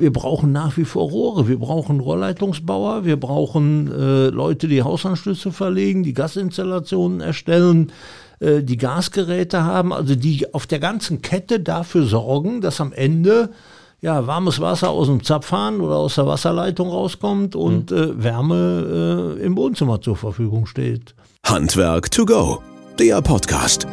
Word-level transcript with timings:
Wir 0.00 0.12
brauchen 0.12 0.52
nach 0.52 0.76
wie 0.76 0.84
vor 0.84 1.10
Rohre, 1.10 1.48
wir 1.48 1.58
brauchen 1.58 1.98
Rohrleitungsbauer, 1.98 3.04
wir 3.04 3.18
brauchen 3.18 3.90
äh, 3.90 4.28
Leute, 4.28 4.68
die 4.68 4.84
Hausanschlüsse 4.84 5.50
verlegen, 5.50 6.04
die 6.04 6.14
Gasinstallationen 6.14 7.20
erstellen, 7.20 7.90
äh, 8.38 8.62
die 8.62 8.76
Gasgeräte 8.76 9.64
haben, 9.64 9.92
also 9.92 10.14
die 10.14 10.54
auf 10.54 10.68
der 10.68 10.78
ganzen 10.78 11.20
Kette 11.20 11.58
dafür 11.58 12.04
sorgen, 12.04 12.60
dass 12.60 12.80
am 12.80 12.92
Ende 12.92 13.50
ja, 14.00 14.24
warmes 14.28 14.60
Wasser 14.60 14.90
aus 14.90 15.08
dem 15.08 15.24
Zapfhahn 15.24 15.80
oder 15.80 15.96
aus 15.96 16.14
der 16.14 16.28
Wasserleitung 16.28 16.90
rauskommt 16.90 17.56
und 17.56 17.90
mhm. 17.90 17.96
äh, 17.96 18.22
Wärme 18.22 19.36
äh, 19.36 19.42
im 19.42 19.56
Wohnzimmer 19.56 20.00
zur 20.00 20.14
Verfügung 20.14 20.66
steht. 20.66 21.16
Handwerk 21.44 22.08
to 22.12 22.24
go, 22.24 22.62
der 23.00 23.20
Podcast. 23.20 23.88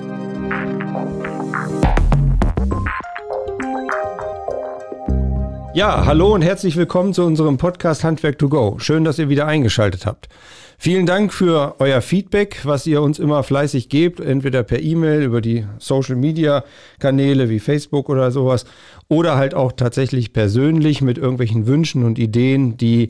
Ja, 5.75 6.05
hallo 6.05 6.33
und 6.33 6.41
herzlich 6.41 6.77
willkommen 6.77 7.13
zu 7.13 7.25
unserem 7.25 7.57
Podcast 7.57 8.05
Handwerk 8.05 8.39
to 8.39 8.47
go. 8.47 8.77
Schön, 8.79 9.03
dass 9.03 9.19
ihr 9.19 9.27
wieder 9.27 9.45
eingeschaltet 9.45 10.05
habt. 10.05 10.29
Vielen 10.77 11.05
Dank 11.05 11.33
für 11.33 11.75
euer 11.79 11.99
Feedback, 11.99 12.61
was 12.63 12.87
ihr 12.87 13.01
uns 13.01 13.19
immer 13.19 13.43
fleißig 13.43 13.89
gebt, 13.89 14.21
entweder 14.21 14.63
per 14.63 14.81
E-Mail, 14.81 15.21
über 15.21 15.41
die 15.41 15.65
Social 15.77 16.15
Media 16.15 16.63
Kanäle 16.99 17.49
wie 17.49 17.59
Facebook 17.59 18.07
oder 18.07 18.31
sowas 18.31 18.63
oder 19.09 19.35
halt 19.35 19.53
auch 19.53 19.73
tatsächlich 19.73 20.31
persönlich 20.31 21.01
mit 21.01 21.17
irgendwelchen 21.17 21.67
Wünschen 21.67 22.05
und 22.05 22.19
Ideen, 22.19 22.77
die 22.77 23.09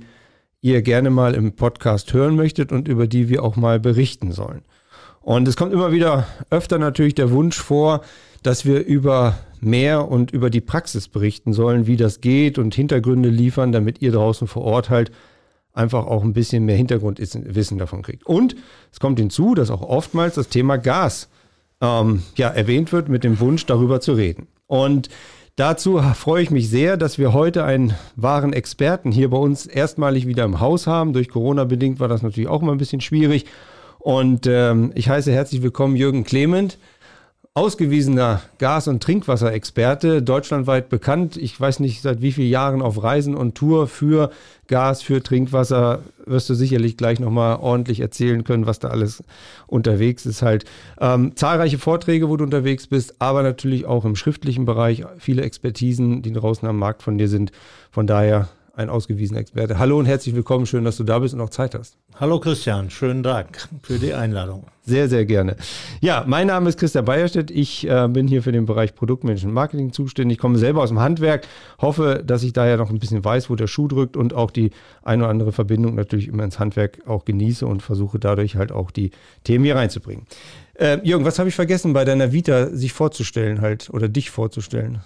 ihr 0.59 0.82
gerne 0.82 1.12
mal 1.12 1.35
im 1.35 1.55
Podcast 1.55 2.13
hören 2.13 2.35
möchtet 2.35 2.71
und 2.71 2.88
über 2.88 3.05
die 3.05 3.29
wir 3.29 3.43
auch 3.43 3.57
mal 3.57 3.79
berichten 3.79 4.32
sollen. 4.32 4.63
Und 5.21 5.48
es 5.48 5.55
kommt 5.55 5.71
immer 5.71 5.91
wieder 5.91 6.26
öfter 6.49 6.79
natürlich 6.79 7.13
der 7.13 7.29
Wunsch 7.29 7.57
vor, 7.59 8.02
dass 8.45 8.66
wir 8.66 8.85
über 8.85 9.38
mehr 9.59 10.08
und 10.08 10.31
über 10.31 10.49
die 10.49 10.62
Praxis 10.62 11.08
berichten 11.08 11.54
sollen, 11.54 11.88
wie 11.88 11.98
das 11.98 12.22
geht 12.22 12.59
und 12.59 12.76
Hintergründe 12.76 13.30
liefern, 13.30 13.71
damit 13.71 14.02
ihr 14.02 14.12
draußen 14.12 14.48
vor 14.48 14.63
Ort 14.63 14.90
halt 14.90 15.12
einfach 15.73 16.05
auch 16.05 16.23
ein 16.23 16.34
bisschen 16.34 16.66
mehr 16.66 16.77
Hintergrundwissen 16.77 17.77
davon 17.77 18.04
kriegt. 18.04 18.26
Und 18.26 18.55
es 18.91 18.99
kommt 18.99 19.20
hinzu, 19.20 19.55
dass 19.55 19.71
auch 19.71 19.82
oftmals 19.82 20.35
das 20.35 20.49
Thema 20.49 20.77
Gas 20.77 21.27
ähm, 21.82 22.21
ja, 22.35 22.49
erwähnt 22.49 22.93
wird 22.93 23.10
mit 23.10 23.23
dem 23.23 23.40
Wunsch, 23.40 23.66
darüber 23.66 23.99
zu 23.99 24.13
reden. 24.13 24.48
Und 24.68 25.10
dazu 25.55 25.99
freue 26.13 26.43
ich 26.43 26.51
mich 26.51 26.70
sehr, 26.70 26.98
dass 26.98 27.18
wir 27.18 27.34
heute 27.34 27.63
einen 27.63 27.96
wahren 28.16 28.54
Experten 28.54 29.12
hier 29.12 29.32
bei 29.32 29.38
uns 29.38 29.66
erstmalig 29.66 30.27
wieder 30.27 30.46
im 30.46 30.60
Haus 30.60 30.85
haben. 30.85 31.13
Durch 31.13 31.29
Corona 31.29 31.63
bedingt 31.66 31.99
war 31.99 32.07
das 32.07 32.21
natürlich 32.21 32.49
auch 32.49 32.62
mal 32.62 32.73
ein 32.73 32.77
bisschen 32.77 33.01
schwierig. 33.01 33.46
Und 33.98 34.46
ähm, 34.46 34.91
ich 34.93 35.10
heiße 35.10 35.32
herzlich 35.32 35.63
willkommen 35.63 35.96
Jürgen 35.96 36.23
Clement 36.23 36.77
ausgewiesener 37.57 38.41
Gas- 38.57 38.89
und 38.89 39.01
Trinkwasserexperte, 39.01 40.21
deutschlandweit 40.21 40.89
bekannt. 40.89 41.37
Ich 41.37 41.57
weiß 41.57 41.79
nicht, 41.79 42.01
seit 42.01 42.21
wie 42.21 42.34
vielen 42.34 42.49
Jahren 42.49 42.81
auf 42.81 43.01
Reisen 43.01 43.34
und 43.34 43.55
Tour 43.55 43.87
für 43.87 44.29
Gas, 44.67 45.01
für 45.01 45.23
Trinkwasser. 45.23 46.01
Wirst 46.26 46.49
du 46.49 46.53
sicherlich 46.53 46.98
gleich 46.98 47.21
nochmal 47.21 47.55
ordentlich 47.61 48.01
erzählen 48.01 48.43
können, 48.43 48.67
was 48.67 48.79
da 48.79 48.89
alles 48.89 49.23
unterwegs 49.67 50.26
ist. 50.26 50.41
Halt 50.41 50.65
ähm, 50.99 51.37
zahlreiche 51.37 51.77
Vorträge, 51.77 52.27
wo 52.27 52.35
du 52.35 52.43
unterwegs 52.43 52.87
bist, 52.87 53.15
aber 53.20 53.41
natürlich 53.41 53.85
auch 53.85 54.03
im 54.03 54.17
schriftlichen 54.17 54.65
Bereich 54.65 55.05
viele 55.17 55.43
Expertisen, 55.43 56.23
die 56.23 56.33
draußen 56.33 56.67
am 56.67 56.77
Markt 56.77 57.03
von 57.03 57.17
dir 57.17 57.29
sind. 57.29 57.53
Von 57.89 58.05
daher 58.05 58.49
ein 58.76 58.90
ausgewiesener 58.90 59.40
Experte. 59.40 59.79
Hallo 59.79 59.98
und 59.98 60.05
herzlich 60.05 60.35
willkommen. 60.35 60.65
Schön, 60.65 60.84
dass 60.84 60.98
du 60.98 61.04
da 61.04 61.20
bist 61.20 61.34
und 61.34 61.41
auch 61.41 61.49
Zeit 61.49 61.76
hast. 61.76 61.98
Hallo 62.20 62.40
Christian, 62.40 62.90
schönen 62.90 63.23
Dank 63.23 63.67
für 63.82 63.98
die 63.99 64.13
Einladung. 64.13 64.66
Sehr, 64.84 65.09
sehr 65.09 65.25
gerne. 65.25 65.56
Ja, 66.01 66.23
mein 66.28 66.47
Name 66.47 66.69
ist 66.69 66.78
Christian 66.78 67.06
Beierstedt. 67.06 67.50
Ich 67.50 67.90
äh, 67.90 68.07
bin 68.07 68.28
hier 68.28 68.44
für 68.44 68.51
den 68.51 68.66
Bereich 68.66 68.94
Produktmanagement 68.94 69.50
und 69.50 69.53
Marketing 69.53 69.94
zuständig. 69.94 70.35
Ich 70.35 70.41
komme 70.41 70.59
selber 70.59 70.84
aus 70.84 70.90
dem 70.90 71.00
Handwerk. 71.00 71.47
Hoffe, 71.79 72.23
dass 72.25 72.44
ich 72.44 72.53
daher 72.53 72.78
noch 72.78 72.91
ein 72.91 73.00
bisschen 73.00 73.25
weiß, 73.25 73.50
wo 73.50 73.56
der 73.56 73.67
Schuh 73.67 73.88
drückt 73.88 74.16
und 74.16 74.34
auch 74.34 74.51
die 74.51 74.72
eine 75.03 75.23
oder 75.23 75.31
andere 75.31 75.51
Verbindung 75.51 75.95
natürlich 75.95 76.28
immer 76.28 76.44
ins 76.44 76.59
Handwerk 76.59 77.00
auch 77.07 77.25
genieße 77.25 77.66
und 77.66 77.81
versuche 77.81 78.19
dadurch 78.19 78.56
halt 78.56 78.72
auch 78.72 78.91
die 78.91 79.12
Themen 79.44 79.66
hier 79.66 79.75
reinzubringen. 79.75 80.28
Äh, 80.75 81.00
Jürgen, 81.03 81.25
was 81.25 81.39
habe 81.39 81.50
ich 81.50 81.55
vergessen 81.55 81.94
bei 81.94 82.05
deiner 82.05 82.31
Vita 82.31 82.67
sich 82.67 82.94
vorzustellen 82.94 83.61
halt 83.61 83.89
oder 83.89 84.09
dich 84.09 84.29
vorzustellen? 84.29 85.01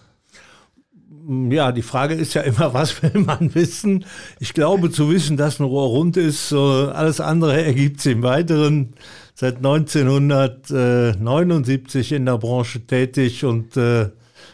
Ja, 1.29 1.71
die 1.71 1.83
Frage 1.83 2.15
ist 2.15 2.33
ja 2.33 2.41
immer, 2.41 2.73
was 2.73 3.03
will 3.03 3.21
man 3.21 3.53
wissen? 3.53 4.03
Ich 4.39 4.53
glaube 4.53 4.89
zu 4.91 5.09
wissen, 5.09 5.37
dass 5.37 5.59
ein 5.59 5.65
Rohr 5.65 5.89
rund 5.89 6.17
ist, 6.17 6.51
alles 6.53 7.21
andere 7.21 7.63
ergibt 7.63 7.99
es 7.99 8.07
im 8.07 8.23
Weiteren. 8.23 8.95
Seit 9.35 9.57
1979 9.57 12.11
in 12.11 12.25
der 12.25 12.37
Branche 12.37 12.81
tätig 12.81 13.45
und 13.45 13.77
äh, 13.77 14.09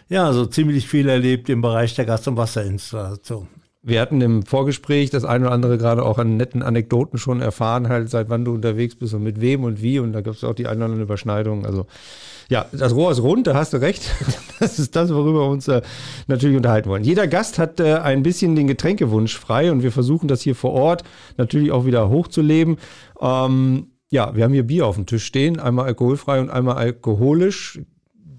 ja, 0.09 0.31
so 0.31 0.45
ziemlich 0.45 0.87
viel 0.87 1.09
erlebt 1.09 1.49
im 1.49 1.61
Bereich 1.61 1.95
der 1.95 2.05
Gas- 2.05 2.27
und 2.27 2.37
Wasserinstallation. 2.37 3.47
Wir 3.87 4.01
hatten 4.01 4.19
im 4.19 4.41
Vorgespräch 4.43 5.11
das 5.11 5.25
eine 5.25 5.45
oder 5.45 5.53
andere 5.53 5.77
gerade 5.77 6.03
auch 6.03 6.17
an 6.17 6.37
netten 6.37 6.63
Anekdoten 6.63 7.19
schon 7.19 7.39
erfahren, 7.39 7.87
halt 7.87 8.09
seit 8.09 8.29
wann 8.29 8.43
du 8.43 8.55
unterwegs 8.55 8.95
bist 8.95 9.13
und 9.13 9.21
mit 9.21 9.41
wem 9.41 9.63
und 9.63 9.79
wie. 9.79 9.99
Und 9.99 10.11
da 10.13 10.21
gibt 10.21 10.37
es 10.37 10.43
auch 10.43 10.55
die 10.55 10.65
eine 10.65 10.77
oder 10.77 10.85
andere 10.85 11.03
Überschneidung. 11.03 11.67
Also 11.67 11.85
ja, 12.49 12.65
das 12.71 12.95
Rohr 12.95 13.11
ist 13.11 13.21
rund, 13.21 13.45
da 13.45 13.53
hast 13.53 13.73
du 13.73 13.77
recht. 13.77 14.03
Das 14.57 14.79
ist 14.79 14.95
das, 14.95 15.13
worüber 15.13 15.41
wir 15.41 15.49
uns 15.49 15.67
äh, 15.67 15.81
natürlich 16.27 16.55
unterhalten 16.55 16.89
wollen. 16.89 17.03
Jeder 17.03 17.27
Gast 17.27 17.59
hat 17.59 17.81
äh, 17.81 17.95
ein 17.95 18.23
bisschen 18.23 18.55
den 18.55 18.67
Getränkewunsch 18.67 19.37
frei 19.37 19.69
und 19.69 19.83
wir 19.83 19.91
versuchen 19.91 20.29
das 20.29 20.41
hier 20.41 20.55
vor 20.55 20.71
Ort 20.71 21.03
natürlich 21.35 21.73
auch 21.73 21.85
wieder 21.85 22.09
hochzuleben. 22.09 22.77
Ähm, 23.19 23.87
ja, 24.09 24.33
wir 24.33 24.45
haben 24.45 24.53
hier 24.53 24.63
Bier 24.63 24.87
auf 24.87 24.95
dem 24.95 25.07
Tisch 25.07 25.25
stehen, 25.25 25.59
einmal 25.59 25.87
alkoholfrei 25.87 26.39
und 26.39 26.49
einmal 26.49 26.77
alkoholisch. 26.77 27.81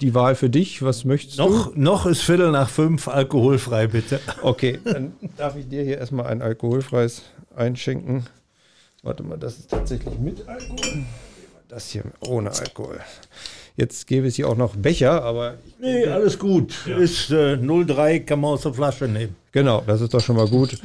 Die 0.00 0.14
Wahl 0.14 0.34
für 0.34 0.50
dich, 0.50 0.82
was 0.82 1.06
möchtest 1.06 1.38
noch, 1.38 1.72
du? 1.72 1.80
Noch 1.80 2.04
ist 2.04 2.20
Viertel 2.20 2.50
nach 2.50 2.68
fünf, 2.68 3.08
alkoholfrei 3.08 3.86
bitte. 3.86 4.20
Okay, 4.42 4.78
dann 4.84 5.14
darf 5.38 5.56
ich 5.56 5.68
dir 5.68 5.82
hier 5.82 5.96
erstmal 5.96 6.26
ein 6.26 6.42
alkoholfreies 6.42 7.22
einschenken. 7.56 8.26
Warte 9.02 9.22
mal, 9.22 9.38
das 9.38 9.58
ist 9.58 9.70
tatsächlich 9.70 10.18
mit 10.18 10.46
Alkohol. 10.46 11.04
Das 11.68 11.90
hier 11.90 12.02
ohne 12.20 12.50
Alkohol. 12.50 13.00
Jetzt 13.76 14.06
gäbe 14.06 14.26
es 14.26 14.36
hier 14.36 14.48
auch 14.48 14.56
noch 14.56 14.76
Becher, 14.76 15.22
aber. 15.22 15.54
Nee, 15.78 15.92
denke, 15.92 16.14
alles 16.14 16.38
gut. 16.38 16.74
Ja. 16.86 16.96
Ist 16.98 17.30
äh, 17.30 17.56
03, 17.56 18.20
kann 18.20 18.40
man 18.40 18.52
aus 18.52 18.62
der 18.62 18.74
Flasche 18.74 19.06
nehmen. 19.06 19.34
Genau, 19.52 19.82
das 19.86 20.02
ist 20.02 20.12
doch 20.12 20.20
schon 20.20 20.36
mal 20.36 20.48
gut. 20.48 20.78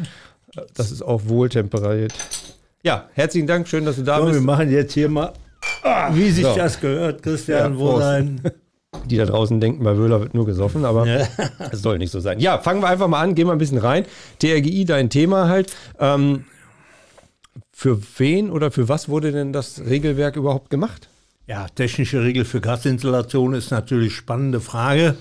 Das 0.74 0.92
ist 0.92 1.02
auch 1.02 1.22
wohltemperiert. 1.26 2.14
Ja, 2.84 3.10
herzlichen 3.14 3.48
Dank, 3.48 3.68
schön, 3.68 3.86
dass 3.86 3.98
du 3.98 4.04
da 4.04 4.20
so, 4.20 4.26
bist. 4.26 4.36
Wir 4.36 4.42
machen 4.42 4.72
jetzt 4.72 4.94
hier 4.94 5.10
mal, 5.10 5.34
ah, 5.84 6.10
wie 6.14 6.30
sich 6.30 6.46
so. 6.46 6.56
das 6.56 6.80
gehört, 6.80 7.22
Christian, 7.22 7.74
ja, 7.74 7.80
wo 7.80 8.00
sein. 8.00 8.42
Die 9.06 9.18
da 9.18 9.26
draußen 9.26 9.60
denken, 9.60 9.84
bei 9.84 9.98
Wöhler 9.98 10.20
wird 10.20 10.34
nur 10.34 10.46
gesoffen, 10.46 10.86
aber 10.86 11.06
es 11.72 11.82
soll 11.82 11.98
nicht 11.98 12.12
so 12.12 12.20
sein. 12.20 12.40
Ja, 12.40 12.60
fangen 12.60 12.82
wir 12.82 12.90
einfach 12.90 13.08
mal 13.08 13.22
an, 13.22 13.36
gehen 13.36 13.48
wir 13.48 13.54
ein 13.54 13.58
bisschen 13.58 13.78
rein. 13.78 14.06
TRGI, 14.40 14.86
dein 14.86 15.10
Thema 15.10 15.48
halt. 15.48 15.74
Ähm, 16.00 16.46
für 17.72 18.00
wen 18.18 18.52
oder 18.52 18.72
für 18.72 18.90
was 18.90 19.10
wurde 19.10 19.32
denn 19.32 19.54
das 19.54 19.82
Regelwerk 19.82 20.36
überhaupt 20.36 20.70
gemacht? 20.70 21.10
Ja, 21.48 21.68
technische 21.68 22.24
Regel 22.24 22.46
für 22.46 22.62
Gasinstallation 22.62 23.54
ist 23.54 23.72
natürlich 23.72 24.16
spannende 24.16 24.62
Frage, 24.62 25.16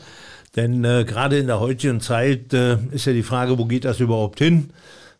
denn 0.56 0.84
äh, 0.84 1.04
gerade 1.04 1.38
in 1.38 1.46
der 1.46 1.58
heutigen 1.58 2.00
Zeit 2.00 2.52
äh, 2.52 2.76
ist 2.92 3.06
ja 3.06 3.12
die 3.12 3.22
Frage, 3.22 3.58
wo 3.58 3.64
geht 3.64 3.84
das 3.84 3.98
überhaupt 4.00 4.38
hin? 4.38 4.70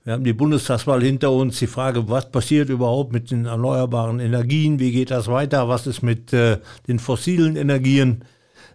Wir 0.04 0.14
haben 0.14 0.24
die 0.24 0.32
Bundestagswahl 0.32 1.02
hinter 1.02 1.30
uns, 1.32 1.58
die 1.58 1.66
Frage, 1.66 2.08
was 2.08 2.30
passiert 2.30 2.68
überhaupt 2.68 3.12
mit 3.12 3.30
den 3.30 3.46
erneuerbaren 3.46 4.18
Energien, 4.18 4.78
wie 4.78 4.92
geht 4.92 5.10
das 5.10 5.28
weiter, 5.28 5.68
was 5.68 5.86
ist 5.86 6.02
mit 6.02 6.32
äh, 6.32 6.58
den 6.88 6.98
fossilen 6.98 7.56
Energien? 7.56 8.24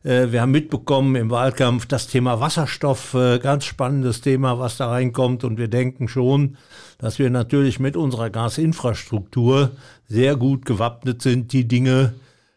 Äh, 0.06 0.32
wir 0.32 0.42
haben 0.42 0.52
mitbekommen 0.52 1.16
im 1.16 1.32
Wahlkampf 1.32 1.88
das 1.88 2.08
Thema 2.08 2.40
Wasserstoff, 2.40 3.16
äh, 3.16 3.40
ganz 3.40 3.66
spannendes 3.66 4.22
Thema, 4.22 4.60
was 4.60 4.78
da 4.78 4.90
reinkommt. 4.90 5.44
Und 5.44 5.58
wir 5.58 5.68
denken 5.68 6.08
schon, 6.08 6.58
dass 7.00 7.18
wir 7.18 7.30
natürlich 7.30 7.80
mit 7.80 7.98
unserer 7.98 8.30
Gasinfrastruktur 8.30 9.72
sehr 10.08 10.36
gut 10.36 10.66
gewappnet 10.66 11.24
sind, 11.24 11.52
die 11.54 11.68
Dinge, 11.68 12.14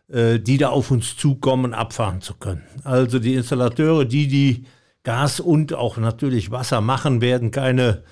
äh, 0.09 0.39
die 0.39 0.59
da 0.59 0.69
auf 0.69 0.91
uns 0.91 1.17
zukommen, 1.17 1.73
abfahren 1.73 2.21
zu 2.21 2.35
können. 2.35 2.65
Also 2.85 3.19
die 3.19 3.35
Installateure, 3.35 4.05
die 4.05 4.29
die 4.29 4.65
Gas 5.03 5.41
und 5.41 5.73
auch 5.73 5.97
natürlich 5.97 6.51
Wasser 6.51 6.83
machen, 6.83 7.23
werden 7.23 7.51
keine 7.51 8.03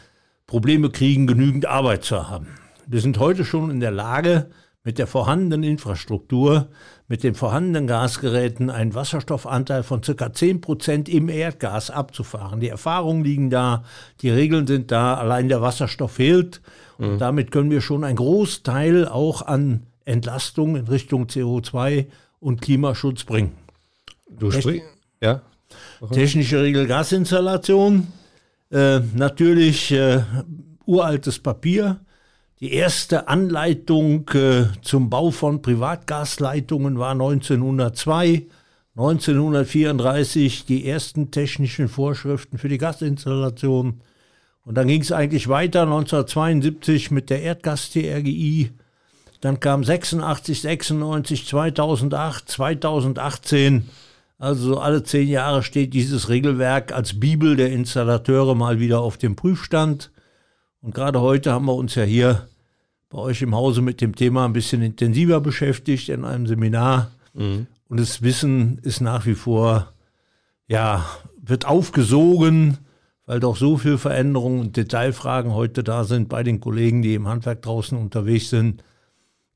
Probleme 0.47 0.89
kriegen, 0.89 1.27
genügend 1.27 1.67
Arbeit 1.67 2.05
zu 2.05 2.31
haben. 2.31 2.47
Wir 2.87 3.03
sind 3.03 3.19
heute 3.19 3.45
schon 3.45 3.71
in 3.71 3.81
der 3.81 3.91
Lage, 3.91 4.49
mit 4.87 4.99
der 4.99 5.09
vorhandenen 5.09 5.65
Infrastruktur, 5.65 6.69
mit 7.09 7.23
den 7.23 7.35
vorhandenen 7.35 7.87
Gasgeräten 7.87 8.69
einen 8.69 8.95
Wasserstoffanteil 8.95 9.83
von 9.83 10.03
circa 10.03 10.33
10 10.33 10.61
Prozent 10.61 11.09
im 11.09 11.29
Erdgas 11.29 11.91
abzufahren. 11.91 12.61
Die 12.61 12.69
Erfahrungen 12.69 13.23
liegen 13.23 13.49
da, 13.49 13.85
die 14.23 14.31
Regeln 14.31 14.67
sind 14.67 14.91
da, 14.91 15.15
allein 15.15 15.49
der 15.49 15.63
Wasserstoff 15.63 16.13
fehlt. 16.13 16.61
Und 16.99 17.15
mhm. 17.15 17.19
damit 17.19 17.51
können 17.53 17.71
wir 17.71 17.81
schon 17.81 18.03
einen 18.03 18.17
Großteil 18.17 19.07
auch 19.07 19.43
an 19.43 19.87
Entlastung 20.05 20.77
in 20.77 20.87
Richtung 20.87 21.27
CO2 21.27 22.07
und 22.41 22.61
Klimaschutz 22.61 23.25
bringen. 23.25 23.53
Du 24.29 24.51
sprichst, 24.51 24.89
ja. 25.21 25.43
Technische 26.13 26.63
Regel 26.63 26.87
Gasinstallation, 26.87 28.09
äh, 28.71 29.01
natürlich 29.15 29.93
äh, 29.93 30.23
uraltes 30.85 31.39
Papier, 31.39 32.01
die 32.61 32.73
erste 32.73 33.29
Anleitung 33.29 34.29
äh, 34.31 34.65
zum 34.83 35.11
Bau 35.11 35.31
von 35.31 35.61
Privatgasleitungen 35.61 36.99
war 36.99 37.13
1902. 37.13 38.47
1934 38.97 40.65
die 40.65 40.89
ersten 40.89 41.31
technischen 41.31 41.89
Vorschriften 41.89 42.57
für 42.57 42.71
die 42.71 42.79
Gasinstallation. 42.79 44.01
Und 44.65 44.75
dann 44.75 44.89
ging 44.89 45.03
es 45.03 45.13
eigentlich 45.13 45.49
weiter 45.49 45.83
1972 45.83 47.11
mit 47.11 47.29
der 47.29 47.43
Erdgas-TRGI. 47.43 48.73
Dann 49.43 49.61
kam 49.61 49.85
86, 49.85 50.63
96, 50.63 51.47
2008, 51.47 52.49
2018. 52.49 53.89
Also 54.39 54.75
so 54.75 54.79
alle 54.79 55.03
zehn 55.03 55.29
Jahre 55.29 55.63
steht 55.63 55.93
dieses 55.93 56.31
Regelwerk 56.31 56.93
als 56.93 57.21
Bibel 57.21 57.55
der 57.55 57.71
Installateure 57.71 58.55
mal 58.55 58.81
wieder 58.81 59.01
auf 59.01 59.19
dem 59.19 59.37
Prüfstand. 59.37 60.11
Und 60.81 60.95
gerade 60.95 61.21
heute 61.21 61.53
haben 61.53 61.67
wir 61.67 61.75
uns 61.75 61.95
ja 61.95 62.05
hier 62.05 62.49
bei 63.09 63.19
euch 63.19 63.43
im 63.43 63.55
Hause 63.55 63.83
mit 63.83 64.01
dem 64.01 64.15
Thema 64.15 64.45
ein 64.45 64.53
bisschen 64.53 64.83
intensiver 64.83 65.41
beschäftigt 65.41 66.09
in 66.09 66.25
einem 66.25 66.47
Seminar. 66.47 67.11
Mhm. 67.35 67.67
Und 67.89 68.01
das 68.01 68.23
Wissen 68.23 68.79
ist 68.83 69.01
nach 69.01 69.27
wie 69.27 69.35
vor, 69.35 69.93
ja, 70.67 71.07
wird 71.41 71.67
aufgesogen, 71.67 72.79
weil 73.27 73.41
doch 73.41 73.57
so 73.57 73.77
viel 73.77 73.99
Veränderungen 73.99 74.61
und 74.61 74.77
Detailfragen 74.77 75.55
heute 75.55 75.85
da 75.85 76.05
sind 76.05 76.29
bei 76.29 76.43
den 76.43 76.61
Kollegen, 76.61 77.03
die 77.03 77.15
im 77.15 77.29
Handwerk 77.29 77.63
draußen 77.63 77.97
unterwegs 77.97 78.51
sind. 78.51 78.83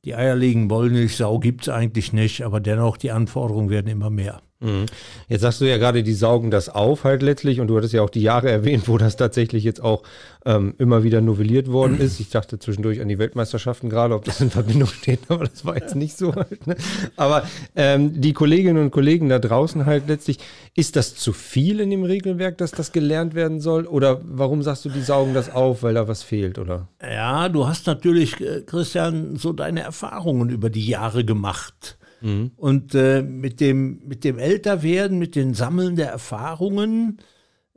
Die 0.05 0.15
eierlegende 0.15 0.75
Wollmilchsau 0.75 1.39
gibt 1.39 1.63
es 1.63 1.69
eigentlich 1.69 2.13
nicht, 2.13 2.43
aber 2.43 2.61
dennoch 2.61 2.97
die 2.97 3.11
Anforderungen 3.11 3.71
werden 3.71 3.89
immer 3.89 4.11
mehr. 4.11 4.43
Mhm. 4.61 4.87
Jetzt 5.29 5.41
sagst 5.41 5.63
du 5.63 5.65
ja 5.65 5.79
gerade, 5.79 6.03
die 6.03 6.13
saugen 6.13 6.51
das 6.51 6.69
auf 6.69 7.05
halt 7.05 7.23
letztlich 7.23 7.61
und 7.61 7.69
du 7.69 7.77
hattest 7.79 7.95
ja 7.95 8.03
auch 8.03 8.11
die 8.11 8.23
Jahre 8.23 8.51
erwähnt, 8.51 8.89
wo 8.89 8.99
das 8.99 9.17
tatsächlich 9.17 9.65
jetzt 9.65 9.83
auch 9.83 10.03
ähm, 10.45 10.75
immer 10.79 11.03
wieder 11.03 11.21
novelliert 11.21 11.73
worden 11.73 11.99
ist. 11.99 12.21
Ich 12.21 12.31
dachte 12.31 12.59
zwischendurch 12.59 13.01
an 13.01 13.09
die 13.09 13.19
Weltmeisterschaften 13.19 13.89
gerade, 13.89 14.15
ob 14.15 14.25
das 14.25 14.41
in 14.41 14.51
Verbindung 14.51 14.89
steht, 14.89 15.21
aber 15.29 15.45
das 15.45 15.65
war 15.65 15.77
jetzt 15.77 15.97
nicht 15.97 16.17
so 16.17 16.35
halt. 16.35 16.67
Ne? 16.67 16.77
Aber 17.17 17.45
ähm, 17.75 18.21
die 18.21 18.35
Kolleginnen 18.35 18.83
und 18.83 18.91
Kollegen 18.91 19.29
da 19.29 19.39
draußen 19.39 19.87
halt 19.87 20.09
letztlich, 20.09 20.39
ist 20.75 20.97
das 20.97 21.15
zu 21.15 21.33
viel 21.33 21.81
in 21.81 21.91
dem 21.91 22.03
Regelwerk, 22.03 22.59
dass 22.59 22.71
das 22.71 22.93
gelernt 22.93 23.35
werden 23.35 23.61
soll? 23.61 23.87
Oder 23.87 24.21
warum 24.25 24.63
sagst 24.63 24.85
du, 24.85 24.91
die 24.91 25.03
saugen 25.03 25.33
das 25.33 25.51
auf, 25.51 25.83
weil 25.83 25.95
da 25.95 26.07
was 26.07 26.23
fehlt, 26.23 26.59
oder? 26.59 26.89
Ja, 27.03 27.49
du 27.49 27.67
hast 27.67 27.87
natürlich, 27.87 28.41
äh, 28.41 28.63
Christian, 28.67 29.37
so 29.37 29.53
deine 29.53 29.81
Erfahrungen 29.81 30.51
über 30.51 30.69
die 30.69 30.87
Jahre 30.87 31.25
gemacht. 31.25 31.97
Mhm. 32.21 32.53
Und 32.57 32.95
äh, 32.95 33.23
mit, 33.23 33.61
dem, 33.61 34.03
mit 34.07 34.25
dem 34.25 34.39
Älterwerden, 34.39 35.19
mit 35.19 35.37
dem 35.37 35.55
Sammeln 35.55 35.97
der 35.97 36.11
Erfahrungen, 36.11 37.19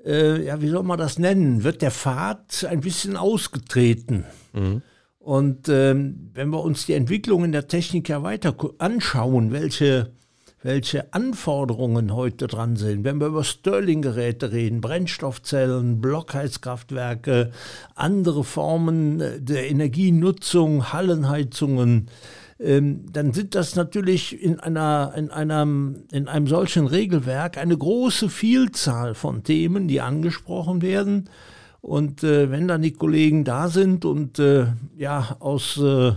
äh, 0.06 0.45
ja, 0.45 0.62
wie 0.62 0.69
soll 0.69 0.84
man 0.84 1.00
das 1.00 1.19
nennen, 1.19 1.63
wird 1.63 1.81
der 1.81 1.92
Pfad 1.92 2.66
ein 2.69 2.81
bisschen 2.81 3.16
ausgetreten. 3.16 4.25
Mhm. 4.54 4.81
Und 5.19 5.69
ähm, 5.69 6.31
wenn 6.34 6.50
wir 6.50 6.62
uns 6.62 6.86
die 6.86 6.94
Entwicklung 6.94 7.45
in 7.45 7.54
der 7.54 7.68
Technik 7.68 8.10
ja 8.10 8.24
weiter 8.24 8.54
anschauen, 8.80 9.54
welche, 9.54 10.12
welche 10.62 11.13
Anforderungen 11.13 12.13
heute 12.13 12.48
dran 12.48 12.75
sind, 12.75 13.06
wenn 13.06 13.22
wir 13.22 13.28
über 13.28 13.45
Stirling-Geräte 13.45 14.51
reden, 14.51 14.81
Brennstoffzellen, 14.81 16.01
Blockheizkraftwerke, 16.01 17.51
andere 17.95 18.44
Formen 18.44 19.19
der 19.45 19.69
Energienutzung, 19.69 20.92
Hallenheizungen, 20.92 22.10
ähm, 22.60 23.06
dann 23.12 23.34
sind 23.34 23.56
das 23.56 23.76
natürlich 23.76 24.42
in, 24.42 24.60
einer, 24.60 25.14
in, 25.16 25.32
einem, 25.32 26.04
in 26.12 26.28
einem 26.28 26.48
solchen 26.48 26.88
Regelwerk 26.88 27.58
eine 27.58 27.78
große 27.78 28.30
Vielzahl 28.30 29.16
von 29.16 29.44
Themen, 29.44 29.88
die 29.88 30.02
angesprochen 30.02 30.82
werden. 30.82 31.30
Und 31.82 32.24
äh, 32.24 32.50
wenn 32.50 32.68
dann 32.68 32.82
die 32.82 32.94
Kollegen 32.94 33.44
da 33.44 33.68
sind 33.68 34.06
und 34.06 34.40
äh, 34.40 34.68
ja 34.98 35.36
aus 35.40 35.78
äh, 35.78 36.14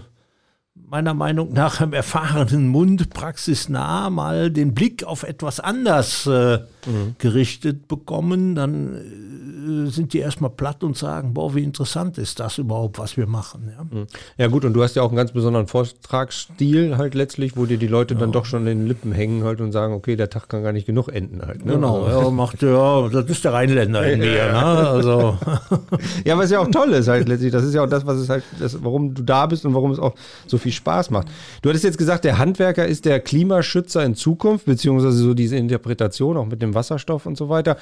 meiner 0.74 1.14
Meinung 1.14 1.52
nach 1.52 1.80
im 1.80 1.92
erfahrenen 1.92 2.68
Mund 2.68 3.10
praxisnah 3.10 4.10
mal 4.10 4.50
den 4.50 4.74
Blick 4.74 5.02
auf 5.02 5.24
etwas 5.24 5.58
anders 5.58 6.26
äh, 6.26 6.60
mhm. 6.86 7.16
gerichtet 7.18 7.88
bekommen, 7.88 8.54
dann 8.54 9.86
äh, 9.86 9.90
sind 9.90 10.12
die 10.12 10.18
erstmal 10.18 10.50
platt 10.50 10.84
und 10.84 10.96
sagen, 10.96 11.34
boah, 11.34 11.54
wie 11.54 11.62
interessant 11.62 12.18
ist 12.18 12.40
das 12.40 12.58
überhaupt, 12.58 12.98
was 12.98 13.16
wir 13.16 13.26
machen. 13.26 13.72
Ja, 13.76 13.84
mhm. 13.84 14.06
ja 14.38 14.46
gut, 14.46 14.64
und 14.64 14.72
du 14.72 14.82
hast 14.82 14.96
ja 14.96 15.02
auch 15.02 15.08
einen 15.08 15.16
ganz 15.16 15.32
besonderen 15.32 15.66
Vortragsstil 15.66 16.96
halt 16.96 17.14
letztlich, 17.14 17.56
wo 17.56 17.66
dir 17.66 17.78
die 17.78 17.86
Leute 17.86 18.14
ja. 18.14 18.20
dann 18.20 18.32
doch 18.32 18.44
schon 18.44 18.66
in 18.66 18.78
den 18.78 18.86
Lippen 18.86 19.12
hängen 19.12 19.44
halt 19.44 19.60
und 19.60 19.72
sagen, 19.72 19.94
okay, 19.94 20.16
der 20.16 20.30
Tag 20.30 20.48
kann 20.48 20.62
gar 20.62 20.72
nicht 20.72 20.86
genug 20.86 21.08
enden 21.08 21.42
halt. 21.42 21.64
Ne? 21.64 21.72
Genau, 21.72 22.04
also, 22.04 22.20
ja, 22.22 22.30
macht, 22.30 22.62
ja, 22.62 23.08
das 23.08 23.26
ist 23.26 23.44
der 23.44 23.52
Rheinländer 23.52 24.10
in 24.10 24.18
mir. 24.20 24.52
Ne? 24.52 24.64
Also. 24.64 25.38
ja, 26.24 26.38
was 26.38 26.50
ja 26.50 26.60
auch 26.60 26.70
toll 26.70 26.92
ist 26.92 27.08
halt 27.08 27.28
letztlich, 27.28 27.52
das 27.52 27.64
ist 27.64 27.74
ja 27.74 27.84
auch 27.84 27.88
das, 27.88 28.06
was 28.06 28.18
es 28.18 28.28
halt, 28.28 28.44
das, 28.58 28.82
warum 28.82 29.14
du 29.14 29.22
da 29.22 29.46
bist 29.46 29.64
und 29.64 29.74
warum 29.74 29.90
es 29.90 29.98
auch 29.98 30.14
so 30.46 30.58
viel 30.58 30.72
Spaß 30.72 31.10
macht. 31.10 31.28
Du 31.62 31.68
hattest 31.68 31.84
jetzt 31.84 31.98
gesagt, 31.98 32.24
der 32.24 32.38
Handwerker 32.38 32.86
ist 32.86 33.04
der 33.04 33.20
Klimaschützer 33.20 34.04
in 34.04 34.14
Zukunft, 34.14 34.66
beziehungsweise 34.66 35.16
so 35.16 35.34
diese 35.34 35.56
Interpretation 35.56 36.36
auch 36.36 36.46
mit 36.46 36.62
dem 36.62 36.74
Wasserstoff 36.76 37.26
und 37.26 37.36
so 37.36 37.48
weiter. 37.48 37.76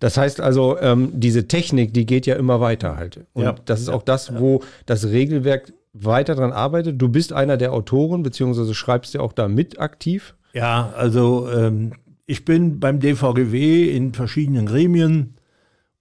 Das 0.00 0.16
heißt 0.16 0.40
also, 0.40 0.76
ähm, 0.80 1.12
diese 1.12 1.46
Technik, 1.46 1.94
die 1.94 2.04
geht 2.04 2.26
ja 2.26 2.34
immer 2.34 2.60
weiter 2.60 2.96
halt. 2.96 3.20
Und 3.32 3.44
ja. 3.44 3.54
das 3.64 3.80
ist 3.80 3.88
auch 3.88 4.02
das, 4.02 4.36
wo 4.36 4.62
das 4.86 5.06
Regelwerk 5.06 5.72
weiter 5.92 6.34
dran 6.34 6.52
arbeitet. 6.52 7.00
Du 7.00 7.08
bist 7.08 7.32
einer 7.32 7.56
der 7.56 7.72
Autoren, 7.72 8.24
beziehungsweise 8.24 8.74
schreibst 8.74 9.14
ja 9.14 9.20
auch 9.20 9.32
da 9.32 9.46
mit 9.46 9.78
aktiv. 9.78 10.34
Ja, 10.52 10.92
also 10.96 11.48
ähm, 11.52 11.92
ich 12.26 12.44
bin 12.44 12.80
beim 12.80 12.98
DVGW 12.98 13.88
in 13.94 14.12
verschiedenen 14.14 14.66
Gremien 14.66 15.34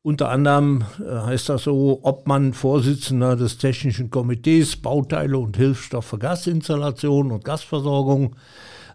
unter 0.07 0.29
anderem 0.29 0.85
äh, 1.05 1.19
heißt 1.25 1.49
das 1.49 1.63
so, 1.63 1.99
Obmann, 2.01 2.53
Vorsitzender 2.53 3.35
des 3.35 3.57
Technischen 3.57 4.09
Komitees, 4.09 4.77
Bauteile 4.77 5.37
und 5.37 5.57
Hilfsstoff 5.57 6.05
für 6.05 6.17
Gasinstallation 6.17 7.29
und 7.29 7.43
Gasversorgung. 7.43 8.37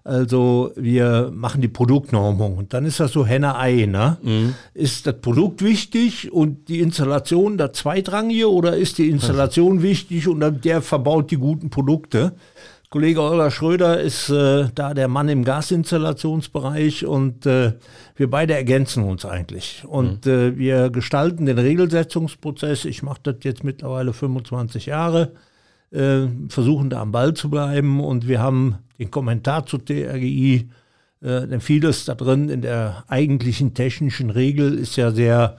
Also 0.05 0.73
wir 0.75 1.31
machen 1.33 1.61
die 1.61 1.69
Produktnormung 1.69 2.57
und 2.59 2.75
dann 2.75 2.85
ist 2.85 2.99
das 2.99 3.13
so 3.13 3.25
Henne-Ei. 3.25 3.87
Ne? 3.87 4.19
Mhm. 4.23 4.55
Ist 4.75 5.07
das 5.07 5.21
Produkt 5.21 5.63
wichtig 5.63 6.33
und 6.33 6.69
die 6.69 6.81
Installation 6.81 7.57
das 7.57 7.73
zweitrangige 7.73 8.51
oder 8.51 8.77
ist 8.77 8.99
die 8.99 9.11
Installation 9.11 9.83
wichtig 9.83 10.27
und 10.27 10.65
der 10.65 10.83
verbaut 10.83 11.31
die 11.31 11.37
guten 11.37 11.71
Produkte? 11.71 12.33
Kollege 12.93 13.23
Olga 13.23 13.51
Schröder 13.51 14.03
ist 14.03 14.29
äh, 14.29 14.69
da 14.75 14.93
der 14.93 15.09
Mann 15.09 15.31
im 15.31 15.45
Gasinstallationsbereich 15.45 17.07
und 17.07 17.47
äh, 17.47 17.73
wir 18.17 18.29
beide 18.29 18.53
ergänzen 18.53 19.05
uns 19.05 19.25
eigentlich. 19.25 19.83
Und 19.87 20.27
mhm. 20.27 20.33
äh, 20.33 20.59
wir 20.59 20.91
gestalten 20.91 21.47
den 21.47 21.59
Regelsetzungsprozess. 21.59 22.85
Ich 22.85 23.03
mache 23.03 23.21
das 23.23 23.37
jetzt 23.45 23.65
mittlerweile 23.65 24.13
25 24.13 24.85
Jahre, 24.87 25.33
äh, 25.93 26.27
versuchen 26.49 26.91
da 26.91 27.01
am 27.01 27.13
Ball 27.13 27.35
zu 27.35 27.51
bleiben 27.51 28.01
und 28.01 28.27
wir 28.27 28.41
haben 28.41 28.77
den 28.99 29.11
Kommentar 29.11 29.67
zu 29.67 29.79
TRGI. 29.79 30.69
Äh, 31.21 31.47
denn 31.47 31.61
vieles 31.61 32.05
da 32.05 32.15
drin 32.15 32.49
in 32.49 32.63
der 32.63 33.05
eigentlichen 33.09 33.75
technischen 33.75 34.31
Regel 34.31 34.79
ist 34.79 34.97
ja 34.97 35.11
sehr 35.11 35.57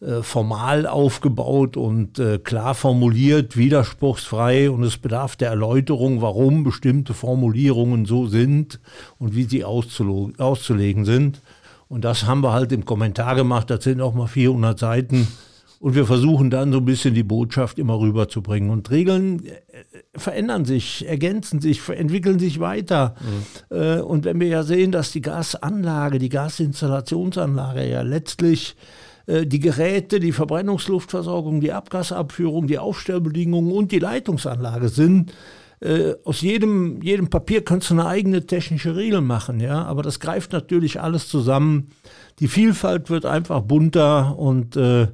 äh, 0.00 0.22
formal 0.22 0.86
aufgebaut 0.86 1.76
und 1.76 2.18
äh, 2.18 2.38
klar 2.38 2.74
formuliert, 2.74 3.56
widerspruchsfrei 3.56 4.70
und 4.70 4.82
es 4.82 4.96
bedarf 4.98 5.36
der 5.36 5.50
Erläuterung, 5.50 6.20
warum 6.20 6.62
bestimmte 6.64 7.14
Formulierungen 7.14 8.04
so 8.04 8.26
sind 8.26 8.80
und 9.18 9.34
wie 9.34 9.44
sie 9.44 9.64
auszulegen 9.64 11.04
sind. 11.04 11.40
Und 11.88 12.04
das 12.04 12.26
haben 12.26 12.42
wir 12.42 12.52
halt 12.52 12.72
im 12.72 12.84
Kommentar 12.84 13.34
gemacht, 13.34 13.70
das 13.70 13.84
sind 13.84 14.00
auch 14.00 14.14
mal 14.14 14.26
400 14.26 14.78
Seiten. 14.78 15.28
Und 15.84 15.94
wir 15.94 16.06
versuchen 16.06 16.48
dann 16.48 16.72
so 16.72 16.78
ein 16.78 16.86
bisschen 16.86 17.12
die 17.12 17.22
Botschaft 17.22 17.78
immer 17.78 18.00
rüberzubringen. 18.00 18.70
Und 18.70 18.90
Regeln 18.90 19.44
äh, 19.44 19.52
verändern 20.16 20.64
sich, 20.64 21.06
ergänzen 21.06 21.60
sich, 21.60 21.86
entwickeln 21.90 22.38
sich 22.38 22.58
weiter. 22.58 23.14
Mhm. 23.68 24.00
Und 24.00 24.24
wenn 24.24 24.40
wir 24.40 24.46
ja 24.46 24.62
sehen, 24.62 24.92
dass 24.92 25.12
die 25.12 25.20
Gasanlage, 25.20 26.18
die 26.18 26.30
Gasinstallationsanlage 26.30 27.86
ja 27.86 28.00
letztlich 28.00 28.76
äh, 29.26 29.44
die 29.44 29.60
Geräte, 29.60 30.20
die 30.20 30.32
Verbrennungsluftversorgung, 30.32 31.60
die 31.60 31.72
Abgasabführung, 31.72 32.66
die 32.66 32.78
Aufstellbedingungen 32.78 33.70
und 33.70 33.92
die 33.92 33.98
Leitungsanlage 33.98 34.88
sind. 34.88 35.34
Äh, 35.80 36.14
aus 36.24 36.40
jedem, 36.40 37.02
jedem 37.02 37.28
Papier 37.28 37.62
kannst 37.62 37.90
du 37.90 37.94
eine 37.94 38.06
eigene 38.06 38.46
technische 38.46 38.96
Regel 38.96 39.20
machen, 39.20 39.60
ja, 39.60 39.84
aber 39.84 40.02
das 40.02 40.18
greift 40.18 40.54
natürlich 40.54 41.02
alles 41.02 41.28
zusammen. 41.28 41.90
Die 42.38 42.48
Vielfalt 42.48 43.10
wird 43.10 43.26
einfach 43.26 43.60
bunter 43.60 44.38
und 44.38 44.76
äh, 44.76 45.08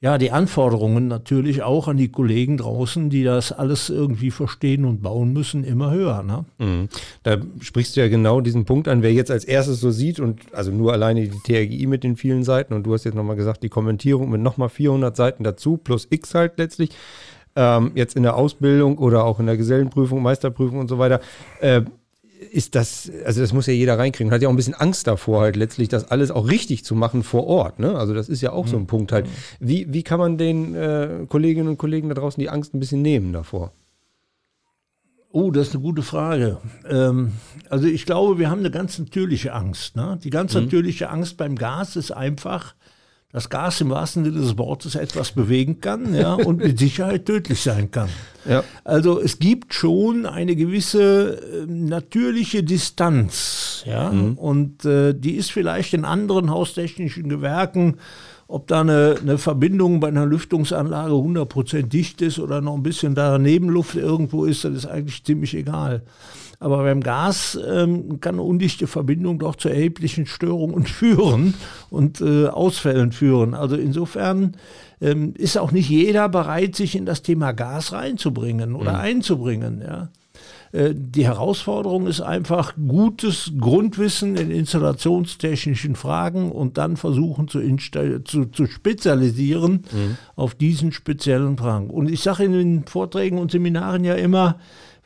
ja, 0.00 0.18
die 0.18 0.30
Anforderungen 0.30 1.08
natürlich 1.08 1.62
auch 1.62 1.88
an 1.88 1.96
die 1.96 2.10
Kollegen 2.10 2.58
draußen, 2.58 3.08
die 3.08 3.24
das 3.24 3.50
alles 3.50 3.88
irgendwie 3.88 4.30
verstehen 4.30 4.84
und 4.84 5.02
bauen 5.02 5.32
müssen, 5.32 5.64
immer 5.64 5.90
höher. 5.90 6.22
Ne? 6.22 6.44
Mhm. 6.58 6.88
Da 7.22 7.38
sprichst 7.60 7.96
du 7.96 8.00
ja 8.00 8.08
genau 8.08 8.42
diesen 8.42 8.66
Punkt 8.66 8.88
an, 8.88 9.02
wer 9.02 9.12
jetzt 9.14 9.30
als 9.30 9.44
erstes 9.44 9.80
so 9.80 9.90
sieht 9.90 10.20
und 10.20 10.40
also 10.52 10.70
nur 10.70 10.92
alleine 10.92 11.26
die 11.26 11.38
TRGI 11.38 11.86
mit 11.86 12.04
den 12.04 12.16
vielen 12.16 12.44
Seiten 12.44 12.74
und 12.74 12.84
du 12.84 12.92
hast 12.92 13.04
jetzt 13.04 13.14
nochmal 13.14 13.36
gesagt, 13.36 13.62
die 13.62 13.70
Kommentierung 13.70 14.28
mit 14.28 14.42
nochmal 14.42 14.68
400 14.68 15.16
Seiten 15.16 15.44
dazu 15.44 15.78
plus 15.78 16.06
X 16.10 16.34
halt 16.34 16.58
letztlich. 16.58 16.90
Ähm, 17.58 17.92
jetzt 17.94 18.16
in 18.16 18.22
der 18.22 18.36
Ausbildung 18.36 18.98
oder 18.98 19.24
auch 19.24 19.40
in 19.40 19.46
der 19.46 19.56
Gesellenprüfung, 19.56 20.20
Meisterprüfung 20.20 20.78
und 20.78 20.88
so 20.88 20.98
weiter. 20.98 21.20
Äh, 21.60 21.82
ist 22.52 22.74
das, 22.74 23.10
also 23.24 23.40
das 23.40 23.52
muss 23.52 23.66
ja 23.66 23.72
jeder 23.72 23.98
reinkriegen. 23.98 24.32
Hat 24.32 24.42
ja 24.42 24.48
auch 24.48 24.52
ein 24.52 24.56
bisschen 24.56 24.74
Angst 24.74 25.06
davor, 25.06 25.42
halt 25.42 25.56
letztlich 25.56 25.88
das 25.88 26.10
alles 26.10 26.30
auch 26.30 26.48
richtig 26.48 26.84
zu 26.84 26.94
machen 26.94 27.22
vor 27.22 27.46
Ort. 27.46 27.78
Ne? 27.78 27.96
Also 27.96 28.14
das 28.14 28.28
ist 28.28 28.40
ja 28.40 28.52
auch 28.52 28.66
mhm. 28.66 28.70
so 28.70 28.76
ein 28.76 28.82
mhm. 28.82 28.86
Punkt 28.86 29.12
halt. 29.12 29.26
Wie, 29.60 29.92
wie 29.92 30.02
kann 30.02 30.18
man 30.18 30.38
den 30.38 30.74
äh, 30.74 31.26
Kolleginnen 31.28 31.68
und 31.68 31.78
Kollegen 31.78 32.08
da 32.08 32.14
draußen 32.14 32.40
die 32.40 32.50
Angst 32.50 32.74
ein 32.74 32.80
bisschen 32.80 33.02
nehmen 33.02 33.32
davor? 33.32 33.72
Oh, 35.32 35.50
das 35.50 35.68
ist 35.68 35.74
eine 35.74 35.82
gute 35.82 36.02
Frage. 36.02 36.58
Ähm, 36.88 37.32
also 37.68 37.86
ich 37.86 38.06
glaube, 38.06 38.38
wir 38.38 38.48
haben 38.48 38.60
eine 38.60 38.70
ganz 38.70 38.98
natürliche 38.98 39.52
Angst. 39.52 39.96
Ne? 39.96 40.18
Die 40.22 40.30
ganz 40.30 40.54
mhm. 40.54 40.62
natürliche 40.62 41.10
Angst 41.10 41.36
beim 41.36 41.56
Gas 41.56 41.96
ist 41.96 42.10
einfach, 42.10 42.74
dass 43.36 43.50
Gas 43.50 43.82
im 43.82 43.90
wahrsten 43.90 44.24
Sinne 44.24 44.40
des 44.40 44.56
Wortes 44.56 44.94
etwas 44.94 45.32
bewegen 45.32 45.82
kann 45.82 46.14
ja, 46.14 46.32
und 46.46 46.56
mit 46.56 46.78
Sicherheit 46.78 47.26
tödlich 47.26 47.60
sein 47.60 47.90
kann. 47.90 48.08
Ja. 48.48 48.64
Also 48.82 49.20
es 49.20 49.38
gibt 49.38 49.74
schon 49.74 50.24
eine 50.24 50.56
gewisse 50.56 51.34
äh, 51.34 51.66
natürliche 51.66 52.62
Distanz, 52.62 53.84
ja, 53.84 54.10
mhm. 54.10 54.38
und 54.38 54.86
äh, 54.86 55.12
die 55.12 55.32
ist 55.32 55.52
vielleicht 55.52 55.92
in 55.92 56.06
anderen 56.06 56.50
haustechnischen 56.50 57.28
Gewerken 57.28 57.98
ob 58.48 58.68
da 58.68 58.80
eine, 58.80 59.16
eine, 59.20 59.38
Verbindung 59.38 59.98
bei 59.98 60.06
einer 60.06 60.24
Lüftungsanlage 60.24 61.12
100% 61.12 61.82
dicht 61.82 62.22
ist 62.22 62.38
oder 62.38 62.60
noch 62.60 62.74
ein 62.74 62.82
bisschen 62.84 63.16
da 63.16 63.38
Nebenluft 63.38 63.96
irgendwo 63.96 64.44
ist, 64.44 64.64
das 64.64 64.72
ist 64.72 64.86
eigentlich 64.86 65.24
ziemlich 65.24 65.52
egal. 65.54 66.02
Aber 66.58 66.82
beim 66.82 67.02
Gas 67.02 67.58
ähm, 67.68 68.20
kann 68.20 68.36
eine 68.36 68.42
undichte 68.42 68.86
Verbindung 68.86 69.38
doch 69.38 69.56
zu 69.56 69.68
erheblichen 69.68 70.26
Störungen 70.26 70.86
führen 70.86 71.54
und 71.90 72.20
äh, 72.20 72.46
Ausfällen 72.46 73.12
führen. 73.12 73.54
Also 73.54 73.76
insofern 73.76 74.56
ähm, 75.00 75.34
ist 75.36 75.58
auch 75.58 75.72
nicht 75.72 75.88
jeder 75.88 76.28
bereit, 76.28 76.74
sich 76.74 76.96
in 76.96 77.06
das 77.06 77.22
Thema 77.22 77.52
Gas 77.52 77.92
reinzubringen 77.92 78.74
oder 78.74 78.94
mhm. 78.94 79.00
einzubringen. 79.00 79.82
Ja. 79.82 80.08
Äh, 80.72 80.94
die 80.94 81.26
Herausforderung 81.26 82.06
ist 82.06 82.20
einfach 82.20 82.74
gutes 82.76 83.52
Grundwissen 83.58 84.36
in 84.36 84.50
installationstechnischen 84.50 85.96
Fragen 85.96 86.50
und 86.50 86.78
dann 86.78 86.96
versuchen 86.96 87.48
zu, 87.48 87.60
zu, 88.24 88.46
zu 88.46 88.66
spezialisieren 88.66 89.84
mhm. 89.92 90.16
auf 90.34 90.54
diesen 90.54 90.92
speziellen 90.92 91.56
Fragen. 91.56 91.90
Und 91.90 92.10
ich 92.10 92.22
sage 92.22 92.44
in 92.44 92.52
den 92.52 92.84
Vorträgen 92.84 93.38
und 93.38 93.50
Seminaren 93.50 94.04
ja 94.04 94.14
immer, 94.14 94.56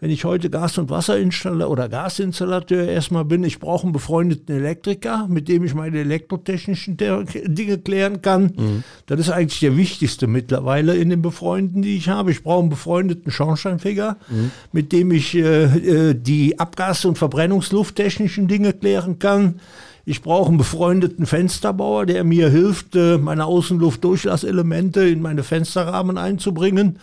wenn 0.00 0.10
ich 0.10 0.24
heute 0.24 0.48
Gas- 0.48 0.78
und 0.78 0.88
Wasserinstallateur 0.88 1.70
oder 1.70 1.88
Gasinstallateur 1.90 2.88
erstmal 2.88 3.26
bin, 3.26 3.44
ich 3.44 3.60
brauche 3.60 3.84
einen 3.84 3.92
befreundeten 3.92 4.56
Elektriker, 4.56 5.26
mit 5.28 5.46
dem 5.48 5.62
ich 5.62 5.74
meine 5.74 5.98
elektrotechnischen 5.98 6.96
Dinge 6.96 7.78
klären 7.78 8.22
kann. 8.22 8.52
Mhm. 8.56 8.84
Das 9.06 9.20
ist 9.20 9.30
eigentlich 9.30 9.60
der 9.60 9.76
wichtigste 9.76 10.26
mittlerweile 10.26 10.96
in 10.96 11.10
den 11.10 11.20
Befreunden, 11.20 11.82
die 11.82 11.96
ich 11.96 12.08
habe. 12.08 12.30
Ich 12.30 12.42
brauche 12.42 12.60
einen 12.60 12.70
befreundeten 12.70 13.30
Schornsteinfeger, 13.30 14.16
mhm. 14.30 14.50
mit 14.72 14.92
dem 14.92 15.10
ich 15.12 15.34
äh, 15.34 15.64
äh 15.64 16.14
die 16.14 16.58
Abgas- 16.58 17.04
und 17.04 17.18
Verbrennungslufttechnischen 17.18 18.48
Dinge 18.48 18.72
klären 18.72 19.18
kann. 19.18 19.60
Ich 20.06 20.22
brauche 20.22 20.48
einen 20.48 20.56
befreundeten 20.56 21.26
Fensterbauer, 21.26 22.06
der 22.06 22.24
mir 22.24 22.48
hilft, 22.48 22.96
äh, 22.96 23.18
meine 23.18 23.44
Außenluftdurchlasselemente 23.44 25.06
in 25.06 25.20
meine 25.20 25.42
Fensterrahmen 25.42 26.16
einzubringen 26.16 26.98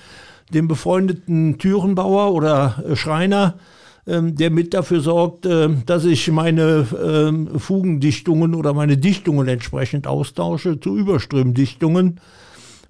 dem 0.54 0.68
befreundeten 0.68 1.58
Türenbauer 1.58 2.34
oder 2.34 2.84
äh, 2.88 2.96
Schreiner, 2.96 3.56
ähm, 4.06 4.36
der 4.36 4.50
mit 4.50 4.74
dafür 4.74 5.02
sorgt, 5.02 5.46
äh, 5.46 5.70
dass 5.86 6.06
ich 6.06 6.32
meine 6.32 6.88
ähm, 7.04 7.60
Fugendichtungen 7.60 8.56
oder 8.56 8.74
meine 8.74 8.98
Dichtungen 8.98 9.48
entsprechend 9.48 10.08
austausche 10.08 10.80
zu 10.80 10.98
Überströmdichtungen. 10.98 12.20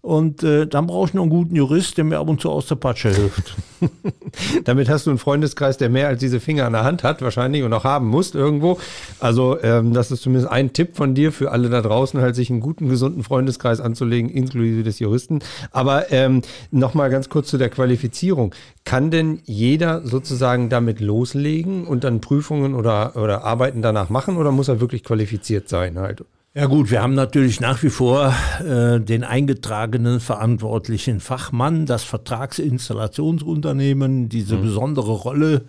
Und 0.01 0.43
äh, 0.43 0.67
dann 0.67 0.87
brauche 0.87 1.07
ich 1.07 1.13
noch 1.13 1.23
einen 1.23 1.31
guten 1.31 1.55
Jurist, 1.55 1.97
der 1.97 2.05
mir 2.05 2.19
ab 2.19 2.29
und 2.29 2.39
zu 2.39 2.49
aus 2.49 2.67
der 2.67 2.75
Patsche 2.75 3.09
hilft. 3.09 3.55
Damit 4.63 4.89
hast 4.89 5.05
du 5.05 5.09
einen 5.09 5.19
Freundeskreis, 5.19 5.77
der 5.77 5.89
mehr 5.89 6.07
als 6.07 6.19
diese 6.19 6.39
Finger 6.39 6.65
an 6.65 6.73
der 6.73 6.83
Hand 6.83 7.03
hat, 7.03 7.21
wahrscheinlich 7.21 7.63
und 7.63 7.73
auch 7.73 7.83
haben 7.83 8.07
muss 8.07 8.33
irgendwo. 8.33 8.79
Also 9.19 9.61
ähm, 9.61 9.93
das 9.93 10.11
ist 10.11 10.21
zumindest 10.21 10.51
ein 10.51 10.73
Tipp 10.73 10.95
von 10.95 11.15
dir 11.15 11.31
für 11.31 11.51
alle 11.51 11.69
da 11.69 11.81
draußen, 11.81 12.21
halt 12.21 12.35
sich 12.35 12.49
einen 12.49 12.59
guten, 12.59 12.89
gesunden 12.89 13.23
Freundeskreis 13.23 13.79
anzulegen, 13.79 14.29
inklusive 14.29 14.83
des 14.83 14.99
Juristen. 14.99 15.39
Aber 15.71 16.11
ähm, 16.11 16.41
nochmal 16.71 17.09
ganz 17.09 17.29
kurz 17.29 17.49
zu 17.49 17.57
der 17.57 17.69
Qualifizierung. 17.69 18.53
Kann 18.85 19.11
denn 19.11 19.41
jeder 19.45 20.05
sozusagen 20.05 20.69
damit 20.69 21.01
loslegen 21.01 21.85
und 21.85 22.03
dann 22.03 22.21
Prüfungen 22.21 22.75
oder, 22.75 23.15
oder 23.15 23.43
Arbeiten 23.43 23.81
danach 23.81 24.09
machen 24.09 24.37
oder 24.37 24.51
muss 24.51 24.67
er 24.67 24.79
wirklich 24.79 25.03
qualifiziert 25.03 25.67
sein 25.69 25.99
halt? 25.99 26.23
Ja 26.57 26.65
gut, 26.65 26.89
wir 26.89 27.03
haben 27.03 27.13
natürlich 27.13 27.59
nach 27.59 27.83
wie 27.83 27.91
vor 27.91 28.33
äh, 28.67 28.99
den 28.99 29.23
eingetragenen 29.23 30.19
verantwortlichen 30.19 31.19
Fachmann, 31.19 31.85
das 31.85 32.03
Vertragsinstallationsunternehmen, 32.03 34.27
diese 34.27 34.57
mhm. 34.57 34.63
besondere 34.63 35.11
Rolle, 35.11 35.65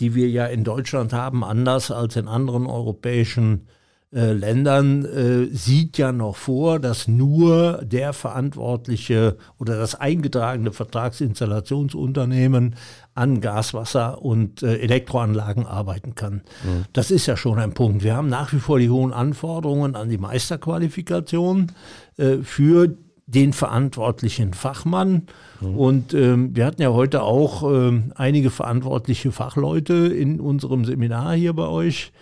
die 0.00 0.16
wir 0.16 0.28
ja 0.28 0.46
in 0.46 0.64
Deutschland 0.64 1.12
haben, 1.12 1.44
anders 1.44 1.92
als 1.92 2.16
in 2.16 2.26
anderen 2.26 2.66
europäischen 2.66 3.68
äh, 4.12 4.32
Ländern 4.32 5.04
äh, 5.04 5.44
sieht 5.54 5.96
ja 5.96 6.10
noch 6.10 6.34
vor, 6.34 6.80
dass 6.80 7.06
nur 7.06 7.80
der 7.84 8.12
verantwortliche 8.12 9.36
oder 9.58 9.78
das 9.78 9.94
eingetragene 9.94 10.72
Vertragsinstallationsunternehmen 10.72 12.74
an 13.14 13.40
Gaswasser 13.40 14.22
und 14.22 14.62
äh, 14.62 14.76
Elektroanlagen 14.76 15.66
arbeiten 15.66 16.14
kann. 16.14 16.42
Mhm. 16.64 16.84
Das 16.92 17.10
ist 17.10 17.26
ja 17.26 17.36
schon 17.36 17.58
ein 17.58 17.74
Punkt. 17.74 18.02
Wir 18.02 18.16
haben 18.16 18.28
nach 18.28 18.52
wie 18.52 18.58
vor 18.58 18.78
die 18.78 18.90
hohen 18.90 19.12
Anforderungen 19.12 19.94
an 19.96 20.08
die 20.08 20.18
Meisterqualifikation 20.18 21.72
äh, 22.16 22.38
für 22.38 22.96
den 23.26 23.52
verantwortlichen 23.52 24.54
Fachmann. 24.54 25.26
Mhm. 25.60 25.76
Und 25.76 26.14
ähm, 26.14 26.56
wir 26.56 26.66
hatten 26.66 26.82
ja 26.82 26.90
heute 26.90 27.22
auch 27.22 27.62
ähm, 27.62 28.12
einige 28.14 28.50
verantwortliche 28.50 29.32
Fachleute 29.32 29.94
in 29.94 30.40
unserem 30.40 30.84
Seminar 30.84 31.34
hier 31.34 31.52
bei 31.52 31.66
euch. 31.66 32.12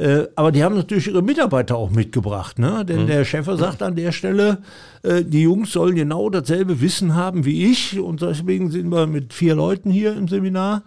Äh, 0.00 0.28
aber 0.34 0.50
die 0.50 0.64
haben 0.64 0.76
natürlich 0.76 1.08
ihre 1.08 1.20
Mitarbeiter 1.20 1.76
auch 1.76 1.90
mitgebracht, 1.90 2.58
ne? 2.58 2.86
Denn 2.86 3.02
mhm. 3.02 3.06
der 3.06 3.26
Chef 3.26 3.44
sagt 3.44 3.82
an 3.82 3.96
der 3.96 4.12
Stelle, 4.12 4.62
äh, 5.02 5.22
die 5.22 5.42
Jungs 5.42 5.72
sollen 5.72 5.94
genau 5.94 6.30
dasselbe 6.30 6.80
Wissen 6.80 7.14
haben 7.14 7.44
wie 7.44 7.70
ich. 7.70 8.00
Und 8.00 8.22
deswegen 8.22 8.70
sind 8.70 8.90
wir 8.90 9.06
mit 9.06 9.34
vier 9.34 9.54
Leuten 9.54 9.90
hier 9.90 10.16
im 10.16 10.26
Seminar. 10.26 10.84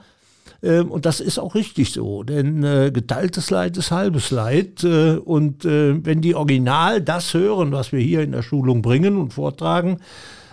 Ähm, 0.64 0.90
und 0.90 1.06
das 1.06 1.20
ist 1.20 1.38
auch 1.38 1.54
richtig 1.54 1.92
so, 1.92 2.24
denn 2.24 2.64
äh, 2.64 2.90
geteiltes 2.92 3.52
Leid 3.52 3.78
ist 3.78 3.92
halbes 3.92 4.32
Leid. 4.32 4.84
Äh, 4.84 5.18
und 5.18 5.64
äh, 5.64 6.04
wenn 6.04 6.22
die 6.22 6.34
Original 6.34 7.00
das 7.00 7.36
hören, 7.36 7.72
was 7.72 7.92
wir 7.92 8.00
hier 8.00 8.22
in 8.22 8.32
der 8.32 8.42
Schulung 8.42 8.82
bringen 8.82 9.18
und 9.18 9.34
vortragen, 9.34 10.00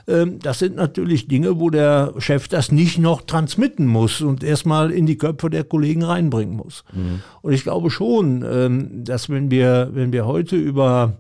das 0.07 0.59
sind 0.59 0.77
natürlich 0.77 1.29
Dinge, 1.29 1.61
wo 1.61 1.71
der 1.71 2.15
Chef 2.19 2.49
das 2.49 2.73
nicht 2.73 2.99
noch 2.99 3.23
transmitten 3.23 3.87
muss 3.87 4.21
und 4.21 4.43
erstmal 4.43 4.91
in 4.91 5.07
die 5.07 5.19
Köpfe 5.19 5.51
der 5.51 5.65
Kollegen 5.65 6.03
reinbringen 6.03 6.57
muss. 6.57 6.85
Mhm. 6.93 7.21
Und 7.43 7.53
ich 7.53 7.63
glaube 7.63 7.91
schon, 7.91 8.45
ähm, 8.51 9.05
dass 9.05 9.29
wenn 9.29 9.51
wir, 9.51 9.91
wenn 9.93 10.13
wir 10.13 10.27
heute 10.27 10.57
über 10.57 11.19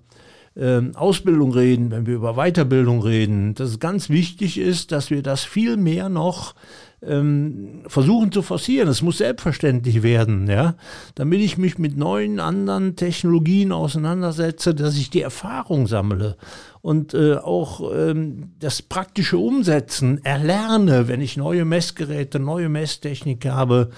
ähm, 0.57 0.93
Ausbildung 0.95 1.53
reden, 1.53 1.91
wenn 1.91 2.07
wir 2.07 2.15
über 2.15 2.35
Weiterbildung 2.35 3.03
reden, 3.03 3.55
dass 3.55 3.71
es 3.71 3.79
ganz 3.79 4.11
wichtig 4.11 4.59
ist, 4.59 4.93
dass 4.93 5.11
wir 5.11 5.23
das 5.23 5.45
viel 5.45 5.77
mehr 5.77 6.09
noch 6.09 6.55
ähm, 7.03 7.83
versuchen 7.87 8.33
zu 8.33 8.43
forcieren. 8.43 8.89
Es 8.89 9.03
muss 9.03 9.19
selbstverständlich 9.19 10.03
werden, 10.03 10.49
ja, 10.49 10.75
damit 11.15 11.41
ich 11.41 11.59
mich 11.59 11.79
mit 11.79 11.97
neuen 11.97 12.41
anderen 12.41 12.97
Technologien 12.97 13.73
auseinandersetze, 13.73 14.75
dass 14.75 14.97
ich 14.97 15.11
die 15.11 15.23
Erfahrung 15.23 15.87
sammle 15.87 16.37
und 16.83 17.15
äh, 17.15 17.37
auch 17.37 17.91
ähm, 17.95 18.53
das 18.59 18.83
praktische 18.83 19.39
Umsetzen 19.39 20.25
erlerne, 20.25 21.09
wenn 21.09 21.21
ich 21.21 21.37
neue 21.37 21.65
Messgeräte, 21.65 22.39
neue 22.39 22.69
Messtechnik 22.69 23.47
habe. 23.47 23.91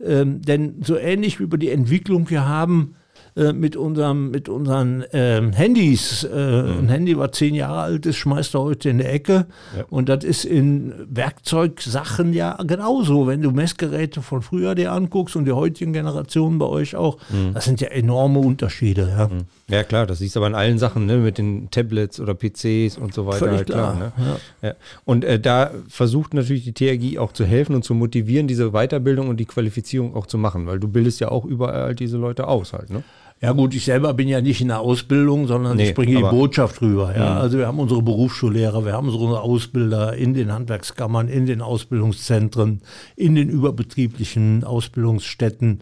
Ähm, 0.00 0.42
denn 0.42 0.82
so 0.82 0.96
ähnlich 0.96 1.40
wie 1.40 1.44
über 1.44 1.58
die 1.58 1.70
Entwicklung 1.70 2.30
wir 2.30 2.46
haben, 2.46 2.94
äh, 3.38 3.52
mit, 3.52 3.76
unserem, 3.76 4.32
mit 4.32 4.48
unseren 4.48 5.04
ähm, 5.12 5.52
Handys. 5.52 6.24
Äh, 6.24 6.62
mhm. 6.62 6.78
Ein 6.80 6.88
Handy, 6.88 7.16
was 7.16 7.30
zehn 7.32 7.54
Jahre 7.54 7.82
alt 7.82 8.04
ist, 8.04 8.16
schmeißt 8.16 8.54
er 8.56 8.62
heute 8.62 8.90
in 8.90 8.98
die 8.98 9.04
Ecke. 9.04 9.46
Ja. 9.76 9.84
Und 9.90 10.08
das 10.08 10.24
ist 10.24 10.44
in 10.44 10.92
Werkzeugsachen 11.08 12.32
ja 12.32 12.58
genauso. 12.66 13.28
Wenn 13.28 13.40
du 13.40 13.52
Messgeräte 13.52 14.22
von 14.22 14.42
früher 14.42 14.74
dir 14.74 14.90
anguckst 14.90 15.36
und 15.36 15.44
die 15.44 15.52
heutigen 15.52 15.92
Generationen 15.92 16.58
bei 16.58 16.66
euch 16.66 16.96
auch, 16.96 17.18
mhm. 17.30 17.54
das 17.54 17.64
sind 17.64 17.80
ja 17.80 17.88
enorme 17.88 18.40
Unterschiede. 18.40 19.08
Ja, 19.16 19.28
mhm. 19.28 19.44
ja 19.68 19.84
klar, 19.84 20.06
das 20.06 20.18
siehst 20.18 20.34
du 20.34 20.40
aber 20.40 20.48
in 20.48 20.56
allen 20.56 20.78
Sachen, 20.78 21.06
ne? 21.06 21.18
mit 21.18 21.38
den 21.38 21.70
Tablets 21.70 22.18
oder 22.18 22.34
PCs 22.34 22.98
und 22.98 23.14
so 23.14 23.26
weiter. 23.26 23.38
Völlig 23.38 23.58
halt 23.58 23.66
klar. 23.68 23.96
klar 23.96 24.12
ne? 24.16 24.38
ja. 24.62 24.68
Ja. 24.70 24.74
Und 25.04 25.24
äh, 25.24 25.38
da 25.38 25.70
versucht 25.88 26.34
natürlich 26.34 26.64
die 26.64 26.72
TRG 26.72 27.18
auch 27.18 27.32
zu 27.32 27.44
helfen 27.44 27.76
und 27.76 27.84
zu 27.84 27.94
motivieren, 27.94 28.48
diese 28.48 28.72
Weiterbildung 28.72 29.28
und 29.28 29.38
die 29.38 29.46
Qualifizierung 29.46 30.16
auch 30.16 30.26
zu 30.26 30.38
machen, 30.38 30.66
weil 30.66 30.80
du 30.80 30.88
bildest 30.88 31.20
ja 31.20 31.30
auch 31.30 31.44
überall 31.44 31.94
diese 31.94 32.16
Leute 32.16 32.48
aus 32.48 32.72
halt. 32.72 32.90
Ne? 32.90 33.04
Ja 33.40 33.52
gut, 33.52 33.72
ich 33.74 33.84
selber 33.84 34.14
bin 34.14 34.26
ja 34.26 34.40
nicht 34.40 34.60
in 34.60 34.68
der 34.68 34.80
Ausbildung, 34.80 35.46
sondern 35.46 35.76
nee, 35.76 35.90
ich 35.90 35.94
bringe 35.94 36.16
die 36.16 36.22
Botschaft 36.22 36.82
rüber. 36.82 37.14
Ja? 37.16 37.34
Mhm. 37.34 37.38
Also 37.38 37.58
wir 37.58 37.68
haben 37.68 37.78
unsere 37.78 38.02
Berufsschullehrer, 38.02 38.84
wir 38.84 38.94
haben 38.94 39.08
unsere 39.08 39.40
Ausbilder 39.40 40.16
in 40.16 40.34
den 40.34 40.52
Handwerkskammern, 40.52 41.28
in 41.28 41.46
den 41.46 41.62
Ausbildungszentren, 41.62 42.80
in 43.14 43.36
den 43.36 43.48
überbetrieblichen 43.48 44.64
Ausbildungsstätten, 44.64 45.80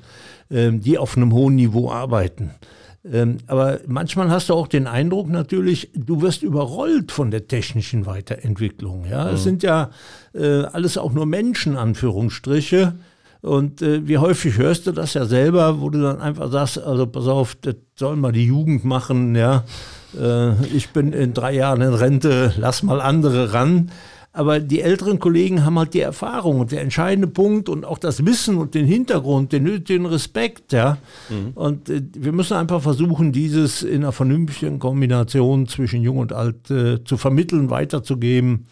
ähm, 0.50 0.82
die 0.82 0.98
auf 0.98 1.16
einem 1.16 1.32
hohen 1.32 1.54
Niveau 1.54 1.90
arbeiten. 1.90 2.50
Ähm, 3.10 3.38
aber 3.46 3.80
manchmal 3.86 4.30
hast 4.30 4.50
du 4.50 4.54
auch 4.54 4.66
den 4.66 4.86
Eindruck 4.86 5.28
natürlich, 5.28 5.90
du 5.94 6.20
wirst 6.20 6.42
überrollt 6.42 7.10
von 7.10 7.30
der 7.30 7.46
technischen 7.46 8.04
Weiterentwicklung. 8.04 9.06
Ja, 9.08 9.24
mhm. 9.24 9.34
es 9.34 9.44
sind 9.44 9.62
ja 9.62 9.90
äh, 10.34 10.62
alles 10.64 10.98
auch 10.98 11.12
nur 11.12 11.24
Menschen, 11.24 11.76
Anführungsstriche 11.76 12.94
und 13.46 13.80
äh, 13.80 14.06
wie 14.08 14.18
häufig 14.18 14.58
hörst 14.58 14.88
du 14.88 14.92
das 14.92 15.14
ja 15.14 15.24
selber, 15.24 15.80
wo 15.80 15.88
du 15.88 16.02
dann 16.02 16.20
einfach 16.20 16.50
sagst, 16.50 16.78
also 16.78 17.06
pass 17.06 17.28
auf, 17.28 17.54
das 17.60 17.76
soll 17.94 18.16
mal 18.16 18.32
die 18.32 18.46
Jugend 18.46 18.84
machen, 18.84 19.36
ja. 19.36 19.64
Äh, 20.20 20.54
ich 20.66 20.90
bin 20.90 21.12
in 21.12 21.32
drei 21.32 21.54
Jahren 21.54 21.80
in 21.80 21.94
Rente, 21.94 22.52
lass 22.56 22.82
mal 22.82 23.00
andere 23.00 23.52
ran. 23.52 23.92
Aber 24.32 24.60
die 24.60 24.82
älteren 24.82 25.18
Kollegen 25.18 25.64
haben 25.64 25.78
halt 25.78 25.94
die 25.94 26.00
Erfahrung 26.00 26.60
und 26.60 26.72
der 26.72 26.82
entscheidende 26.82 27.28
Punkt 27.28 27.70
und 27.70 27.86
auch 27.86 27.96
das 27.98 28.26
Wissen 28.26 28.58
und 28.58 28.74
den 28.74 28.84
Hintergrund, 28.84 29.52
den 29.52 29.62
nötigen 29.62 30.06
Respekt, 30.06 30.72
ja. 30.72 30.98
Mhm. 31.30 31.52
Und 31.54 31.88
äh, 31.88 32.02
wir 32.14 32.32
müssen 32.32 32.54
einfach 32.54 32.82
versuchen, 32.82 33.30
dieses 33.30 33.84
in 33.84 34.02
einer 34.02 34.10
vernünftigen 34.10 34.80
Kombination 34.80 35.68
zwischen 35.68 36.02
Jung 36.02 36.18
und 36.18 36.32
Alt 36.32 36.68
äh, 36.72 37.04
zu 37.04 37.16
vermitteln, 37.16 37.70
weiterzugeben, 37.70 38.66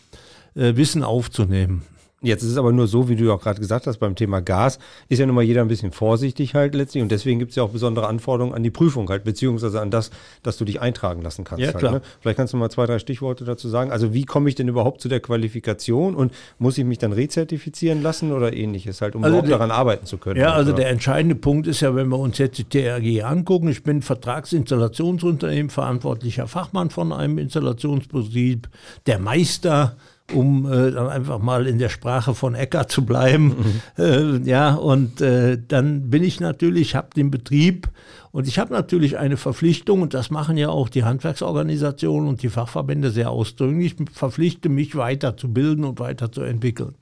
äh, 0.57 0.75
Wissen 0.75 1.05
aufzunehmen. 1.05 1.83
Jetzt 2.25 2.43
ist 2.43 2.51
es 2.51 2.57
aber 2.57 2.73
nur 2.73 2.87
so, 2.87 3.09
wie 3.09 3.17
du 3.17 3.33
auch 3.33 3.41
gerade 3.41 3.61
gesagt 3.61 3.87
hast, 3.87 3.99
beim 3.99 4.15
Thema 4.15 4.41
Gas 4.41 4.79
ist 5.09 5.19
ja 5.19 5.27
nun 5.27 5.35
mal 5.35 5.43
jeder 5.43 5.61
ein 5.61 5.69
bisschen 5.69 5.93
vorsichtig 5.93 6.55
halt 6.55 6.75
letztlich 6.75 7.03
und 7.03 7.11
deswegen 7.11 7.39
gibt 7.39 7.51
es 7.51 7.57
ja 7.57 7.63
auch 7.63 7.71
besondere 7.71 8.07
Anforderungen 8.07 8.55
an 8.55 8.63
die 8.63 8.71
Prüfung 8.71 9.09
halt, 9.11 9.25
beziehungsweise 9.25 9.81
an 9.81 9.91
das, 9.91 10.11
dass 10.43 10.57
du 10.57 10.65
dich 10.65 10.81
eintragen 10.81 11.23
lassen 11.23 11.45
kannst. 11.45 11.61
Ja, 11.61 11.69
halt, 11.69 11.79
klar. 11.79 11.93
Ne? 11.93 12.03
Vielleicht 12.21 12.37
kannst 12.37 12.53
du 12.53 12.57
mal 12.57 12.71
zwei, 12.71 12.87
drei 12.87 12.99
Stichworte 12.99 13.45
dazu 13.45 13.69
sagen. 13.69 13.91
Also 13.91 14.15
wie 14.15 14.25
komme 14.25 14.49
ich 14.49 14.55
denn 14.55 14.69
überhaupt 14.69 15.01
zu 15.01 15.09
der 15.09 15.21
Qualifikation 15.21 16.15
und 16.15 16.33
muss 16.59 16.79
ich 16.79 16.85
mich 16.85 16.99
dann 16.99 17.13
rezertifizieren 17.13 18.03
lassen 18.03 18.33
oder 18.33 18.55
ähnliches 18.55 19.01
halt, 19.01 19.15
um 19.15 19.23
also 19.23 19.35
überhaupt 19.35 19.49
der, 19.49 19.59
daran 19.59 19.71
arbeiten 19.71 20.07
zu 20.07 20.19
können? 20.19 20.41
Ja, 20.41 20.47
halt, 20.47 20.57
also 20.57 20.73
oder? 20.73 20.83
der 20.83 20.91
entscheidende 20.91 21.35
Punkt 21.35 21.67
ist 21.67 21.81
ja, 21.81 21.95
wenn 21.95 22.09
wir 22.09 22.19
uns 22.19 22.39
jetzt 22.39 22.59
die 22.59 22.65
TRG 22.65 23.25
angucken, 23.25 23.69
ich 23.69 23.83
bin 23.83 24.03
Vertragsinstallationsunternehmen, 24.03 25.71
verantwortlicher 25.71 26.47
Fachmann 26.47 26.91
von 26.91 27.13
einem 27.13 27.39
Installationsbetrieb, 27.39 28.69
der 29.07 29.19
Meister 29.19 29.97
um 30.33 30.71
äh, 30.71 30.91
dann 30.91 31.09
einfach 31.09 31.39
mal 31.39 31.67
in 31.67 31.79
der 31.79 31.91
Sprache 31.91 32.35
von 32.35 32.55
Ecker 32.55 32.89
zu 32.89 33.05
bleiben. 33.05 33.49
Mhm. 33.49 33.81
Äh, 34.05 34.39
ja, 34.49 34.75
und 34.75 35.21
äh, 35.21 35.57
dann 35.69 36.11
bin 36.11 36.25
ich 36.25 36.41
natürlich, 36.41 36.97
habe 36.97 37.09
den 37.15 37.31
Betrieb 37.31 37.89
und 38.33 38.49
ich 38.49 38.59
habe 38.59 38.73
natürlich 38.73 39.19
eine 39.19 39.37
Verpflichtung, 39.37 40.03
und 40.03 40.15
das 40.15 40.31
machen 40.31 40.57
ja 40.57 40.69
auch 40.69 40.89
die 40.89 41.05
Handwerksorganisationen 41.05 42.29
und 42.29 42.43
die 42.43 42.49
Fachverbände 42.49 43.11
sehr 43.11 43.31
ausdrücklich, 43.31 43.95
ich 44.01 44.11
verpflichte 44.13 44.69
mich 44.69 44.97
weiterzubilden 44.97 45.85
und 45.85 46.01
weiterzuentwickeln. 46.01 46.97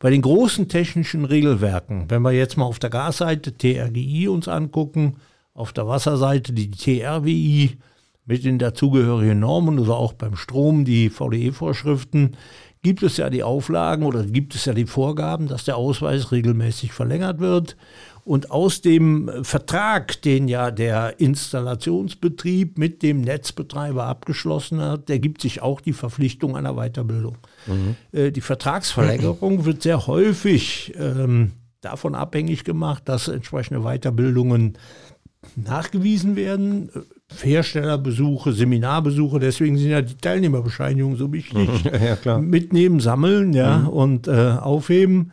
Bei 0.00 0.10
den 0.10 0.22
großen 0.22 0.68
technischen 0.68 1.24
Regelwerken, 1.24 2.06
wenn 2.08 2.22
wir 2.22 2.32
jetzt 2.32 2.56
mal 2.56 2.64
auf 2.64 2.80
der 2.80 2.90
Gasseite 2.90 3.56
TRGI 3.56 4.26
uns 4.26 4.48
angucken, 4.48 5.16
auf 5.54 5.72
der 5.72 5.86
Wasserseite 5.86 6.52
die 6.52 6.70
TRWI, 6.70 7.78
mit 8.24 8.44
den 8.44 8.58
dazugehörigen 8.58 9.40
Normen 9.40 9.78
oder 9.78 9.96
auch 9.96 10.12
beim 10.12 10.36
Strom 10.36 10.84
die 10.84 11.10
VDE-Vorschriften, 11.10 12.36
gibt 12.82 13.02
es 13.02 13.16
ja 13.16 13.30
die 13.30 13.42
Auflagen 13.42 14.04
oder 14.04 14.24
gibt 14.24 14.54
es 14.54 14.64
ja 14.64 14.74
die 14.74 14.86
Vorgaben, 14.86 15.46
dass 15.46 15.64
der 15.64 15.76
Ausweis 15.76 16.32
regelmäßig 16.32 16.92
verlängert 16.92 17.38
wird. 17.38 17.76
Und 18.24 18.52
aus 18.52 18.80
dem 18.80 19.30
Vertrag, 19.42 20.22
den 20.22 20.46
ja 20.46 20.70
der 20.70 21.18
Installationsbetrieb 21.18 22.78
mit 22.78 23.02
dem 23.02 23.20
Netzbetreiber 23.20 24.04
abgeschlossen 24.04 24.80
hat, 24.80 25.10
ergibt 25.10 25.40
sich 25.40 25.60
auch 25.60 25.80
die 25.80 25.92
Verpflichtung 25.92 26.56
einer 26.56 26.74
Weiterbildung. 26.74 27.38
Mhm. 27.66 27.96
Äh, 28.12 28.30
die 28.30 28.40
Vertragsverlängerung 28.40 29.64
wird 29.64 29.82
sehr 29.82 30.06
häufig 30.06 30.94
ähm, 30.96 31.52
davon 31.80 32.14
abhängig 32.14 32.62
gemacht, 32.62 33.02
dass 33.06 33.26
entsprechende 33.26 33.80
Weiterbildungen 33.80 34.78
nachgewiesen 35.56 36.36
werden. 36.36 36.90
Herstellerbesuche, 37.42 38.52
Seminarbesuche, 38.52 39.38
deswegen 39.38 39.76
sind 39.78 39.90
ja 39.90 40.02
die 40.02 40.16
Teilnehmerbescheinigungen 40.16 41.16
so 41.16 41.32
wichtig. 41.32 41.68
Ja, 41.84 42.16
klar. 42.16 42.40
Mitnehmen, 42.40 43.00
sammeln, 43.00 43.52
ja, 43.52 43.78
mhm. 43.78 43.88
und 43.88 44.28
äh, 44.28 44.56
aufheben. 44.60 45.32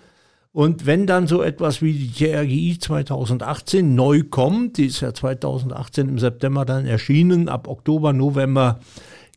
Und 0.52 0.86
wenn 0.86 1.06
dann 1.06 1.28
so 1.28 1.42
etwas 1.42 1.82
wie 1.82 1.94
die 1.94 2.12
TRGI 2.12 2.80
2018 2.80 3.96
neu 3.96 4.24
kommt, 4.24 4.78
die 4.78 4.88
ist 4.88 5.02
ja 5.02 5.14
2018 5.14 6.10
im 6.10 6.20
September 6.20 6.66
dann 6.66 6.86
erschienen, 6.86 7.50
ab 7.50 7.68
Oktober, 7.68 8.14
November 8.14 8.80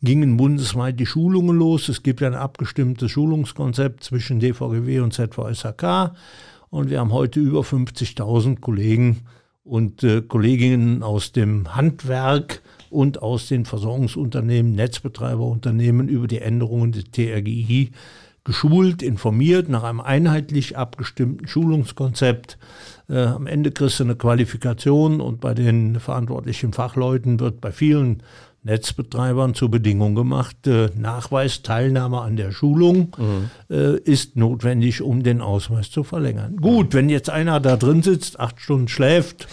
gingen 0.03 0.37
bundesweit 0.37 0.99
die 0.99 1.07
Schulungen 1.07 1.57
los. 1.57 1.89
Es 1.89 2.03
gibt 2.03 2.21
ja 2.21 2.27
ein 2.27 2.35
abgestimmtes 2.35 3.11
Schulungskonzept 3.11 4.03
zwischen 4.03 4.41
DVGW 4.41 5.01
und 5.01 5.13
ZVSHK. 5.13 6.15
Und 6.71 6.91
wir 6.91 7.01
haben 7.01 7.13
heute 7.13 7.39
über 7.39 7.61
50.000 7.61 8.61
Kollegen, 8.61 9.21
und 9.65 10.03
äh, 10.03 10.23
Kolleginnen 10.23 11.03
aus 11.03 11.33
dem 11.33 11.75
Handwerk 11.75 12.63
und 12.91 13.23
aus 13.23 13.49
den 13.49 13.65
Versorgungsunternehmen, 13.65 14.73
Netzbetreiberunternehmen 14.73 16.09
über 16.09 16.27
die 16.27 16.41
Änderungen 16.41 16.93
des 16.93 17.05
TRGI 17.11 17.93
geschult, 18.45 19.03
informiert 19.03 19.69
nach 19.69 19.85
einem 19.85 20.01
einheitlich 20.01 20.77
abgestimmten 20.77 21.47
Schulungskonzept. 21.47 22.59
Äh, 23.09 23.19
am 23.19 23.47
Ende 23.47 23.71
kriegst 23.71 24.01
du 24.01 24.05
eine 24.05 24.17
Qualifikation 24.17 25.21
und 25.21 25.41
bei 25.41 25.55
den 25.55 26.01
verantwortlichen 26.01 26.73
Fachleuten 26.73 27.39
wird 27.39 27.61
bei 27.61 27.71
vielen 27.71 28.23
Netzbetreibern 28.65 29.55
zur 29.55 29.71
Bedingung 29.71 30.15
gemacht, 30.15 30.67
äh, 30.67 30.91
Nachweis 30.97 31.63
Teilnahme 31.63 32.21
an 32.21 32.37
der 32.37 32.53
Schulung 32.53 33.15
mhm. 33.19 33.51
äh, 33.75 33.97
ist 33.99 34.37
notwendig, 34.37 35.03
um 35.03 35.23
den 35.23 35.41
Ausweis 35.41 35.91
zu 35.91 36.05
verlängern. 36.05 36.57
Gut, 36.57 36.95
wenn 36.95 37.09
jetzt 37.09 37.29
einer 37.29 37.59
da 37.59 37.77
drin 37.77 38.03
sitzt, 38.03 38.39
acht 38.39 38.61
Stunden 38.61 38.89
schläft, 38.89 39.49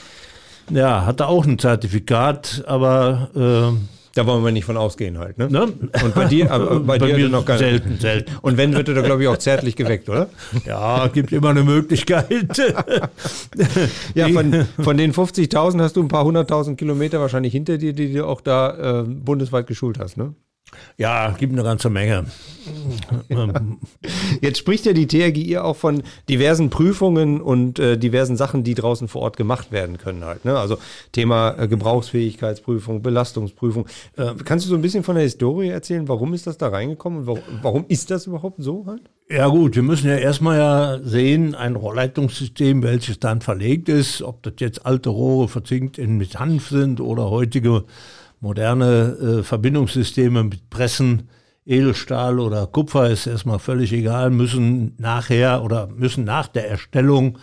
ja, 0.69 1.05
hat 1.05 1.21
er 1.21 1.29
auch 1.29 1.45
ein 1.45 1.57
Zertifikat, 1.57 2.63
aber 2.67 3.31
äh, 3.35 3.98
da 4.19 4.27
wollen 4.27 4.43
wir 4.43 4.51
nicht 4.51 4.65
von 4.65 4.75
ausgehen 4.75 5.17
halt, 5.17 5.37
ne? 5.37 5.49
ne? 5.49 5.71
Und 6.03 6.13
bei 6.13 6.25
dir, 6.25 6.51
aber 6.51 6.79
bei, 6.81 6.97
bei 6.97 7.07
dir 7.07 7.15
mir 7.15 7.29
noch 7.29 7.45
gar 7.45 7.57
selten, 7.57 7.91
nicht. 7.91 8.01
selten. 8.01 8.29
Und 8.41 8.57
wenn, 8.57 8.73
wird 8.73 8.89
er 8.89 8.95
da, 8.95 9.01
glaube 9.01 9.21
ich, 9.21 9.29
auch 9.29 9.37
zärtlich 9.37 9.77
geweckt, 9.77 10.09
oder? 10.09 10.27
Ja, 10.65 11.07
gibt 11.07 11.31
immer 11.31 11.49
eine 11.49 11.63
Möglichkeit. 11.63 12.57
ja, 14.13 14.27
von, 14.27 14.65
von 14.81 14.97
den 14.97 15.13
50.000 15.13 15.81
hast 15.81 15.95
du 15.95 16.01
ein 16.01 16.09
paar 16.09 16.25
hunderttausend 16.25 16.77
Kilometer 16.77 17.21
wahrscheinlich 17.21 17.53
hinter 17.53 17.77
dir, 17.77 17.93
die 17.93 18.11
du 18.11 18.27
auch 18.27 18.41
da 18.41 19.01
äh, 19.01 19.03
bundesweit 19.03 19.67
geschult 19.67 19.99
hast, 19.99 20.17
ne? 20.17 20.33
Ja, 20.97 21.31
gibt 21.31 21.53
eine 21.53 21.63
ganze 21.63 21.89
Menge. 21.89 22.25
Jetzt 24.41 24.59
spricht 24.59 24.85
ja 24.85 24.93
die 24.93 25.07
TRGI 25.07 25.57
auch 25.57 25.75
von 25.75 26.03
diversen 26.27 26.69
Prüfungen 26.69 27.41
und 27.41 27.79
äh, 27.79 27.97
diversen 27.97 28.37
Sachen, 28.37 28.63
die 28.63 28.75
draußen 28.75 29.07
vor 29.07 29.21
Ort 29.21 29.37
gemacht 29.37 29.71
werden 29.71 29.97
können 29.97 30.25
halt. 30.25 30.45
Ne? 30.45 30.57
Also 30.57 30.77
Thema 31.11 31.55
äh, 31.57 31.67
Gebrauchsfähigkeitsprüfung, 31.67 33.01
Belastungsprüfung. 33.01 33.87
Äh, 34.17 34.33
kannst 34.43 34.65
du 34.65 34.69
so 34.69 34.75
ein 34.75 34.81
bisschen 34.81 35.03
von 35.03 35.15
der 35.15 35.23
Historie 35.23 35.69
erzählen? 35.69 36.07
Warum 36.07 36.33
ist 36.33 36.47
das 36.47 36.57
da 36.57 36.67
reingekommen 36.67 37.19
und 37.19 37.27
warum, 37.27 37.43
warum 37.61 37.85
ist 37.87 38.11
das 38.11 38.27
überhaupt 38.27 38.61
so 38.61 38.85
halt? 38.85 39.09
Ja 39.31 39.47
gut, 39.47 39.75
wir 39.75 39.83
müssen 39.83 40.09
ja 40.09 40.17
erstmal 40.17 40.57
ja 40.57 40.99
sehen, 41.03 41.55
ein 41.55 41.75
Rohrleitungssystem, 41.75 42.83
welches 42.83 43.19
dann 43.19 43.41
verlegt 43.41 43.87
ist, 43.87 44.21
ob 44.21 44.43
das 44.43 44.53
jetzt 44.57 44.85
alte 44.85 45.09
Rohre 45.09 45.47
verzinkt 45.47 45.97
in 45.97 46.17
mit 46.17 46.39
Hanf 46.39 46.69
sind 46.69 46.99
oder 46.99 47.29
heutige 47.29 47.85
moderne 48.39 49.39
äh, 49.39 49.43
Verbindungssysteme 49.43 50.43
mit 50.43 50.69
Pressen, 50.69 51.29
Edelstahl 51.65 52.39
oder 52.39 52.65
Kupfer 52.67 53.09
ist 53.09 53.27
erstmal 53.27 53.59
völlig 53.59 53.93
egal, 53.93 54.31
müssen 54.31 54.95
nachher 54.97 55.63
oder 55.63 55.87
müssen 55.87 56.23
nach 56.23 56.47
der 56.47 56.69
Erstellung 56.69 57.37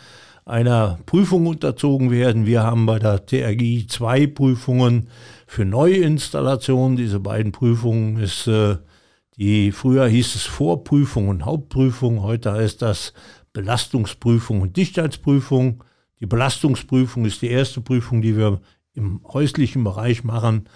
einer 0.44 0.98
Prüfung 1.06 1.46
unterzogen 1.46 2.10
werden. 2.10 2.46
Wir 2.46 2.62
haben 2.62 2.86
bei 2.86 2.98
der 2.98 3.24
TRGI 3.24 3.86
zwei 3.88 4.26
Prüfungen 4.26 5.08
für 5.46 5.64
Neuinstallationen. 5.64 6.96
Diese 6.96 7.20
beiden 7.20 7.52
Prüfungen 7.52 8.18
ist 8.18 8.46
äh, 8.46 8.76
die 9.36 9.70
früher 9.70 10.08
hieß 10.08 10.34
es 10.34 10.44
Vorprüfung 10.44 11.28
und 11.28 11.44
Hauptprüfung, 11.44 12.22
heute 12.22 12.52
heißt 12.52 12.80
das 12.80 13.12
Belastungsprüfung 13.52 14.62
und 14.62 14.76
Dichtheitsprüfung. 14.76 15.84
Die 16.20 16.26
Belastungsprüfung 16.26 17.26
ist 17.26 17.42
die 17.42 17.50
erste 17.50 17.82
Prüfung, 17.82 18.22
die 18.22 18.36
wir 18.36 18.60
im 18.96 19.20
häuslichen 19.32 19.84
Bereich 19.84 20.24
machen 20.24 20.66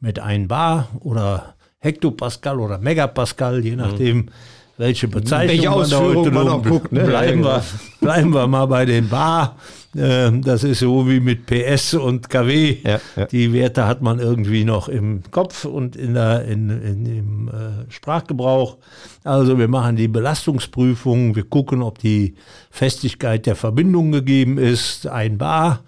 mit 0.00 0.18
1 0.18 0.48
Bar 0.48 0.88
oder 1.00 1.54
Hektopascal 1.80 2.60
oder 2.60 2.78
Megapascal, 2.78 3.64
je 3.64 3.74
nachdem, 3.74 4.16
mhm. 4.18 4.28
welche 4.76 5.08
Bezeichnung 5.08 5.56
welche 5.56 5.70
man 5.70 5.90
da 5.90 6.00
heute 6.00 6.30
man 6.30 6.48
auch 6.48 6.62
guckt. 6.62 6.92
Ne? 6.92 7.04
Bleiben, 7.04 7.42
wir, 7.42 7.64
bleiben 8.00 8.34
wir 8.34 8.46
mal 8.46 8.66
bei 8.66 8.84
den 8.84 9.08
Bar. 9.08 9.56
Ähm, 9.96 10.42
das 10.42 10.62
ist 10.62 10.80
so 10.80 11.08
wie 11.08 11.20
mit 11.20 11.46
PS 11.46 11.94
und 11.94 12.28
KW. 12.28 12.76
Ja, 12.84 13.00
ja. 13.16 13.24
Die 13.26 13.52
Werte 13.52 13.86
hat 13.86 14.02
man 14.02 14.20
irgendwie 14.20 14.64
noch 14.64 14.88
im 14.88 15.22
Kopf 15.30 15.64
und 15.64 15.96
in 15.96 16.14
der, 16.14 16.44
in, 16.44 16.70
in, 16.70 17.06
im 17.06 17.48
äh, 17.48 17.90
Sprachgebrauch. 17.90 18.76
Also 19.24 19.58
wir 19.58 19.68
machen 19.68 19.96
die 19.96 20.08
Belastungsprüfung, 20.08 21.34
wir 21.34 21.44
gucken, 21.44 21.82
ob 21.82 21.98
die 21.98 22.34
Festigkeit 22.70 23.46
der 23.46 23.56
Verbindung 23.56 24.12
gegeben 24.12 24.58
ist, 24.58 25.06
ein 25.06 25.38
Bar. 25.38 25.80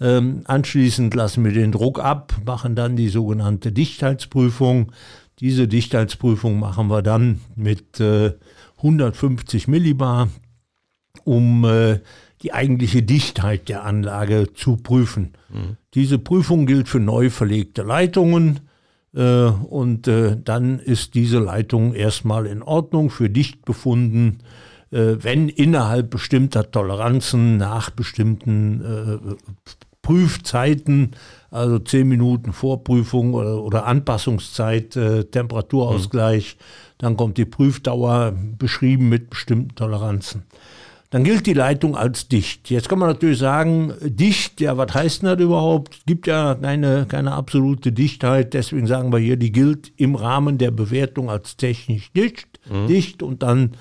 Ähm, 0.00 0.42
anschließend 0.44 1.14
lassen 1.14 1.44
wir 1.44 1.52
den 1.52 1.72
Druck 1.72 1.98
ab, 1.98 2.34
machen 2.44 2.74
dann 2.74 2.96
die 2.96 3.08
sogenannte 3.08 3.70
Dichtheitsprüfung. 3.70 4.92
Diese 5.40 5.68
Dichtheitsprüfung 5.68 6.58
machen 6.58 6.88
wir 6.88 7.02
dann 7.02 7.40
mit 7.54 8.00
äh, 8.00 8.32
150 8.78 9.68
Millibar, 9.68 10.28
um 11.24 11.64
äh, 11.64 12.00
die 12.42 12.52
eigentliche 12.54 13.02
Dichtheit 13.02 13.68
der 13.68 13.84
Anlage 13.84 14.52
zu 14.54 14.76
prüfen. 14.76 15.32
Mhm. 15.50 15.76
Diese 15.94 16.18
Prüfung 16.18 16.66
gilt 16.66 16.88
für 16.88 17.00
neu 17.00 17.30
verlegte 17.30 17.82
Leitungen. 17.82 18.60
Äh, 19.14 19.44
und 19.44 20.08
äh, 20.08 20.36
dann 20.42 20.78
ist 20.78 21.14
diese 21.14 21.38
Leitung 21.38 21.94
erstmal 21.94 22.46
in 22.46 22.62
Ordnung, 22.62 23.10
für 23.10 23.28
dicht 23.28 23.64
befunden, 23.64 24.38
äh, 24.90 25.16
wenn 25.20 25.48
innerhalb 25.48 26.10
bestimmter 26.10 26.70
Toleranzen 26.70 27.56
nach 27.56 27.90
bestimmten 27.90 29.36
Prüfzeiten, 30.10 31.12
also 31.52 31.78
zehn 31.78 32.08
Minuten 32.08 32.52
Vorprüfung 32.52 33.34
oder, 33.34 33.62
oder 33.62 33.86
Anpassungszeit, 33.86 34.96
äh, 34.96 35.22
Temperaturausgleich. 35.22 36.56
Mhm. 36.58 36.64
Dann 36.98 37.16
kommt 37.16 37.38
die 37.38 37.44
Prüfdauer 37.44 38.34
beschrieben 38.58 39.08
mit 39.08 39.30
bestimmten 39.30 39.76
Toleranzen. 39.76 40.42
Dann 41.10 41.22
gilt 41.22 41.46
die 41.46 41.54
Leitung 41.54 41.96
als 41.96 42.26
dicht. 42.26 42.70
Jetzt 42.70 42.88
kann 42.88 42.98
man 42.98 43.08
natürlich 43.08 43.38
sagen, 43.38 43.92
dicht, 44.02 44.60
ja, 44.60 44.76
was 44.76 44.94
heißt 44.94 45.22
denn 45.22 45.28
das 45.28 45.40
überhaupt? 45.40 46.00
Gibt 46.06 46.26
ja 46.26 46.56
keine, 46.56 47.06
keine 47.06 47.32
absolute 47.32 47.92
Dichtheit. 47.92 48.52
Deswegen 48.54 48.88
sagen 48.88 49.12
wir 49.12 49.20
hier, 49.20 49.36
die 49.36 49.52
gilt 49.52 49.92
im 49.96 50.16
Rahmen 50.16 50.58
der 50.58 50.72
Bewertung 50.72 51.30
als 51.30 51.56
technisch 51.56 52.10
dicht. 52.12 52.58
Mhm. 52.68 52.88
dicht 52.88 53.22
und 53.22 53.44
dann 53.44 53.76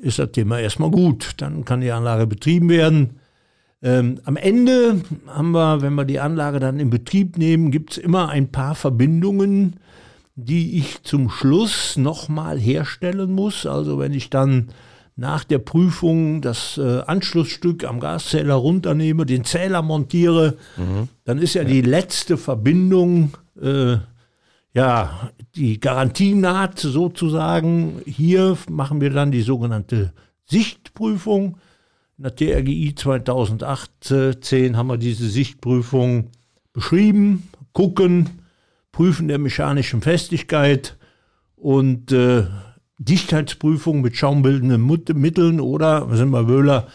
ist 0.00 0.18
das 0.18 0.32
Thema 0.32 0.58
erstmal 0.58 0.90
gut. 0.90 1.30
Dann 1.38 1.64
kann 1.64 1.80
die 1.80 1.92
Anlage 1.92 2.26
betrieben 2.26 2.68
werden. 2.68 3.21
Ähm, 3.82 4.20
am 4.24 4.36
Ende 4.36 5.00
haben 5.26 5.50
wir, 5.50 5.82
wenn 5.82 5.94
wir 5.94 6.04
die 6.04 6.20
Anlage 6.20 6.60
dann 6.60 6.78
in 6.78 6.90
Betrieb 6.90 7.36
nehmen, 7.36 7.70
gibt 7.70 7.92
es 7.92 7.98
immer 7.98 8.28
ein 8.28 8.52
paar 8.52 8.76
Verbindungen, 8.76 9.74
die 10.36 10.78
ich 10.78 11.02
zum 11.02 11.28
Schluss 11.28 11.96
nochmal 11.96 12.58
herstellen 12.58 13.32
muss. 13.32 13.66
Also 13.66 13.98
wenn 13.98 14.12
ich 14.12 14.30
dann 14.30 14.68
nach 15.16 15.44
der 15.44 15.58
Prüfung 15.58 16.40
das 16.40 16.78
äh, 16.78 17.02
Anschlussstück 17.06 17.84
am 17.84 18.00
Gaszähler 18.00 18.54
runternehme, 18.54 19.26
den 19.26 19.44
Zähler 19.44 19.82
montiere, 19.82 20.56
mhm. 20.76 21.08
dann 21.24 21.38
ist 21.38 21.54
ja, 21.54 21.62
ja, 21.62 21.68
die 21.68 21.82
letzte 21.82 22.36
Verbindung, 22.38 23.32
äh, 23.60 23.96
ja, 24.74 25.30
die 25.54 25.80
Garantienaht 25.80 26.78
sozusagen. 26.78 28.00
Hier 28.06 28.56
machen 28.70 29.00
wir 29.00 29.10
dann 29.10 29.32
die 29.32 29.42
sogenannte 29.42 30.12
Sichtprüfung. 30.46 31.58
In 32.22 32.28
der 32.36 32.36
TRGI 32.36 32.94
2018 32.94 34.76
haben 34.76 34.86
wir 34.86 34.96
diese 34.96 35.28
Sichtprüfung 35.28 36.30
beschrieben, 36.72 37.48
gucken, 37.72 38.28
prüfen 38.92 39.26
der 39.26 39.38
mechanischen 39.38 40.02
Festigkeit 40.02 40.96
und 41.56 42.12
äh, 42.12 42.44
Dichtheitsprüfung 42.98 44.02
mit 44.02 44.16
schaumbildenden 44.16 44.86
Mitteln 45.14 45.60
oder, 45.60 46.06
sind 46.14 46.30
wir 46.30 46.46
Wöhler, 46.46 46.86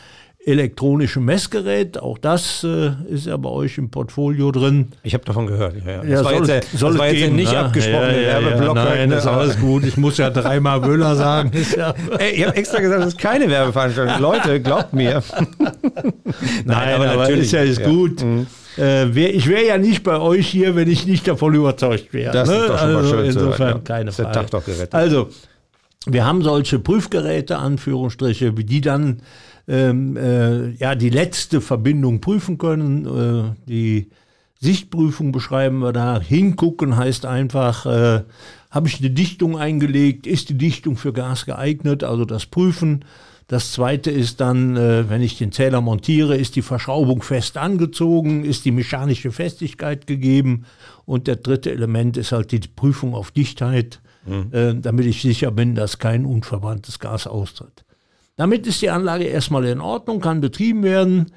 elektronischem 0.47 1.25
Messgerät. 1.25 1.99
Auch 1.99 2.17
das 2.17 2.63
äh, 2.63 2.91
ist 3.09 3.25
ja 3.27 3.35
bei 3.37 3.49
euch 3.49 3.77
im 3.77 3.89
Portfolio 3.89 4.51
drin. 4.51 4.87
Ich 5.03 5.13
habe 5.13 5.25
davon 5.25 5.45
gehört. 5.45 5.75
Ja, 5.85 5.91
ja. 5.91 5.97
Das 5.97 6.09
ja, 6.09 6.15
war 6.23 6.37
soll, 6.37 6.47
jetzt, 6.49 6.73
das 6.73 6.97
war 6.97 7.07
jetzt 7.09 7.33
nicht 7.33 7.51
ne? 7.51 7.59
abgesprochene 7.59 8.21
ja, 8.21 8.41
Werbeblock. 8.41 8.75
nein, 8.75 9.09
das 9.09 9.25
ist 9.25 9.27
alles 9.27 9.59
gut. 9.59 9.83
Ich 9.83 9.97
muss 9.97 10.17
ja 10.17 10.29
dreimal 10.29 10.83
Wöhler 10.83 11.15
sagen. 11.17 11.51
Ey, 12.19 12.31
ich 12.31 12.45
habe 12.45 12.55
extra 12.55 12.79
gesagt, 12.79 13.01
das 13.01 13.09
ist 13.09 13.19
keine 13.19 13.49
Werbeveranstaltung. 13.49 14.19
Leute, 14.21 14.61
glaubt 14.61 14.93
mir. 14.93 15.21
nein, 15.59 16.13
nein, 16.65 16.93
aber, 16.95 17.09
aber 17.09 17.21
natürlich 17.23 17.41
ist 17.45 17.51
ja 17.51 17.61
ist 17.61 17.83
gut. 17.83 18.23
Mhm. 18.23 18.47
Äh, 18.77 19.13
wär, 19.13 19.33
ich 19.33 19.47
wäre 19.47 19.65
ja 19.65 19.77
nicht 19.77 20.03
bei 20.03 20.19
euch 20.19 20.47
hier, 20.47 20.75
wenn 20.75 20.87
ich 20.87 21.05
nicht 21.07 21.27
davon 21.27 21.55
überzeugt 21.55 22.13
wäre. 22.13 22.31
Das 22.31 22.47
ne? 22.47 22.55
ist 22.55 22.69
doch 22.69 22.79
schon 22.79 22.95
also 22.95 23.01
mal 23.01 23.09
schön 23.09 23.25
Insofern 23.25 23.67
hören, 23.67 23.83
keine 23.83 24.11
Frage. 24.11 24.31
Tag 24.31 24.51
doch 24.51 24.63
gerettet. 24.63 24.93
Also, 24.93 25.29
wir 26.05 26.25
haben 26.25 26.41
solche 26.41 26.79
Prüfgeräte, 26.79 27.57
Anführungsstriche, 27.57 28.55
wie 28.55 28.63
die 28.63 28.79
dann 28.79 29.21
ähm, 29.67 30.15
äh, 30.17 30.71
ja, 30.71 30.95
die 30.95 31.09
letzte 31.09 31.61
Verbindung 31.61 32.21
prüfen 32.21 32.57
können. 32.57 33.05
Äh, 33.05 33.55
die 33.67 34.07
Sichtprüfung 34.59 35.31
beschreiben 35.31 35.79
wir 35.79 35.93
da. 35.93 36.19
Hingucken 36.19 36.95
heißt 36.95 37.25
einfach, 37.25 37.85
äh, 37.85 38.23
habe 38.71 38.87
ich 38.87 38.99
eine 38.99 39.11
Dichtung 39.11 39.57
eingelegt, 39.57 40.25
ist 40.27 40.49
die 40.49 40.57
Dichtung 40.57 40.97
für 40.97 41.13
Gas 41.13 41.45
geeignet, 41.45 42.03
also 42.03 42.25
das 42.25 42.45
Prüfen. 42.45 43.05
Das 43.47 43.71
zweite 43.71 44.11
ist 44.11 44.41
dann, 44.41 44.75
äh, 44.75 45.09
wenn 45.09 45.21
ich 45.21 45.37
den 45.37 45.53
Zähler 45.53 45.79
montiere, 45.79 46.35
ist 46.35 46.57
die 46.57 46.61
Verschraubung 46.61 47.21
fest 47.21 47.57
angezogen, 47.57 48.43
ist 48.43 48.65
die 48.65 48.71
mechanische 48.71 49.31
Festigkeit 49.31 50.05
gegeben. 50.05 50.65
Und 51.05 51.27
der 51.27 51.37
dritte 51.37 51.71
Element 51.71 52.17
ist 52.17 52.33
halt 52.33 52.51
die 52.51 52.59
Prüfung 52.59 53.15
auf 53.15 53.31
Dichtheit, 53.31 54.01
mhm. 54.25 54.49
äh, 54.51 54.73
damit 54.75 55.05
ich 55.05 55.21
sicher 55.21 55.51
bin, 55.51 55.75
dass 55.75 55.97
kein 55.97 56.25
unverbranntes 56.25 56.99
Gas 56.99 57.25
austritt. 57.25 57.85
Damit 58.37 58.67
ist 58.67 58.81
die 58.83 58.91
Anlage 58.91 59.25
erstmal 59.25 59.65
in 59.65 59.81
Ordnung, 59.81 60.21
kann 60.21 60.41
betrieben 60.41 60.83
werden. 60.83 61.31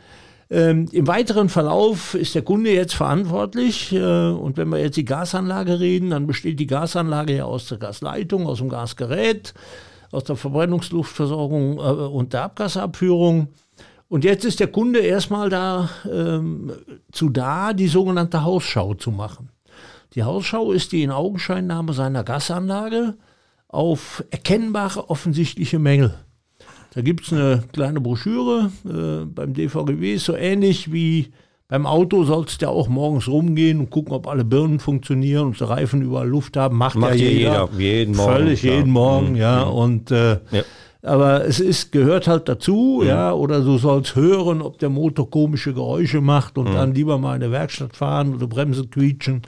Ähm, 0.51 0.87
Im 0.93 1.07
weiteren 1.07 1.49
Verlauf 1.49 2.15
ist 2.15 2.35
der 2.35 2.43
Kunde 2.43 2.73
jetzt 2.73 2.95
verantwortlich. 2.95 3.93
Äh, 3.93 4.29
und 4.29 4.59
wenn 4.59 4.69
wir 4.69 4.79
jetzt 4.79 4.99
die 4.99 5.07
Gasanlage 5.07 5.81
reden, 5.81 6.11
dann 6.11 6.27
besteht 6.27 6.61
die 6.61 6.67
Gasanlage 6.67 7.37
ja 7.37 7.45
aus 7.47 7.69
der 7.69 7.79
Gasleitung, 7.79 8.47
aus 8.47 8.59
dem 8.59 8.69
Gasgerät, 8.69 9.55
aus 10.13 10.25
der 10.25 10.37
Verbrennungsluftversorgung 10.37 11.79
äh, 11.79 11.81
und 11.81 12.35
der 12.35 12.43
Abgasabführung. 12.43 13.49
Und 14.09 14.25
jetzt 14.25 14.45
ist 14.45 14.61
der 14.61 14.67
Kunde 14.67 14.99
erstmal 14.99 15.49
da 15.49 15.89
ähm, 16.11 16.73
zu 17.13 17.31
da, 17.31 17.73
die 17.73 17.89
sogenannte 17.89 18.45
Hausschau 18.45 18.95
zu 18.95 19.11
machen. 19.11 19.51
Die 20.15 20.25
Hausschau 20.25 20.73
ist 20.73 20.93
die 20.93 21.03
in 21.03 21.13
Augenscheinnahme 21.13 21.95
seiner 21.95 22.25
Gasanlage 22.25 23.15
auf 23.69 24.23
erkennbare 24.31 25.09
offensichtliche 25.09 25.79
Mängel. 25.79 26.15
Da 26.93 27.03
gibt 27.03 27.25
es 27.25 27.33
eine 27.33 27.63
kleine 27.73 28.01
Broschüre 28.01 28.71
äh, 28.85 29.25
beim 29.25 29.55
DVGW, 29.55 30.17
so 30.17 30.35
ähnlich 30.35 30.93
wie 30.93 31.29
beim 31.71 31.87
Auto 31.87 32.25
sollst 32.25 32.61
du 32.61 32.67
ja 32.67 32.73
auch 32.73 32.89
morgens 32.89 33.29
rumgehen 33.29 33.79
und 33.79 33.91
gucken, 33.91 34.13
ob 34.13 34.27
alle 34.27 34.45
Birnen 34.45 34.81
funktionieren 34.81 35.47
und 35.47 35.61
die 35.61 35.65
Reifen 35.65 36.03
überall 36.03 36.29
Luft 36.29 36.57
haben. 36.57 36.77
Macht, 36.77 36.97
Macht 36.97 37.15
ja 37.15 37.27
jeder. 37.27 37.69
jeder. 37.69 37.69
Jeden 37.79 38.17
Morgen. 38.17 38.33
Völlig 38.33 38.61
klar. 38.61 38.75
jeden 38.75 38.91
Morgen, 38.91 39.31
mhm. 39.31 39.37
ja. 39.37 39.65
Mhm. 39.65 39.73
Und 39.73 40.11
äh, 40.11 40.33
ja. 40.51 40.63
Aber 41.03 41.47
es 41.47 41.61
ist, 41.61 41.93
gehört 41.93 42.27
halt 42.27 42.49
dazu, 42.49 43.01
mhm. 43.03 43.09
ja, 43.09 43.33
oder 43.33 43.61
du 43.61 43.79
sollst 43.79 44.17
hören, 44.17 44.61
ob 44.61 44.79
der 44.81 44.91
Motor 44.91 45.31
komische 45.31 45.73
Geräusche 45.73 46.21
macht 46.21 46.59
und 46.59 46.71
mhm. 46.71 46.75
dann 46.75 46.95
lieber 46.95 47.19
mal 47.19 47.37
in 47.37 47.41
der 47.41 47.53
Werkstatt 47.53 47.97
fahren 47.97 48.35
oder 48.35 48.49
Bremse 48.49 48.89
quietschen. 48.89 49.43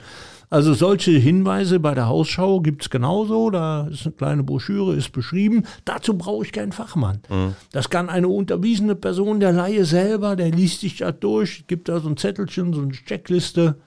Also 0.53 0.75
solche 0.75 1.09
Hinweise 1.09 1.79
bei 1.79 1.95
der 1.95 2.07
Hausschau 2.07 2.61
gibt 2.61 2.83
es 2.83 2.91
genauso. 2.91 3.49
Da 3.49 3.87
ist 3.87 4.05
eine 4.05 4.13
kleine 4.13 4.43
Broschüre, 4.43 4.93
ist 4.93 5.11
beschrieben. 5.11 5.63
Dazu 5.83 6.15
brauche 6.15 6.45
ich 6.45 6.51
keinen 6.51 6.73
Fachmann. 6.73 7.21
Mhm. 7.27 7.55
Das 7.71 7.89
kann 7.89 8.07
eine 8.07 8.27
unterwiesene 8.27 8.93
Person, 8.93 9.39
der 9.39 9.51
Laie 9.51 9.83
selber, 9.83 10.35
der 10.35 10.51
liest 10.51 10.81
sich 10.81 10.97
das 10.97 11.15
durch, 11.19 11.65
gibt 11.65 11.89
da 11.89 11.99
so 11.99 12.07
ein 12.07 12.17
Zettelchen, 12.17 12.71
so 12.71 12.81
eine 12.81 12.91
Checkliste. 12.91 13.77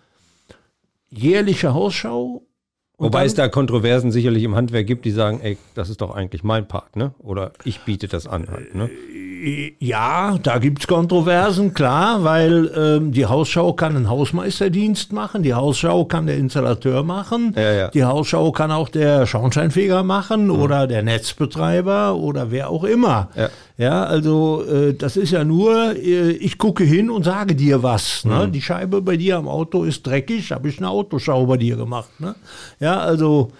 Jährliche 1.08 1.72
Hausschau 1.72 2.42
Wobei 2.98 3.18
dann, 3.18 3.26
es 3.26 3.34
da 3.34 3.48
Kontroversen 3.48 4.10
sicherlich 4.10 4.42
im 4.42 4.56
Handwerk 4.56 4.86
gibt, 4.86 5.04
die 5.04 5.10
sagen, 5.10 5.40
ey, 5.42 5.58
das 5.74 5.90
ist 5.90 6.00
doch 6.00 6.14
eigentlich 6.14 6.42
mein 6.42 6.66
Part, 6.66 6.96
ne? 6.96 7.14
Oder 7.18 7.52
ich 7.64 7.80
biete 7.80 8.08
das 8.08 8.26
an 8.26 8.48
halt, 8.48 8.74
ne? 8.74 8.90
Ja, 9.78 10.38
da 10.42 10.58
gibt 10.58 10.80
es 10.80 10.86
Kontroversen, 10.88 11.72
klar, 11.72 12.24
weil 12.24 12.68
ähm, 12.76 13.12
die 13.12 13.26
Hausschau 13.26 13.74
kann 13.74 13.94
einen 13.94 14.10
Hausmeisterdienst 14.10 15.12
machen, 15.12 15.44
die 15.44 15.54
Hausschau 15.54 16.04
kann 16.04 16.26
der 16.26 16.36
Installateur 16.36 17.04
machen, 17.04 17.54
ja, 17.54 17.72
ja. 17.72 17.88
die 17.88 18.02
Hausschau 18.02 18.50
kann 18.50 18.72
auch 18.72 18.88
der 18.88 19.24
Schornsteinfeger 19.24 20.02
machen 20.02 20.46
mhm. 20.46 20.50
oder 20.50 20.88
der 20.88 21.04
Netzbetreiber 21.04 22.16
oder 22.16 22.50
wer 22.50 22.70
auch 22.70 22.82
immer. 22.82 23.28
Ja, 23.36 23.48
ja 23.76 24.04
also 24.04 24.64
äh, 24.64 24.94
das 24.94 25.16
ist 25.16 25.30
ja 25.30 25.44
nur, 25.44 25.94
äh, 25.94 26.32
ich 26.32 26.58
gucke 26.58 26.82
hin 26.82 27.08
und 27.08 27.24
sage 27.24 27.54
dir 27.54 27.84
was. 27.84 28.24
Ne? 28.24 28.48
Mhm. 28.48 28.52
Die 28.52 28.62
Scheibe 28.62 29.00
bei 29.00 29.16
dir 29.16 29.36
am 29.36 29.46
Auto 29.46 29.84
ist 29.84 30.04
dreckig, 30.04 30.50
habe 30.50 30.68
ich 30.68 30.78
eine 30.78 30.88
Autoschau 30.88 31.46
bei 31.46 31.56
dir 31.56 31.76
gemacht. 31.76 32.10
Ne? 32.18 32.34
Ja, 32.80 32.98
also 32.98 33.52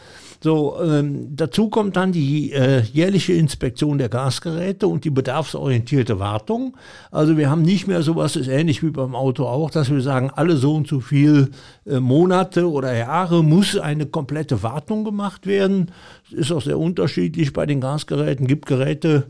so, 0.46 0.80
ähm, 0.80 1.34
dazu 1.34 1.68
kommt 1.70 1.96
dann 1.96 2.12
die 2.12 2.52
äh, 2.52 2.80
jährliche 2.80 3.32
Inspektion 3.32 3.98
der 3.98 4.08
Gasgeräte 4.08 4.86
und 4.86 5.04
die 5.04 5.10
bedarfsorientierte 5.10 6.20
Wartung. 6.20 6.76
Also 7.10 7.36
wir 7.36 7.50
haben 7.50 7.62
nicht 7.62 7.88
mehr 7.88 8.02
sowas, 8.02 8.36
ist 8.36 8.46
ähnlich 8.46 8.80
wie 8.84 8.90
beim 8.90 9.16
Auto 9.16 9.44
auch, 9.44 9.72
dass 9.72 9.90
wir 9.90 10.00
sagen, 10.00 10.30
alle 10.32 10.56
so 10.56 10.76
und 10.76 10.86
so 10.86 11.00
viel 11.00 11.50
äh, 11.84 11.98
Monate 11.98 12.70
oder 12.70 12.96
Jahre 12.96 13.42
muss 13.42 13.76
eine 13.76 14.06
komplette 14.06 14.62
Wartung 14.62 15.02
gemacht 15.02 15.48
werden. 15.48 15.90
Ist 16.30 16.52
auch 16.52 16.62
sehr 16.62 16.78
unterschiedlich 16.78 17.52
bei 17.52 17.66
den 17.66 17.80
Gasgeräten. 17.80 18.46
Gibt 18.46 18.66
Geräte, 18.66 19.26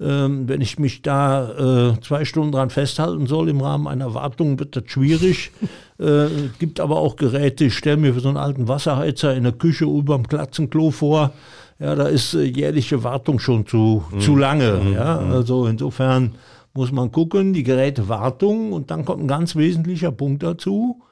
ähm, 0.00 0.48
wenn 0.48 0.60
ich 0.60 0.78
mich 0.78 1.02
da 1.02 1.90
äh, 1.94 2.00
zwei 2.00 2.24
Stunden 2.24 2.52
dran 2.52 2.70
festhalten 2.70 3.26
soll 3.26 3.48
im 3.48 3.60
Rahmen 3.60 3.88
einer 3.88 4.14
Wartung, 4.14 4.58
wird 4.58 4.76
das 4.76 4.84
schwierig. 4.86 5.50
äh, 5.98 6.26
gibt 6.58 6.78
aber 6.80 6.98
auch 6.98 7.16
Geräte, 7.16 7.64
ich 7.64 7.74
stelle 7.74 7.96
mir 7.96 8.14
für 8.14 8.20
so 8.20 8.28
einen 8.28 8.36
alten 8.36 8.68
Wasserheizer 8.68 9.34
in 9.34 9.42
der 9.42 9.52
Küche 9.52 9.84
über 9.84 10.16
dem 10.16 10.28
Klatzenklo 10.28 10.90
vor. 10.90 11.32
Ja, 11.80 11.94
da 11.94 12.06
ist 12.06 12.34
äh, 12.34 12.44
jährliche 12.44 13.02
Wartung 13.02 13.38
schon 13.38 13.66
zu, 13.66 14.04
mhm. 14.10 14.20
zu 14.20 14.36
lange. 14.36 14.80
Mhm. 14.84 14.92
Ja, 14.92 15.20
mhm. 15.20 15.32
also 15.32 15.66
insofern 15.66 16.34
muss 16.74 16.92
man 16.92 17.10
gucken, 17.10 17.52
die 17.52 17.64
Gerätewartung 17.64 18.72
und 18.72 18.92
dann 18.92 19.04
kommt 19.04 19.22
ein 19.22 19.28
ganz 19.28 19.56
wesentlicher 19.56 20.12
Punkt 20.12 20.44
dazu. 20.44 21.02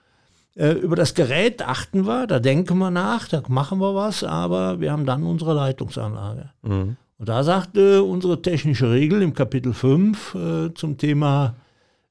Äh, 0.55 0.73
über 0.73 0.95
das 0.95 1.15
Gerät 1.15 1.67
achten 1.67 2.07
wir, 2.07 2.29
da 2.29 2.39
denken 2.39 2.79
wir 2.79 2.93
nach, 2.93 3.27
da 3.27 3.43
machen 3.49 3.79
wir 3.79 3.97
was, 3.97 4.23
aber 4.23 4.81
wir 4.81 4.93
haben 4.93 5.07
dann 5.07 5.25
unsere 5.25 5.55
Leitungsanlage. 5.55 6.51
Mhm. 6.63 6.97
Und 7.19 7.29
da 7.29 7.43
sagte 7.43 8.03
unsere 8.03 8.43
technische 8.43 8.91
Regel 8.91 9.23
im 9.23 9.33
Kapitel 9.33 9.73
5 9.73 10.35
äh, 10.35 10.75
zum 10.75 10.99
Thema 10.99 11.57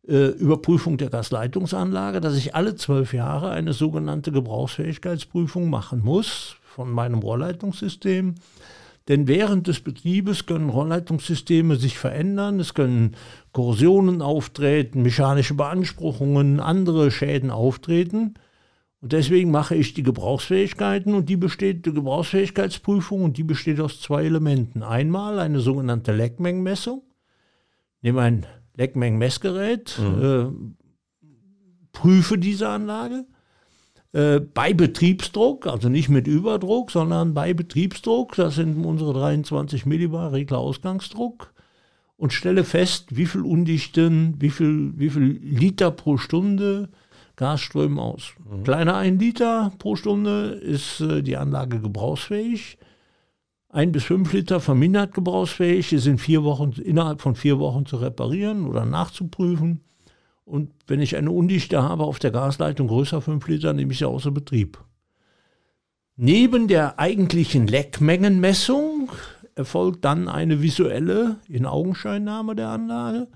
äh, 0.07 0.29
Überprüfung 0.29 0.97
der 0.97 1.09
Gasleitungsanlage, 1.09 2.21
dass 2.21 2.35
ich 2.37 2.55
alle 2.55 2.75
zwölf 2.75 3.13
Jahre 3.13 3.51
eine 3.51 3.73
sogenannte 3.73 4.31
Gebrauchsfähigkeitsprüfung 4.31 5.69
machen 5.69 6.03
muss 6.03 6.55
von 6.63 6.91
meinem 6.91 7.19
Rohrleitungssystem. 7.19 8.35
Denn 9.07 9.27
während 9.27 9.67
des 9.67 9.81
Betriebes 9.81 10.47
können 10.47 10.69
Rohrleitungssysteme 10.69 11.75
sich 11.75 11.99
verändern, 11.99 12.59
es 12.59 12.73
können 12.73 13.15
Korrosionen 13.51 14.23
auftreten, 14.23 15.03
mechanische 15.03 15.53
Beanspruchungen, 15.53 16.59
andere 16.59 17.11
Schäden 17.11 17.51
auftreten. 17.51 18.33
Und 19.01 19.11
deswegen 19.11 19.51
mache 19.51 19.75
ich 19.75 19.93
die 19.93 20.03
Gebrauchsfähigkeiten 20.03 21.13
und 21.13 21.29
die 21.29 21.37
besteht, 21.37 21.85
die 21.85 21.93
Gebrauchsfähigkeitsprüfung 21.93 23.23
und 23.23 23.37
die 23.37 23.43
besteht 23.43 23.79
aus 23.79 24.01
zwei 24.01 24.23
Elementen. 24.25 24.83
Einmal 24.83 25.39
eine 25.39 25.59
sogenannte 25.59 26.11
Leckmengenmessung. 26.13 27.03
Nehme 28.01 28.21
ein 28.21 28.45
Leckmengenmessgerät, 28.75 29.99
mhm. 29.99 30.23
äh, 30.23 31.27
prüfe 31.91 32.37
diese 32.37 32.69
Anlage 32.69 33.25
äh, 34.15 34.39
bei 34.39 34.73
Betriebsdruck, 34.73 35.67
also 35.67 35.89
nicht 35.89 36.09
mit 36.09 36.25
Überdruck, 36.25 36.89
sondern 36.89 37.33
bei 37.33 37.53
Betriebsdruck, 37.53 38.35
das 38.35 38.55
sind 38.55 38.85
unsere 38.85 39.13
23 39.13 39.85
Millibar 39.85 40.31
Regler-Ausgangsdruck 40.31 41.53
und 42.15 42.31
stelle 42.31 42.63
fest, 42.63 43.15
wie 43.17 43.25
viel 43.25 43.41
Undichten, 43.41 44.35
wie 44.39 44.49
viel, 44.49 44.93
wie 44.95 45.09
viel 45.09 45.39
Liter 45.43 45.91
pro 45.91 46.17
Stunde 46.17 46.89
Gas 47.35 47.61
strömen 47.61 47.99
aus. 47.99 48.33
Mhm. 48.49 48.63
Kleiner 48.63 48.95
ein 48.95 49.19
Liter 49.19 49.71
pro 49.79 49.95
Stunde 49.95 50.49
ist 50.49 51.01
äh, 51.01 51.21
die 51.21 51.37
Anlage 51.37 51.79
gebrauchsfähig. 51.79 52.77
Ein 53.69 53.91
bis 53.91 54.05
fünf 54.05 54.31
Liter 54.31 54.61
vermindert 54.61 55.13
gebrauchsfähig. 55.13 55.89
Die 55.89 55.97
sind 55.97 56.19
vier 56.19 56.43
Wochen, 56.43 56.71
innerhalb 56.81 57.21
von 57.21 57.35
vier 57.35 57.59
Wochen 57.59 57.85
zu 57.85 57.97
reparieren 57.97 58.65
oder 58.65 58.85
nachzuprüfen. 58.85 59.81
Und 60.45 60.71
wenn 60.87 61.01
ich 61.01 61.17
eine 61.17 61.31
Undichte 61.31 61.81
habe 61.81 62.03
auf 62.03 62.19
der 62.19 62.31
Gasleitung 62.31 62.87
größer 62.87 63.19
5 63.19 63.45
Liter, 63.47 63.73
nehme 63.73 63.91
ich 63.91 63.97
sie 63.97 64.07
außer 64.07 64.31
Betrieb. 64.31 64.79
Neben 66.15 66.67
der 66.67 66.99
eigentlichen 66.99 67.67
Leckmengenmessung 67.67 69.09
erfolgt 69.55 70.05
dann 70.05 70.29
eine 70.29 70.61
visuelle 70.61 71.37
In-Augenscheinnahme 71.49 72.55
der 72.55 72.69
Anlage 72.69 73.27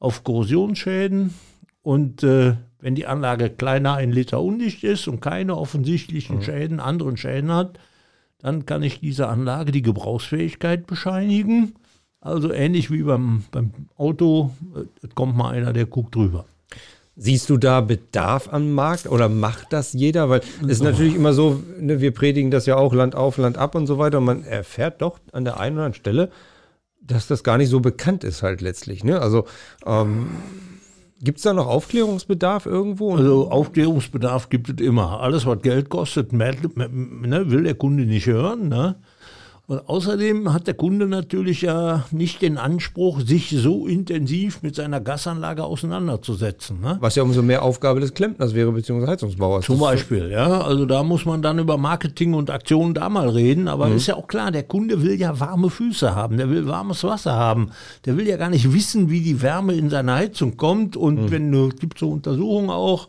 auf 0.00 0.24
Korrosionsschäden. 0.24 1.34
Und 1.82 2.22
äh, 2.22 2.56
wenn 2.80 2.94
die 2.94 3.06
Anlage 3.06 3.50
kleiner 3.50 3.94
ein 3.94 4.12
Liter 4.12 4.40
undicht 4.40 4.84
ist 4.84 5.08
und 5.08 5.20
keine 5.20 5.56
offensichtlichen 5.56 6.36
mhm. 6.36 6.42
Schäden, 6.42 6.80
anderen 6.80 7.16
Schäden 7.16 7.52
hat, 7.52 7.78
dann 8.38 8.66
kann 8.66 8.82
ich 8.82 9.00
dieser 9.00 9.28
Anlage 9.28 9.72
die 9.72 9.82
Gebrauchsfähigkeit 9.82 10.86
bescheinigen 10.86 11.74
also 12.20 12.52
ähnlich 12.52 12.90
wie 12.90 13.02
beim, 13.02 13.44
beim 13.52 13.72
Auto, 13.96 14.50
äh, 14.74 15.08
kommt 15.14 15.36
mal 15.36 15.50
einer, 15.50 15.72
der 15.72 15.86
guckt 15.86 16.14
drüber. 16.14 16.46
Siehst 17.16 17.50
du 17.50 17.56
da 17.56 17.80
Bedarf 17.80 18.48
am 18.52 18.72
Markt 18.72 19.08
oder 19.08 19.28
macht 19.28 19.72
das 19.72 19.92
jeder? 19.92 20.28
Weil 20.28 20.40
es 20.62 20.68
ist 20.68 20.82
natürlich 20.82 21.16
immer 21.16 21.32
so, 21.32 21.62
ne, 21.80 22.00
wir 22.00 22.12
predigen 22.12 22.50
das 22.50 22.66
ja 22.66 22.76
auch 22.76 22.94
Land 22.94 23.16
auf, 23.16 23.38
Land 23.38 23.58
ab 23.58 23.74
und 23.74 23.86
so 23.86 23.98
weiter. 23.98 24.18
Und 24.18 24.24
man 24.24 24.44
erfährt 24.44 25.02
doch 25.02 25.18
an 25.32 25.44
der 25.44 25.58
einen 25.58 25.76
oder 25.76 25.86
anderen 25.86 26.00
Stelle, 26.00 26.30
dass 27.00 27.26
das 27.26 27.42
gar 27.42 27.58
nicht 27.58 27.70
so 27.70 27.80
bekannt 27.80 28.22
ist 28.22 28.42
halt 28.42 28.60
letztlich. 28.60 29.02
Ne? 29.02 29.20
Also 29.20 29.46
ähm, 29.84 30.28
gibt 31.20 31.38
es 31.38 31.44
da 31.44 31.52
noch 31.52 31.66
Aufklärungsbedarf 31.66 32.66
irgendwo? 32.66 33.16
Also 33.16 33.50
Aufklärungsbedarf 33.50 34.48
gibt 34.48 34.68
es 34.68 34.86
immer. 34.86 35.20
Alles, 35.20 35.46
was 35.46 35.62
Geld 35.62 35.88
kostet, 35.88 36.32
ne, 36.32 36.52
will 37.50 37.64
der 37.64 37.74
Kunde 37.74 38.04
nicht 38.04 38.26
hören. 38.26 38.68
Ne? 38.68 38.96
Und 39.68 39.86
außerdem 39.86 40.54
hat 40.54 40.66
der 40.66 40.72
Kunde 40.72 41.06
natürlich 41.06 41.60
ja 41.60 42.06
nicht 42.10 42.40
den 42.40 42.56
Anspruch, 42.56 43.20
sich 43.20 43.50
so 43.50 43.86
intensiv 43.86 44.62
mit 44.62 44.74
seiner 44.74 44.98
Gasanlage 44.98 45.62
auseinanderzusetzen. 45.62 46.80
Ne? 46.80 46.96
Was 47.00 47.16
ja 47.16 47.22
umso 47.22 47.42
mehr 47.42 47.62
Aufgabe 47.62 48.00
des 48.00 48.14
Klempners 48.14 48.54
wäre, 48.54 48.72
beziehungsweise 48.72 49.12
Heizungsbauers. 49.12 49.66
Zum 49.66 49.78
Beispiel, 49.78 50.30
ja. 50.30 50.62
Also 50.62 50.86
da 50.86 51.02
muss 51.02 51.26
man 51.26 51.42
dann 51.42 51.58
über 51.58 51.76
Marketing 51.76 52.32
und 52.32 52.48
Aktionen 52.48 52.94
da 52.94 53.10
mal 53.10 53.28
reden. 53.28 53.68
Aber 53.68 53.88
mhm. 53.88 53.96
ist 53.96 54.06
ja 54.06 54.16
auch 54.16 54.26
klar, 54.26 54.50
der 54.50 54.62
Kunde 54.62 55.02
will 55.02 55.20
ja 55.20 55.38
warme 55.38 55.68
Füße 55.68 56.14
haben, 56.14 56.38
der 56.38 56.48
will 56.48 56.66
warmes 56.66 57.04
Wasser 57.04 57.34
haben. 57.34 57.70
Der 58.06 58.16
will 58.16 58.26
ja 58.26 58.38
gar 58.38 58.48
nicht 58.48 58.72
wissen, 58.72 59.10
wie 59.10 59.20
die 59.20 59.42
Wärme 59.42 59.74
in 59.74 59.90
seine 59.90 60.14
Heizung 60.14 60.56
kommt. 60.56 60.96
Und 60.96 61.24
mhm. 61.24 61.30
wenn 61.30 61.52
du, 61.52 61.68
gibt 61.68 61.98
so 61.98 62.08
Untersuchungen 62.08 62.70
auch, 62.70 63.08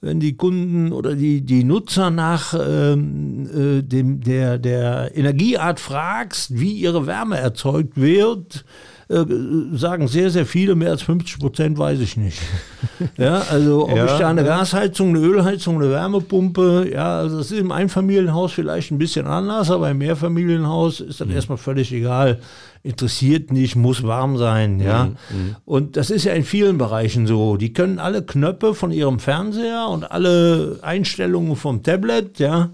wenn 0.00 0.20
die 0.20 0.36
Kunden 0.36 0.92
oder 0.92 1.14
die, 1.14 1.40
die 1.40 1.64
Nutzer 1.64 2.10
nach 2.10 2.54
ähm, 2.54 3.48
äh, 3.52 3.82
dem, 3.82 4.20
der, 4.20 4.58
der 4.58 5.16
Energieart 5.16 5.80
fragst, 5.80 6.58
wie 6.58 6.72
ihre 6.72 7.06
Wärme 7.06 7.38
erzeugt 7.38 7.96
wird, 7.96 8.64
äh, 9.10 9.24
sagen 9.72 10.06
sehr, 10.06 10.28
sehr 10.28 10.44
viele, 10.44 10.74
mehr 10.74 10.90
als 10.90 11.00
50 11.00 11.38
Prozent 11.38 11.78
weiß 11.78 11.98
ich 12.00 12.18
nicht. 12.18 12.40
ja, 13.16 13.42
also 13.50 13.88
ob 13.88 13.96
ja, 13.96 14.04
ich 14.04 14.12
da 14.12 14.28
eine. 14.28 14.44
Gasheizung, 14.44 15.10
eine 15.10 15.20
Ölheizung, 15.20 15.76
eine 15.76 15.90
Wärmepumpe, 15.90 16.90
ja, 16.92 17.18
also 17.18 17.38
das 17.38 17.50
ist 17.50 17.58
im 17.58 17.72
Einfamilienhaus 17.72 18.52
vielleicht 18.52 18.90
ein 18.90 18.98
bisschen 18.98 19.26
anders, 19.26 19.70
aber 19.70 19.90
im 19.90 19.98
Mehrfamilienhaus 19.98 21.00
ist 21.00 21.22
dann 21.22 21.28
mhm. 21.28 21.34
erstmal 21.34 21.58
völlig 21.58 21.90
egal. 21.92 22.40
Interessiert 22.82 23.50
nicht, 23.50 23.76
muss 23.76 24.02
warm 24.02 24.36
sein, 24.36 24.78
ja. 24.78 25.06
Mhm, 25.06 25.10
mhm. 25.30 25.56
Und 25.64 25.96
das 25.96 26.10
ist 26.10 26.24
ja 26.24 26.34
in 26.34 26.44
vielen 26.44 26.76
Bereichen 26.76 27.26
so. 27.26 27.56
Die 27.56 27.72
können 27.72 27.98
alle 27.98 28.22
Knöpfe 28.22 28.74
von 28.74 28.90
ihrem 28.90 29.20
Fernseher 29.20 29.88
und 29.88 30.10
alle 30.10 30.80
Einstellungen 30.82 31.56
vom 31.56 31.82
Tablet, 31.82 32.38
ja 32.38 32.70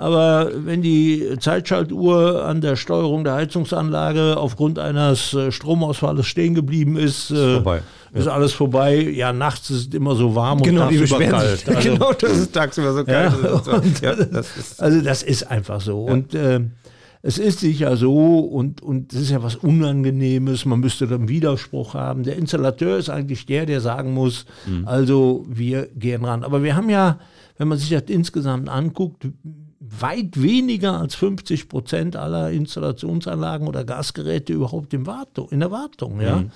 aber 0.00 0.50
wenn 0.54 0.80
die 0.80 1.36
Zeitschaltuhr 1.40 2.42
an 2.46 2.62
der 2.62 2.76
Steuerung 2.76 3.22
der 3.22 3.34
Heizungsanlage 3.34 4.38
aufgrund 4.38 4.78
eines 4.78 5.34
äh, 5.34 5.52
Stromausfalls 5.52 6.24
stehen 6.24 6.54
geblieben 6.54 6.96
ist, 6.96 7.30
ist, 7.30 7.32
äh, 7.32 7.58
ist 8.14 8.24
ja. 8.24 8.32
alles 8.32 8.54
vorbei. 8.54 8.96
Ja, 8.96 9.34
nachts 9.34 9.68
ist 9.68 9.88
es 9.88 9.94
immer 9.94 10.14
so 10.14 10.34
warm 10.34 10.62
genau, 10.62 10.88
und 10.88 10.96
tagsüber 10.96 11.26
kalt. 11.26 11.64
Also, 11.68 11.90
genau, 11.90 12.12
das 12.14 12.32
ist 12.32 12.52
tagsüber 12.54 12.94
so 12.94 13.04
kalt. 13.04 13.34
Ja, 13.44 13.74
und, 13.74 14.00
ja, 14.00 14.14
das 14.14 14.80
also 14.80 15.02
das 15.02 15.22
ist 15.22 15.50
einfach 15.50 15.82
so. 15.82 16.04
Und 16.04 16.34
äh, 16.34 16.60
es 17.20 17.36
ist 17.36 17.60
sicher 17.60 17.94
so 17.98 18.38
und, 18.38 18.80
und 18.80 19.12
es 19.12 19.20
ist 19.20 19.30
ja 19.30 19.42
was 19.42 19.56
Unangenehmes, 19.56 20.64
man 20.64 20.80
müsste 20.80 21.08
dann 21.08 21.28
Widerspruch 21.28 21.92
haben. 21.92 22.22
Der 22.22 22.36
Installateur 22.36 22.96
ist 22.96 23.10
eigentlich 23.10 23.44
der, 23.44 23.66
der 23.66 23.82
sagen 23.82 24.14
muss, 24.14 24.46
mhm. 24.66 24.88
also 24.88 25.44
wir 25.46 25.88
gehen 25.94 26.24
ran. 26.24 26.42
Aber 26.42 26.62
wir 26.62 26.74
haben 26.74 26.88
ja, 26.88 27.18
wenn 27.58 27.68
man 27.68 27.76
sich 27.76 27.90
das 27.90 28.04
insgesamt 28.06 28.70
anguckt, 28.70 29.28
weit 29.80 30.40
weniger 30.40 31.00
als 31.00 31.14
50 31.14 31.70
Prozent 31.70 32.14
aller 32.14 32.50
Installationsanlagen 32.50 33.66
oder 33.66 33.82
Gasgeräte 33.82 34.52
überhaupt 34.52 34.92
in, 34.92 35.06
Wartung, 35.06 35.48
in 35.48 35.60
der 35.60 35.70
Wartung. 35.70 36.20
Ja? 36.20 36.36
Mhm. 36.36 36.50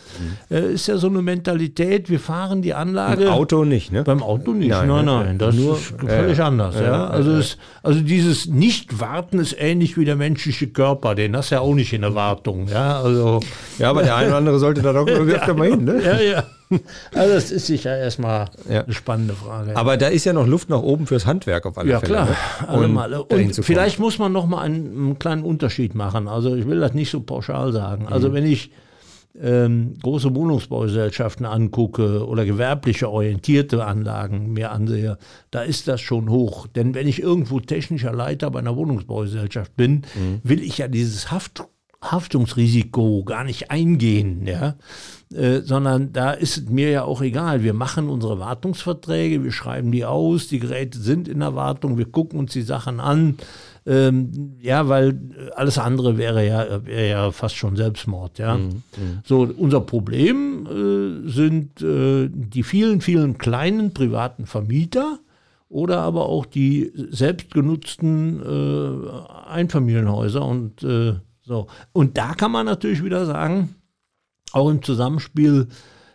Äh, 0.51 0.75
ist 0.75 0.89
ja 0.89 0.99
so 0.99 1.07
eine 1.07 1.23
Mentalität, 1.23 2.11
wir 2.11 2.21
fahren 2.21 2.61
die 2.61 2.75
Anlage. 2.75 3.25
Beim 3.25 3.33
Auto 3.33 3.65
nicht, 3.65 3.93
ne? 3.93 4.05
Beim 4.05 4.23
Auto 4.23 4.53
nicht, 4.53 4.69
nein, 4.69 4.89
nein, 4.89 5.05
nein. 5.07 5.27
nein. 5.27 5.39
Das 5.39 5.55
nur, 5.55 5.77
ist 5.77 5.95
völlig 6.07 6.39
äh, 6.39 6.43
anders. 6.43 6.77
Äh, 6.77 6.85
ja? 6.85 7.07
Also, 7.07 7.31
es, 7.33 7.57
also 7.83 8.01
dieses 8.01 8.47
Nicht-Warten 8.47 9.39
ist 9.39 9.57
ähnlich 9.59 9.97
wie 9.97 10.05
der 10.05 10.17
menschliche 10.17 10.67
Körper, 10.67 11.15
den 11.15 11.35
hast 11.35 11.51
du 11.51 11.55
ja 11.55 11.61
auch 11.63 11.75
nicht 11.75 11.95
in 11.95 12.03
der 12.03 12.15
Wartung. 12.15 12.69
Ja, 12.69 13.01
also, 13.01 13.41
ja 13.79 13.89
aber 13.89 14.03
der 14.03 14.17
eine 14.17 14.29
oder 14.29 14.37
andere 14.37 14.59
sollte 14.59 14.83
da 14.83 14.93
doch 14.93 15.07
irgendwie 15.07 15.33
öfter 15.37 15.55
mal 15.55 15.71
hin. 15.71 15.85
Ne? 15.85 16.03
Ja, 16.05 16.21
ja. 16.21 16.45
Also 17.15 17.35
das 17.35 17.51
ist 17.51 17.67
sicher 17.67 17.97
erstmal 17.97 18.47
ja. 18.69 18.83
eine 18.83 18.93
spannende 18.93 19.35
Frage. 19.35 19.77
Aber 19.77 19.97
da 19.97 20.09
ist 20.09 20.25
ja 20.25 20.33
noch 20.33 20.47
Luft 20.47 20.69
nach 20.69 20.83
oben 20.83 21.07
fürs 21.07 21.27
Handwerk 21.27 21.67
auf 21.67 21.79
alle 21.79 21.91
ja, 21.91 22.01
Fälle. 22.01 22.15
Ja 22.15 22.27
klar, 22.67 22.81
ne? 22.81 22.89
Male. 22.89 23.23
Und 23.23 23.55
vielleicht 23.65 23.99
muss 23.99 24.19
man 24.19 24.33
noch 24.33 24.47
mal 24.47 24.63
einen, 24.63 24.97
einen, 24.97 25.19
kleinen 25.19 25.43
Unterschied 25.43 25.95
machen. 25.95 26.29
Also 26.29 26.55
ich 26.55 26.67
will 26.67 26.81
das 26.81 26.95
nicht 26.95 27.11
so 27.11 27.21
pauschal 27.21 27.73
sagen. 27.73 28.09
Also 28.09 28.31
mhm. 28.31 28.35
wenn 28.35 28.47
ich 28.47 28.71
ähm, 29.41 29.95
große 30.01 30.35
Wohnungsbaugesellschaften 30.35 31.45
angucke 31.45 32.27
oder 32.27 32.45
gewerbliche 32.45 33.11
orientierte 33.11 33.85
Anlagen 33.85 34.53
mir 34.53 34.71
ansehe, 34.71 35.19
da 35.51 35.63
ist 35.63 35.89
das 35.89 36.01
schon 36.01 36.31
hoch. 36.31 36.67
Denn 36.69 36.95
wenn 36.95 37.09
ich 37.09 37.21
irgendwo 37.21 37.61
technischer 37.61 38.13
Leiter 38.13 38.51
bei 38.51 38.61
einer 38.61 38.77
Wohnungsbaugesellschaft 38.77 39.77
bin, 39.77 40.03
mhm. 40.15 40.41
will 40.43 40.63
ich 40.63 40.79
ja 40.79 40.89
dieses 40.89 41.31
Haft 41.31 41.65
Haftungsrisiko 42.11 43.25
gar 43.25 43.45
nicht 43.45 43.71
eingehen, 43.71 44.47
ja. 44.47 44.77
Äh, 45.35 45.63
sondern 45.63 46.13
da 46.13 46.31
ist 46.31 46.71
mir 46.71 46.91
ja 46.91 47.05
auch 47.05 47.21
egal. 47.23 47.63
Wir 47.63 47.75
machen 47.75 48.09
unsere 48.09 48.39
Wartungsverträge, 48.39 49.43
wir 49.43 49.53
schreiben 49.53 49.91
die 49.91 50.05
aus, 50.05 50.47
die 50.47 50.61
Geräte 50.61 50.99
sind 50.99 51.27
in 51.27 51.41
der 51.41 51.55
Wartung, 51.55 51.99
wir 51.99 52.05
gucken 52.05 52.39
uns 52.39 52.53
die 52.53 52.63
Sachen 52.63 53.01
an. 53.01 53.37
Ähm, 53.87 54.57
ja, 54.61 54.89
weil 54.89 55.19
alles 55.57 55.77
andere 55.77 56.17
wäre 56.17 56.47
ja, 56.47 56.87
wäre 56.87 57.09
ja 57.09 57.31
fast 57.33 57.57
schon 57.57 57.77
Selbstmord, 57.77 58.39
ja. 58.39 58.57
Mhm, 58.57 58.69
mhm. 58.69 58.83
So, 59.25 59.43
unser 59.57 59.81
Problem 59.81 60.67
äh, 60.67 61.29
sind 61.31 61.83
äh, 61.83 62.31
die 62.33 62.63
vielen, 62.63 63.01
vielen 63.01 63.37
kleinen 63.37 63.93
privaten 63.93 64.47
Vermieter 64.47 65.19
oder 65.69 65.99
aber 65.99 66.27
auch 66.27 66.47
die 66.47 66.93
selbstgenutzten 67.11 68.41
äh, 68.41 69.51
Einfamilienhäuser 69.51 70.47
und 70.47 70.83
äh, 70.83 71.15
so. 71.45 71.67
Und 71.93 72.17
da 72.17 72.35
kann 72.35 72.51
man 72.51 72.67
natürlich 72.67 73.05
wieder 73.05 73.27
sagen, 73.27 73.75
auch 74.53 74.71
im 74.71 74.83
Zusammenspiel 74.83 75.69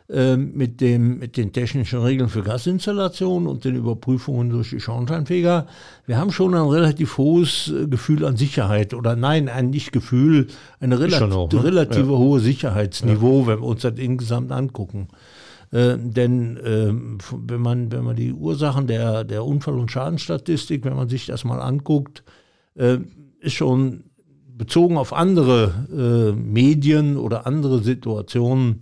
äh, 0.10 0.38
mit, 0.38 0.82
dem, 0.82 1.20
mit 1.20 1.38
den 1.38 1.54
technischen 1.54 2.02
Regeln 2.02 2.30
für 2.30 2.42
Gasinstallationen 2.42 3.48
und 3.48 3.64
den 3.64 3.76
Überprüfungen 3.76 4.50
durch 4.50 4.72
die 4.72 4.80
Schornsteinfeger, 4.80 5.68
wir 6.08 6.18
haben 6.18 6.32
schon 6.32 6.56
ein 6.56 6.68
relativ 6.68 7.20
hohes 7.20 7.72
äh, 7.72 7.88
Gefühl 7.88 8.26
an 8.26 8.36
Sicherheit 8.36 8.96
oder 8.96 9.16
nein, 9.16 9.50
ein 9.50 9.70
Nicht-Gefühl, 9.70 10.48
ein 10.80 10.94
relativ, 10.94 11.32
hoch, 11.36 11.52
ne? 11.52 11.64
relative 11.64 12.12
ja. 12.12 12.18
hohe 12.18 12.40
Sicherheitsniveau, 12.40 13.42
ja. 13.42 13.48
wenn 13.48 13.60
wir 13.60 13.68
uns 13.68 13.82
das 13.84 14.00
insgesamt 14.00 14.52
angucken. 14.52 15.10
Äh, 15.72 15.98
denn 16.00 16.58
äh, 16.58 16.92
wenn, 17.32 17.62
man, 17.62 17.92
wenn 17.92 18.04
man 18.04 18.16
die 18.16 18.34
Ursachen 18.34 18.88
der, 18.88 19.24
der 19.24 19.46
Unfall- 19.46 19.78
und 19.78 19.92
Schadenstatistik, 19.92 20.86
wenn 20.86 20.96
man 20.96 21.08
sich 21.08 21.28
das 21.28 21.44
mal 21.44 21.60
anguckt, 21.60 22.24
äh, 22.74 22.98
ist 23.42 23.54
schon 23.54 24.06
bezogen 24.60 24.98
auf 24.98 25.14
andere 25.14 25.88
äh, 25.92 26.38
Medien 26.38 27.18
oder 27.18 27.48
andere 27.48 27.82
Situationen 27.82 28.82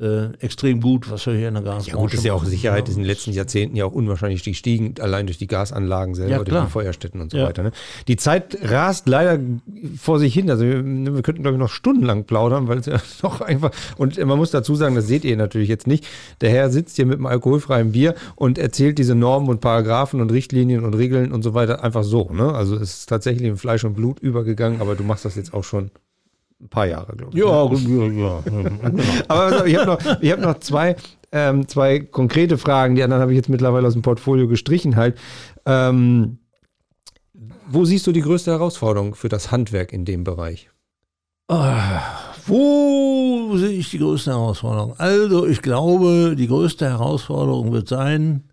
äh, 0.00 0.32
extrem 0.40 0.80
gut, 0.80 1.10
was 1.10 1.26
wir 1.26 1.34
hier 1.34 1.48
in 1.48 1.54
der 1.54 1.62
Gasbranche 1.62 1.90
Ja 1.90 1.96
gut, 1.96 2.14
ist 2.14 2.24
ja 2.24 2.32
auch. 2.32 2.44
Sicherheit 2.44 2.88
ist 2.88 2.94
in 2.96 3.02
den 3.02 3.06
letzten 3.08 3.32
Jahrzehnten 3.32 3.76
ja 3.76 3.84
auch 3.84 3.92
unwahrscheinlich 3.92 4.42
gestiegen, 4.42 4.94
allein 5.00 5.26
durch 5.26 5.36
die 5.36 5.46
Gasanlagen 5.46 6.14
selber, 6.14 6.30
Ja, 6.30 6.42
durch 6.44 6.64
die 6.64 6.70
Feuerstätten 6.70 7.20
und 7.20 7.30
so 7.30 7.36
Ja. 7.36 7.46
weiter. 7.46 7.62
Ne? 7.62 7.72
Die 8.08 8.16
Zeit 8.16 8.56
rast 8.62 9.06
leider 9.06 9.38
vor 9.98 10.18
sich 10.18 10.32
hin. 10.32 10.50
Also 10.50 10.64
wir, 10.64 10.82
wir 10.82 11.20
könnten, 11.22 11.42
glaube 11.42 11.56
ich, 11.56 11.60
noch 11.60 11.68
stundenlang 11.68 12.24
plaudern, 12.24 12.68
weil 12.68 12.78
es 12.78 12.86
ja 12.86 13.00
noch 13.22 13.42
einfach. 13.42 13.70
Und 13.98 14.16
man 14.24 14.38
muss 14.38 14.50
dazu 14.50 14.74
sagen, 14.76 14.94
das 14.94 15.06
seht 15.06 15.24
ihr 15.24 15.36
natürlich 15.36 15.68
jetzt 15.68 15.86
nicht. 15.86 16.06
Der 16.40 16.48
Herr 16.48 16.70
sitzt 16.70 16.96
hier 16.96 17.04
mit 17.04 17.16
einem 17.16 17.26
alkoholfreien 17.26 17.92
Bier 17.92 18.14
und 18.34 18.56
erzählt 18.56 18.96
diese 18.98 19.14
Normen 19.14 19.50
und 19.50 19.60
Paragraphen 19.60 20.22
und 20.22 20.32
Richtlinien 20.32 20.84
und 20.84 20.94
Regeln 20.94 21.32
und 21.32 21.42
so 21.42 21.52
weiter 21.52 21.84
einfach 21.84 22.02
so. 22.04 22.30
Ne? 22.32 22.50
Also 22.54 22.76
es 22.76 23.00
ist 23.00 23.06
tatsächlich 23.10 23.46
in 23.46 23.58
Fleisch 23.58 23.84
und 23.84 23.92
Blut 23.92 24.20
übergegangen, 24.20 24.80
aber 24.80 24.94
du 24.94 25.04
machst 25.04 25.26
das 25.26 25.34
jetzt 25.36 25.52
auch 25.52 25.64
schon 25.64 25.90
ein 26.62 26.68
paar 26.68 26.86
Jahre, 26.86 27.16
glaube 27.16 27.36
ich. 27.36 27.44
Ja, 27.44 27.64
gut, 27.64 27.80
ja, 27.80 28.06
ja. 28.06 28.40
genau. 28.44 29.02
Aber 29.28 29.66
ich 29.66 29.76
habe 29.76 29.86
noch, 29.86 30.20
ich 30.20 30.32
hab 30.32 30.40
noch 30.40 30.58
zwei, 30.60 30.96
ähm, 31.32 31.66
zwei 31.68 31.98
konkrete 32.00 32.56
Fragen. 32.56 32.94
Die 32.94 33.02
anderen 33.02 33.20
habe 33.20 33.32
ich 33.32 33.36
jetzt 33.36 33.48
mittlerweile 33.48 33.86
aus 33.86 33.94
dem 33.94 34.02
Portfolio 34.02 34.46
gestrichen 34.46 34.96
halt. 34.96 35.18
Ähm, 35.66 36.38
wo 37.68 37.84
siehst 37.84 38.06
du 38.06 38.12
die 38.12 38.20
größte 38.20 38.50
Herausforderung 38.50 39.14
für 39.14 39.28
das 39.28 39.50
Handwerk 39.50 39.92
in 39.92 40.04
dem 40.04 40.24
Bereich? 40.24 40.68
Wo 42.46 43.56
sehe 43.56 43.70
ich 43.70 43.90
die 43.90 43.98
größte 43.98 44.30
Herausforderung? 44.30 44.94
Also, 44.98 45.46
ich 45.46 45.60
glaube, 45.60 46.34
die 46.36 46.46
größte 46.46 46.88
Herausforderung 46.88 47.72
wird 47.72 47.88
sein, 47.88 48.44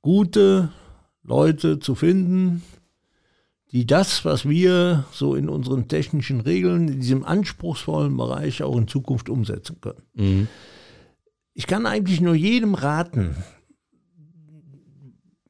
gute 0.00 0.70
Leute 1.22 1.78
zu 1.78 1.94
finden, 1.94 2.62
die 3.74 3.86
das, 3.86 4.24
was 4.24 4.48
wir 4.48 5.04
so 5.10 5.34
in 5.34 5.48
unseren 5.48 5.88
technischen 5.88 6.40
Regeln, 6.40 6.86
in 6.86 7.00
diesem 7.00 7.24
anspruchsvollen 7.24 8.16
Bereich 8.16 8.62
auch 8.62 8.78
in 8.78 8.86
Zukunft 8.86 9.28
umsetzen 9.28 9.80
können. 9.80 10.48
Ich 11.54 11.66
kann 11.66 11.84
eigentlich 11.84 12.20
nur 12.20 12.36
jedem 12.36 12.74
raten, 12.74 13.34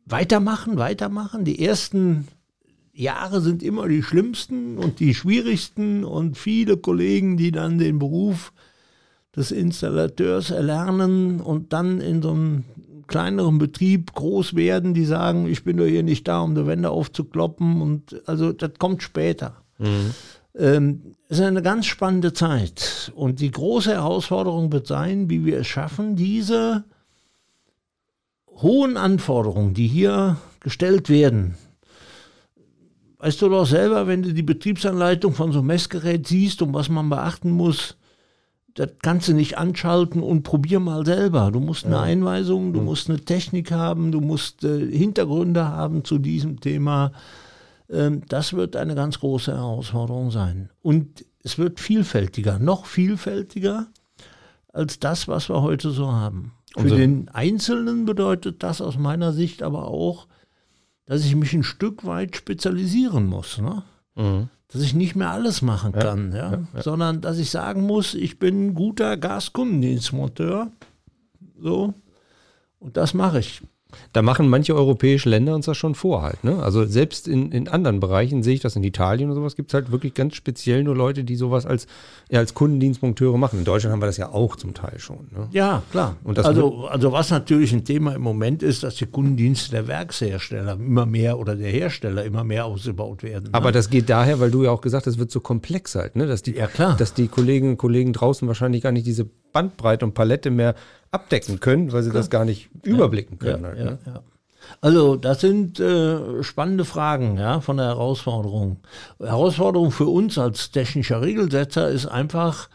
weitermachen, 0.06 0.78
weitermachen. 0.78 1.44
Die 1.44 1.62
ersten 1.62 2.26
Jahre 2.94 3.42
sind 3.42 3.62
immer 3.62 3.88
die 3.88 4.02
schlimmsten 4.02 4.78
und 4.78 5.00
die 5.00 5.14
schwierigsten 5.14 6.02
und 6.02 6.38
viele 6.38 6.78
Kollegen, 6.78 7.36
die 7.36 7.52
dann 7.52 7.76
den 7.76 7.98
Beruf 7.98 8.54
des 9.36 9.50
Installateurs 9.50 10.50
erlernen 10.50 11.40
und 11.40 11.74
dann 11.74 12.00
in 12.00 12.22
so 12.22 12.30
einem 12.30 12.64
kleineren 13.06 13.58
Betrieb 13.58 14.14
groß 14.14 14.54
werden, 14.54 14.94
die 14.94 15.04
sagen, 15.04 15.46
ich 15.46 15.64
bin 15.64 15.76
doch 15.76 15.86
hier 15.86 16.02
nicht 16.02 16.26
da, 16.28 16.40
um 16.40 16.54
die 16.54 16.66
Wände 16.66 16.90
aufzukloppen. 16.90 17.80
Und 17.82 18.22
also 18.26 18.52
das 18.52 18.72
kommt 18.78 19.02
später. 19.02 19.62
Ähm, 20.56 21.14
es 21.28 21.38
ist 21.38 21.44
eine 21.44 21.62
ganz 21.62 21.86
spannende 21.86 22.32
Zeit. 22.32 23.12
Und 23.14 23.40
die 23.40 23.50
große 23.50 23.92
Herausforderung 23.92 24.72
wird 24.72 24.86
sein, 24.86 25.28
wie 25.30 25.44
wir 25.44 25.58
es 25.58 25.66
schaffen, 25.66 26.16
diese 26.16 26.84
hohen 28.48 28.96
Anforderungen, 28.96 29.74
die 29.74 29.88
hier 29.88 30.36
gestellt 30.60 31.08
werden, 31.08 31.56
weißt 33.18 33.42
du 33.42 33.48
doch 33.48 33.66
selber, 33.66 34.06
wenn 34.06 34.22
du 34.22 34.32
die 34.32 34.42
Betriebsanleitung 34.42 35.32
von 35.32 35.50
so 35.50 35.58
einem 35.58 35.68
Messgerät 35.68 36.26
siehst 36.26 36.62
und 36.62 36.74
was 36.74 36.88
man 36.88 37.08
beachten 37.08 37.50
muss, 37.50 37.96
das 38.74 38.90
kannst 39.02 39.28
du 39.28 39.34
nicht 39.34 39.56
anschalten 39.56 40.22
und 40.22 40.42
probier 40.42 40.80
mal 40.80 41.06
selber. 41.06 41.50
Du 41.52 41.60
musst 41.60 41.86
eine 41.86 42.00
Einweisung, 42.00 42.72
du 42.72 42.80
musst 42.80 43.08
eine 43.08 43.20
Technik 43.20 43.70
haben, 43.70 44.10
du 44.12 44.20
musst 44.20 44.64
äh, 44.64 44.86
Hintergründe 44.90 45.68
haben 45.68 46.04
zu 46.04 46.18
diesem 46.18 46.60
Thema. 46.60 47.12
Ähm, 47.88 48.22
das 48.28 48.52
wird 48.52 48.74
eine 48.76 48.94
ganz 48.94 49.20
große 49.20 49.52
Herausforderung 49.52 50.30
sein. 50.30 50.70
Und 50.82 51.24
es 51.44 51.56
wird 51.58 51.78
vielfältiger, 51.78 52.58
noch 52.58 52.86
vielfältiger 52.86 53.86
als 54.72 54.98
das, 54.98 55.28
was 55.28 55.48
wir 55.48 55.62
heute 55.62 55.90
so 55.90 56.10
haben. 56.10 56.52
Für 56.72 56.80
Unser- 56.80 56.96
den 56.96 57.28
Einzelnen 57.28 58.04
bedeutet 58.06 58.64
das 58.64 58.80
aus 58.80 58.98
meiner 58.98 59.32
Sicht 59.32 59.62
aber 59.62 59.86
auch, 59.86 60.26
dass 61.06 61.24
ich 61.24 61.36
mich 61.36 61.52
ein 61.52 61.62
Stück 61.62 62.04
weit 62.06 62.34
spezialisieren 62.34 63.26
muss. 63.26 63.58
Ne? 63.58 63.84
Dass 64.68 64.82
ich 64.82 64.94
nicht 64.94 65.14
mehr 65.14 65.30
alles 65.30 65.62
machen 65.62 65.92
kann, 65.92 66.32
ja, 66.34 66.62
sondern 66.82 67.20
dass 67.20 67.38
ich 67.38 67.50
sagen 67.50 67.82
muss, 67.82 68.14
ich 68.14 68.38
bin 68.38 68.68
ein 68.68 68.74
guter 68.74 69.16
Gaskundendienstmonteur. 69.16 70.72
So. 71.60 71.94
Und 72.80 72.96
das 72.96 73.14
mache 73.14 73.38
ich. 73.40 73.62
Da 74.12 74.22
machen 74.22 74.48
manche 74.48 74.74
europäische 74.74 75.28
Länder 75.28 75.54
uns 75.54 75.66
das 75.66 75.76
schon 75.76 75.94
vor 75.94 76.22
halt. 76.22 76.42
Ne? 76.44 76.62
Also 76.62 76.84
selbst 76.84 77.28
in, 77.28 77.52
in 77.52 77.68
anderen 77.68 78.00
Bereichen 78.00 78.42
sehe 78.42 78.54
ich 78.54 78.60
das 78.60 78.76
in 78.76 78.84
Italien 78.84 79.28
und 79.30 79.34
sowas, 79.34 79.56
gibt 79.56 79.70
es 79.70 79.74
halt 79.74 79.90
wirklich 79.92 80.14
ganz 80.14 80.34
speziell 80.34 80.84
nur 80.84 80.94
Leute, 80.96 81.24
die 81.24 81.36
sowas 81.36 81.66
als, 81.66 81.86
ja, 82.30 82.38
als 82.38 82.54
Kundendienstmonteure 82.54 83.38
machen. 83.38 83.58
In 83.60 83.64
Deutschland 83.64 83.92
haben 83.92 84.02
wir 84.02 84.06
das 84.06 84.16
ja 84.16 84.30
auch 84.30 84.56
zum 84.56 84.74
Teil 84.74 84.98
schon. 84.98 85.28
Ne? 85.32 85.48
Ja, 85.52 85.82
klar. 85.90 86.16
Und 86.24 86.38
das 86.38 86.46
also, 86.46 86.86
also 86.86 87.12
was 87.12 87.30
natürlich 87.30 87.72
ein 87.72 87.84
Thema 87.84 88.14
im 88.14 88.22
Moment 88.22 88.62
ist, 88.62 88.82
dass 88.82 88.96
die 88.96 89.06
Kundendienste 89.06 89.70
der 89.70 89.88
Werkshersteller 89.88 90.74
immer 90.74 91.06
mehr 91.06 91.38
oder 91.38 91.56
der 91.56 91.70
Hersteller 91.70 92.24
immer 92.24 92.44
mehr 92.44 92.66
ausgebaut 92.66 93.22
werden. 93.22 93.44
ne? 93.44 93.50
Aber 93.52 93.72
das 93.72 93.90
geht 93.90 94.10
daher, 94.10 94.40
weil 94.40 94.50
du 94.50 94.64
ja 94.64 94.70
auch 94.70 94.80
gesagt 94.80 95.06
hast, 95.06 95.14
es 95.14 95.18
wird 95.18 95.30
so 95.30 95.40
komplex 95.40 95.94
halt, 95.94 96.16
ne? 96.16 96.26
dass, 96.26 96.42
die, 96.42 96.54
Ja, 96.54 96.66
klar. 96.66 96.96
dass 96.96 97.14
die 97.14 97.28
Kolleginnen 97.28 97.72
und 97.72 97.78
Kollegen 97.78 98.12
draußen 98.12 98.46
wahrscheinlich 98.48 98.82
gar 98.82 98.92
nicht 98.92 99.06
diese 99.06 99.28
Bandbreite 99.54 100.04
und 100.04 100.12
Palette 100.12 100.50
mehr 100.50 100.74
abdecken 101.10 101.60
können, 101.60 101.92
weil 101.92 102.02
sie 102.02 102.12
das 102.12 102.28
gar 102.28 102.44
nicht 102.44 102.68
überblicken 102.82 103.38
können. 103.38 103.62
ja, 103.62 103.68
halt, 103.68 103.78
ja, 103.78 103.84
ne? 103.84 103.98
ja. 104.04 104.22
Also 104.80 105.16
das 105.16 105.40
sind 105.40 105.80
äh, 105.80 106.42
spannende 106.42 106.84
Fragen 106.84 107.38
ja, 107.38 107.60
von 107.60 107.76
der 107.76 107.86
Herausforderung. 107.86 108.78
Herausforderung 109.18 109.90
für 109.90 110.06
uns 110.06 110.38
als 110.38 110.70
technischer 110.70 111.22
Regelsetzer 111.22 111.88
ist 111.88 112.06
einfach 112.06 112.68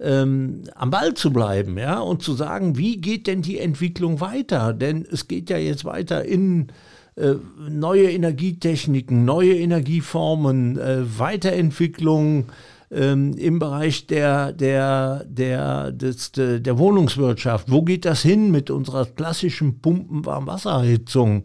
ähm, 0.00 0.64
am 0.74 0.90
Ball 0.90 1.14
zu 1.14 1.32
bleiben 1.32 1.76
ja, 1.78 1.98
und 1.98 2.22
zu 2.22 2.34
sagen, 2.34 2.76
wie 2.76 3.00
geht 3.00 3.26
denn 3.26 3.42
die 3.42 3.58
Entwicklung 3.58 4.20
weiter? 4.20 4.72
Denn 4.72 5.06
es 5.10 5.26
geht 5.26 5.50
ja 5.50 5.58
jetzt 5.58 5.84
weiter 5.84 6.24
in 6.24 6.68
äh, 7.16 7.34
neue 7.68 8.10
Energietechniken, 8.10 9.24
neue 9.24 9.56
Energieformen, 9.56 10.78
äh, 10.78 11.18
Weiterentwicklung 11.18 12.46
ähm, 12.90 13.34
im 13.34 13.58
Bereich 13.58 14.06
der, 14.06 14.52
der, 14.52 15.24
der, 15.28 15.92
des, 15.92 16.32
der, 16.32 16.78
Wohnungswirtschaft. 16.78 17.70
Wo 17.70 17.82
geht 17.82 18.04
das 18.04 18.22
hin 18.22 18.50
mit 18.50 18.70
unserer 18.70 19.04
klassischen 19.04 19.80
Pumpen-Warmwasserheizung? 19.80 21.44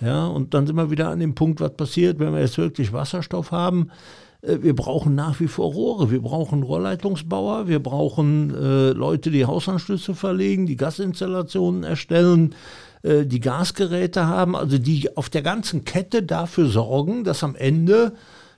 Ja, 0.00 0.26
und 0.26 0.54
dann 0.54 0.66
sind 0.66 0.76
wir 0.76 0.90
wieder 0.90 1.08
an 1.08 1.20
dem 1.20 1.34
Punkt, 1.34 1.60
was 1.60 1.74
passiert, 1.76 2.18
wenn 2.18 2.32
wir 2.32 2.40
jetzt 2.40 2.58
wirklich 2.58 2.92
Wasserstoff 2.92 3.50
haben. 3.50 3.90
Äh, 4.42 4.58
Wir 4.62 4.76
brauchen 4.76 5.14
nach 5.14 5.40
wie 5.40 5.48
vor 5.48 5.72
Rohre, 5.72 6.10
wir 6.10 6.22
brauchen 6.22 6.62
Rohrleitungsbauer, 6.62 7.66
wir 7.66 7.82
brauchen 7.82 8.54
äh, 8.54 8.90
Leute, 8.90 9.30
die 9.30 9.46
Hausanschlüsse 9.46 10.14
verlegen, 10.14 10.66
die 10.66 10.76
Gasinstallationen 10.76 11.82
erstellen, 11.82 12.54
äh, 13.02 13.26
die 13.26 13.40
Gasgeräte 13.40 14.26
haben, 14.26 14.54
also 14.54 14.78
die 14.78 15.16
auf 15.16 15.28
der 15.28 15.42
ganzen 15.42 15.84
Kette 15.84 16.22
dafür 16.22 16.66
sorgen, 16.66 17.24
dass 17.24 17.42
am 17.42 17.56
Ende 17.56 18.12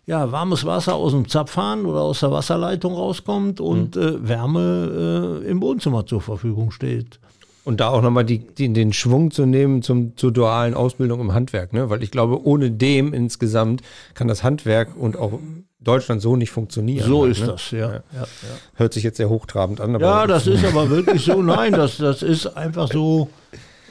ja, 0.06 0.30
warmes 0.30 0.64
Wasser 0.64 0.94
aus 0.94 1.12
dem 1.12 1.28
Zapfhahn 1.28 1.84
oder 1.84 2.00
aus 2.00 2.20
der 2.20 2.30
Wasserleitung 2.30 2.94
rauskommt 2.94 3.60
und 3.60 3.96
äh, 3.96 4.26
Wärme 4.26 5.42
äh, 5.44 5.48
im 5.48 5.60
Wohnzimmer 5.60 6.06
zur 6.06 6.20
Verfügung 6.20 6.70
steht. 6.70 7.18
Und 7.64 7.80
da 7.80 7.88
auch 7.88 8.00
nochmal 8.00 8.24
die, 8.24 8.38
die, 8.38 8.72
den 8.72 8.92
Schwung 8.92 9.32
zu 9.32 9.44
nehmen 9.44 9.82
zum, 9.82 10.16
zur 10.16 10.30
dualen 10.30 10.74
Ausbildung 10.74 11.20
im 11.20 11.34
Handwerk, 11.34 11.72
ne? 11.72 11.90
Weil 11.90 12.04
ich 12.04 12.12
glaube, 12.12 12.46
ohne 12.46 12.70
dem 12.70 13.12
insgesamt 13.12 13.82
kann 14.14 14.28
das 14.28 14.44
Handwerk 14.44 14.96
und 14.96 15.16
auch 15.16 15.40
Deutschland 15.80 16.22
so 16.22 16.36
nicht 16.36 16.52
funktionieren. 16.52 17.08
So 17.08 17.22
halt, 17.22 17.32
ist 17.32 17.40
ne? 17.40 17.46
das, 17.48 17.70
ja. 17.72 17.78
ja. 17.78 18.02
ja. 18.14 18.26
Hört 18.74 18.92
sich 18.92 19.02
jetzt 19.02 19.16
sehr 19.16 19.28
hochtrabend 19.28 19.80
an, 19.80 19.98
Ja, 19.98 20.28
das 20.28 20.46
ist 20.46 20.64
aber 20.64 20.88
wirklich 20.90 21.24
so. 21.24 21.42
Nein, 21.42 21.72
das, 21.72 21.96
das 21.96 22.22
ist 22.22 22.46
einfach 22.46 22.88
so. 22.92 23.28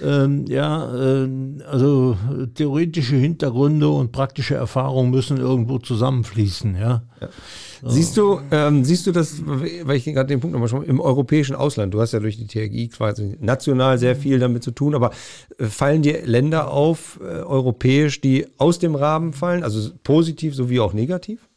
Ähm, 0.01 0.45
ja, 0.47 0.93
ähm, 0.93 1.61
also 1.65 2.17
äh, 2.31 2.47
theoretische 2.47 3.15
Hintergründe 3.15 3.89
und 3.89 4.11
praktische 4.11 4.55
Erfahrungen 4.55 5.11
müssen 5.11 5.37
irgendwo 5.37 5.79
zusammenfließen. 5.79 6.75
Ja. 6.75 7.03
Siehst 7.83 8.17
du, 8.17 8.39
ähm, 8.51 8.83
siehst 8.83 9.07
du 9.07 9.11
das, 9.11 9.41
weil 9.45 9.95
ich 9.95 10.05
gerade 10.05 10.27
den 10.27 10.39
Punkt 10.39 10.53
nochmal 10.53 10.69
schon 10.69 10.83
im 10.83 10.99
europäischen 10.99 11.55
Ausland, 11.55 11.93
du 11.93 12.01
hast 12.01 12.11
ja 12.11 12.19
durch 12.19 12.37
die 12.37 12.47
TRG 12.47 12.91
quasi 12.91 13.37
national 13.39 13.97
sehr 13.97 14.15
viel 14.15 14.39
damit 14.39 14.63
zu 14.63 14.71
tun, 14.71 14.95
aber 14.95 15.11
äh, 15.57 15.65
fallen 15.65 16.01
dir 16.01 16.25
Länder 16.25 16.71
auf, 16.71 17.19
äh, 17.21 17.25
europäisch, 17.25 18.19
die 18.21 18.47
aus 18.57 18.79
dem 18.79 18.95
Rahmen 18.95 19.33
fallen, 19.33 19.63
also 19.63 19.91
positiv 20.03 20.55
sowie 20.55 20.79
auch 20.79 20.93
negativ? 20.93 21.47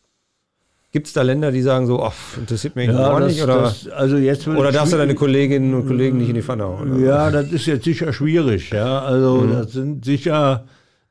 Gibt 0.90 1.06
es 1.06 1.12
da 1.12 1.20
Länder, 1.20 1.52
die 1.52 1.60
sagen 1.60 1.86
so, 1.86 2.02
ach, 2.02 2.14
interessiert 2.38 2.74
mich 2.74 2.88
gar 2.88 3.20
nicht? 3.20 3.42
Oder, 3.42 3.60
das, 3.60 3.88
also 3.88 4.16
jetzt 4.16 4.48
oder 4.48 4.72
darfst 4.72 4.94
du 4.94 4.96
deine 4.96 5.14
Kolleginnen 5.14 5.74
und 5.74 5.86
Kollegen 5.86 6.16
nicht 6.16 6.30
in 6.30 6.34
die 6.34 6.42
Pfanne 6.42 6.64
hauen? 6.64 7.04
Ja, 7.04 7.30
das 7.30 7.52
ist 7.52 7.66
jetzt 7.66 7.84
sicher 7.84 8.10
schwierig. 8.14 8.70
Ja, 8.70 9.02
also 9.02 9.46
das 9.46 9.72
sind 9.72 10.06
sicher 10.06 10.64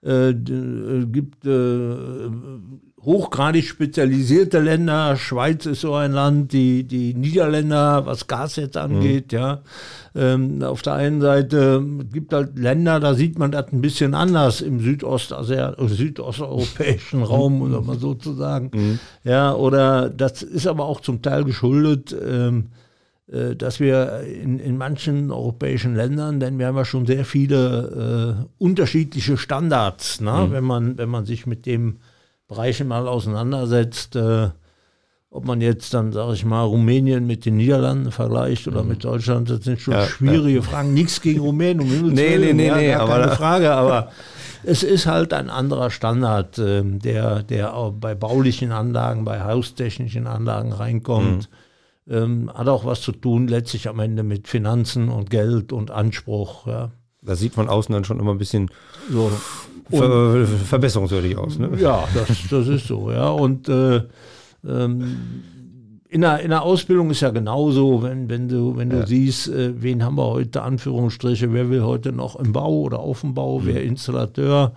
äh, 0.06 0.30
äh, 0.30 1.06
gibt 1.06 1.46
äh, 1.46 2.30
hochgradig 3.02 3.66
spezialisierte 3.66 4.60
Länder. 4.60 5.16
Schweiz 5.16 5.66
ist 5.66 5.82
so 5.82 5.94
ein 5.94 6.12
Land, 6.12 6.52
die, 6.52 6.84
die 6.84 7.14
Niederländer, 7.14 8.06
was 8.06 8.28
Gas 8.28 8.58
jetzt 8.58 8.78
angeht, 8.78 9.32
mhm. 9.32 9.38
ja. 9.38 9.62
Ähm, 10.16 10.62
auf 10.64 10.82
der 10.82 10.94
einen 10.94 11.22
Seite 11.22 11.84
gibt 12.12 12.34
halt 12.34 12.58
Länder, 12.58 13.00
da 13.00 13.14
sieht 13.14 13.40
man 13.40 13.52
das 13.52 13.72
ein 13.72 13.82
bisschen 13.82 14.14
anders 14.14 14.62
im 14.62 14.80
Südost, 14.80 15.34
südosteuropäischen 15.40 17.24
Raum, 17.24 17.62
oder 17.62 17.82
mal 17.82 17.98
so 17.98 18.14
zu 18.14 18.34
sagen. 18.34 18.72
Mhm. 18.74 19.00
Ja, 19.24 19.54
oder 19.54 20.10
das 20.10 20.42
ist 20.42 20.68
aber 20.68 20.86
auch 20.86 21.02
zum 21.02 21.22
Teil 21.22 21.44
geschuldet, 21.44 22.16
ähm, 22.20 22.66
äh, 22.66 22.87
dass 23.28 23.82
wir 23.82 24.22
in, 24.22 24.58
in 24.60 24.78
manchen 24.78 25.32
europäischen 25.32 25.96
Ländern, 25.96 26.40
denn 26.40 26.60
wir 26.60 26.68
haben 26.68 26.78
ja 26.78 26.86
schon 26.86 27.06
sehr 27.06 27.26
viele 27.26 28.40
äh, 28.40 28.46
unterschiedliche 28.58 29.38
Standards, 29.38 30.22
ne? 30.22 30.48
Mhm. 30.48 30.52
wenn, 30.54 30.64
man, 30.64 30.98
wenn 30.98 31.10
man 31.10 31.26
sich 31.26 31.46
mit 31.46 31.66
dem 31.66 31.98
Bereich 32.48 32.82
mal 32.86 33.06
auseinandersetzt, 33.06 34.16
äh, 34.16 34.48
ob 35.30 35.46
man 35.46 35.60
jetzt 35.60 35.94
dann, 35.94 36.14
sage 36.14 36.36
ich 36.36 36.46
mal, 36.46 36.64
Rumänien 36.64 37.28
mit 37.28 37.46
den 37.46 37.58
Niederlanden 37.58 38.12
vergleicht 38.12 38.66
oder 38.70 38.84
mhm. 38.84 38.90
mit 38.90 39.04
Deutschland, 39.04 39.50
das 39.50 39.66
sind 39.66 39.82
schon 39.82 39.94
ja, 39.94 40.06
schwierige 40.06 40.60
ja. 40.60 40.62
Fragen. 40.62 40.94
Nichts 40.94 41.20
gegen 41.20 41.42
Rumänien, 41.42 41.82
um 41.82 41.90
Himmels 41.90 42.14
Nee, 42.14 42.38
nee, 42.38 42.54
nee, 42.54 42.72
nee, 42.72 42.94
aber 42.94 43.20
keine 43.20 43.32
Frage, 43.34 43.72
aber 43.74 44.12
es 44.64 44.84
ist 44.84 45.06
halt 45.06 45.34
ein 45.34 45.50
anderer 45.50 45.92
Standard, 45.92 46.58
äh, 46.60 46.82
der, 46.82 47.44
der 47.44 47.74
auch 47.74 47.92
bei 47.92 48.16
baulichen 48.16 48.72
Anlagen, 48.72 49.26
bei 49.26 49.42
haustechnischen 49.42 50.28
Anlagen 50.28 50.72
reinkommt. 50.72 51.50
Mhm 51.52 51.58
ähm, 52.10 52.52
hat 52.54 52.68
auch 52.68 52.86
was 52.86 53.02
zu 53.02 53.12
tun, 53.12 53.48
letztlich 53.48 53.90
am 53.90 54.00
Ende 54.00 54.24
mit 54.24 54.48
Finanzen 54.48 55.10
und 55.10 55.30
Geld 55.30 55.74
und 55.74 55.92
Anspruch. 55.92 56.68
Ja. 56.68 56.92
Das 57.22 57.40
sieht 57.40 57.54
von 57.54 57.70
außen 57.70 57.94
dann 57.94 58.06
schon 58.06 58.20
immer 58.20 58.32
ein 58.32 58.38
bisschen 58.38 58.70
so 59.10 59.32
ver 59.90 60.46
verbesserungswürdig 60.46 61.38
aus. 61.38 61.60
Ne? 61.60 61.70
Ja, 61.80 62.08
das, 62.14 62.28
das 62.50 62.68
ist 62.68 62.88
so. 62.88 63.12
Ja. 63.12 63.30
Und 63.30 63.70
äh, 63.70 64.04
ähm, 64.66 65.44
in 66.10 66.22
der, 66.22 66.40
in 66.40 66.50
der 66.50 66.62
Ausbildung 66.62 67.10
ist 67.10 67.22
ja 67.22 67.32
genauso, 67.32 68.02
wenn, 68.04 68.30
wenn 68.30 68.48
du, 68.48 68.78
wenn 68.78 68.90
du 68.90 69.00
ja. 69.00 69.06
siehst, 69.06 69.50
äh, 69.50 69.74
wen 69.82 70.04
haben 70.04 70.16
wir 70.16 70.26
heute, 70.28 70.62
Anführungsstriche, 70.62 71.52
wer 71.52 71.70
will 71.70 71.84
heute 71.84 72.14
noch 72.14 72.38
im 72.38 72.54
Bau 72.54 72.80
oder 72.82 73.00
auf 73.00 73.22
dem 73.22 73.34
Bau, 73.34 73.60
mhm. 73.60 73.66
wer 73.66 73.84
Installateur, 73.84 74.74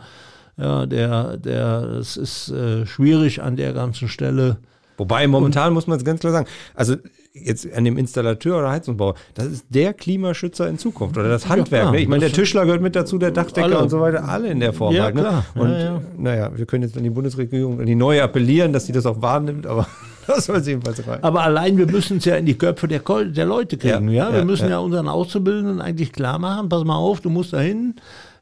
ja, 0.57 0.87
der, 0.87 1.37
der, 1.37 1.83
es 2.01 2.17
ist 2.17 2.51
äh, 2.51 2.85
schwierig 2.85 3.43
an 3.43 3.57
der 3.57 3.73
ganzen 3.73 4.09
Stelle. 4.09 4.59
Wobei 4.97 5.27
momentan 5.27 5.69
Und, 5.69 5.75
muss 5.75 5.87
man 5.87 5.99
es 5.99 6.05
ganz 6.05 6.21
klar 6.21 6.33
sagen, 6.33 6.49
also 6.75 6.97
jetzt 7.33 7.73
an 7.73 7.85
dem 7.85 7.97
Installateur 7.97 8.59
oder 8.59 8.71
Heizungsbauer, 8.71 9.15
das 9.35 9.47
ist 9.47 9.67
der 9.69 9.95
Klimaschützer 9.95 10.69
in 10.69 10.79
Zukunft 10.79 11.17
oder 11.17 11.29
das 11.29 11.49
Handwerk. 11.49 11.87
Ja, 11.87 11.91
ne? 11.93 12.01
Ich 12.01 12.09
meine, 12.09 12.21
der 12.21 12.33
Tischler 12.33 12.65
gehört 12.65 12.83
mit 12.83 12.97
dazu, 12.97 13.19
der 13.19 13.31
Dachdecker 13.31 13.67
alle. 13.67 13.79
und 13.79 13.89
so 13.89 14.01
weiter, 14.01 14.29
alle 14.29 14.49
in 14.49 14.61
der 14.61 14.73
Form. 14.73 14.95
Ja, 14.95 15.05
halt, 15.05 15.15
ne? 15.15 15.23
klar. 15.23 15.45
Und 15.55 15.71
ja, 15.71 16.03
naja, 16.17 16.51
wir 16.55 16.67
können 16.67 16.83
jetzt 16.83 16.97
an 16.97 17.05
die 17.05 17.11
Bundesregierung, 17.11 17.81
an 17.81 17.87
die 17.87 17.95
neue 17.95 18.23
appellieren, 18.23 18.73
dass 18.73 18.87
sie 18.87 18.93
das 18.93 19.07
auch 19.07 19.23
wahrnimmt, 19.23 19.67
aber 19.67 19.87
das 20.27 20.47
soll 20.47 20.61
sie 20.63 20.73
jedenfalls 20.73 21.07
rein. 21.07 21.23
Aber 21.23 21.43
allein, 21.43 21.77
wir 21.79 21.87
müssen 21.87 22.19
es 22.19 22.25
ja 22.25 22.37
in 22.37 22.47
die 22.47 22.59
Köpfe 22.59 22.89
der, 22.89 23.01
der 23.01 23.47
Leute 23.47 23.77
kriegen. 23.77 24.09
Ja, 24.09 24.33
Wir 24.33 24.45
müssen 24.45 24.69
ja, 24.69 24.79
unseren 24.79 25.09
Auszubildenden 25.09 25.81
eigentlich 25.81 26.13
klar 26.13 26.39
machen, 26.39 26.69
pass 26.69 26.85
mal 26.85 26.97
auf, 26.97 27.21
du 27.21 27.31
musst 27.31 27.53
da 27.53 27.61
hin 27.61 27.95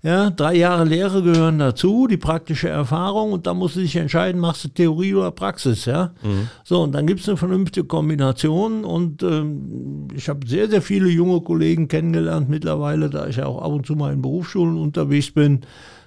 ja, 0.03 0.31
drei 0.31 0.55
Jahre 0.55 0.85
Lehre 0.85 1.23
gehören 1.23 1.59
dazu, 1.59 2.07
die 2.07 2.17
praktische 2.17 2.69
Erfahrung 2.69 3.33
und 3.33 3.49
dann 3.49 3.57
musst 3.57 3.75
du 3.75 3.81
dich 3.81 3.97
entscheiden, 3.97 4.41
machst 4.41 4.63
du 4.65 4.69
Theorie 4.69 5.15
oder 5.15 5.33
Praxis, 5.33 5.87
ja. 5.87 6.13
Mhm. 6.23 6.49
So, 6.63 6.83
und 6.83 6.93
dann 6.93 7.07
gibt 7.07 7.21
es 7.21 7.29
eine 7.29 7.37
vernünftige 7.37 7.87
Kombination 7.87 8.85
und 8.85 9.25
ähm, 9.25 10.07
ich 10.15 10.29
habe 10.29 10.47
sehr, 10.47 10.69
sehr 10.69 10.83
viele 10.83 11.09
junge 11.09 11.41
Kollegen 11.41 11.89
kennengelernt 11.89 12.49
mittlerweile, 12.49 13.11
da 13.11 13.27
ich 13.27 13.37
ja 13.37 13.47
auch 13.47 13.61
ab 13.61 13.73
und 13.73 13.87
zu 13.87 13.97
mal 13.97 14.13
in 14.13 14.23
Berufsschulen 14.23 14.77
unterwegs 14.77 15.33
bin. 15.33 15.63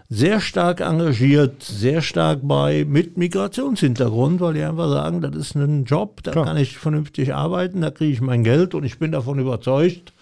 Sehr 0.07 0.39
stark 0.41 0.81
engagiert, 0.81 1.63
sehr 1.63 2.01
stark 2.01 2.39
bei 2.43 2.85
mit 2.85 3.17
Migrationshintergrund, 3.17 4.39
weil 4.41 4.53
die 4.53 4.63
einfach 4.63 4.89
sagen, 4.89 5.21
das 5.21 5.35
ist 5.35 5.55
ein 5.55 5.85
Job, 5.85 6.21
da 6.23 6.31
Klar. 6.31 6.45
kann 6.45 6.57
ich 6.57 6.77
vernünftig 6.77 7.33
arbeiten, 7.33 7.81
da 7.81 7.91
kriege 7.91 8.11
ich 8.11 8.21
mein 8.21 8.43
Geld 8.43 8.73
und 8.73 8.85
ich 8.85 8.99
bin 8.99 9.11
davon 9.11 9.39
überzeugt, 9.39 10.13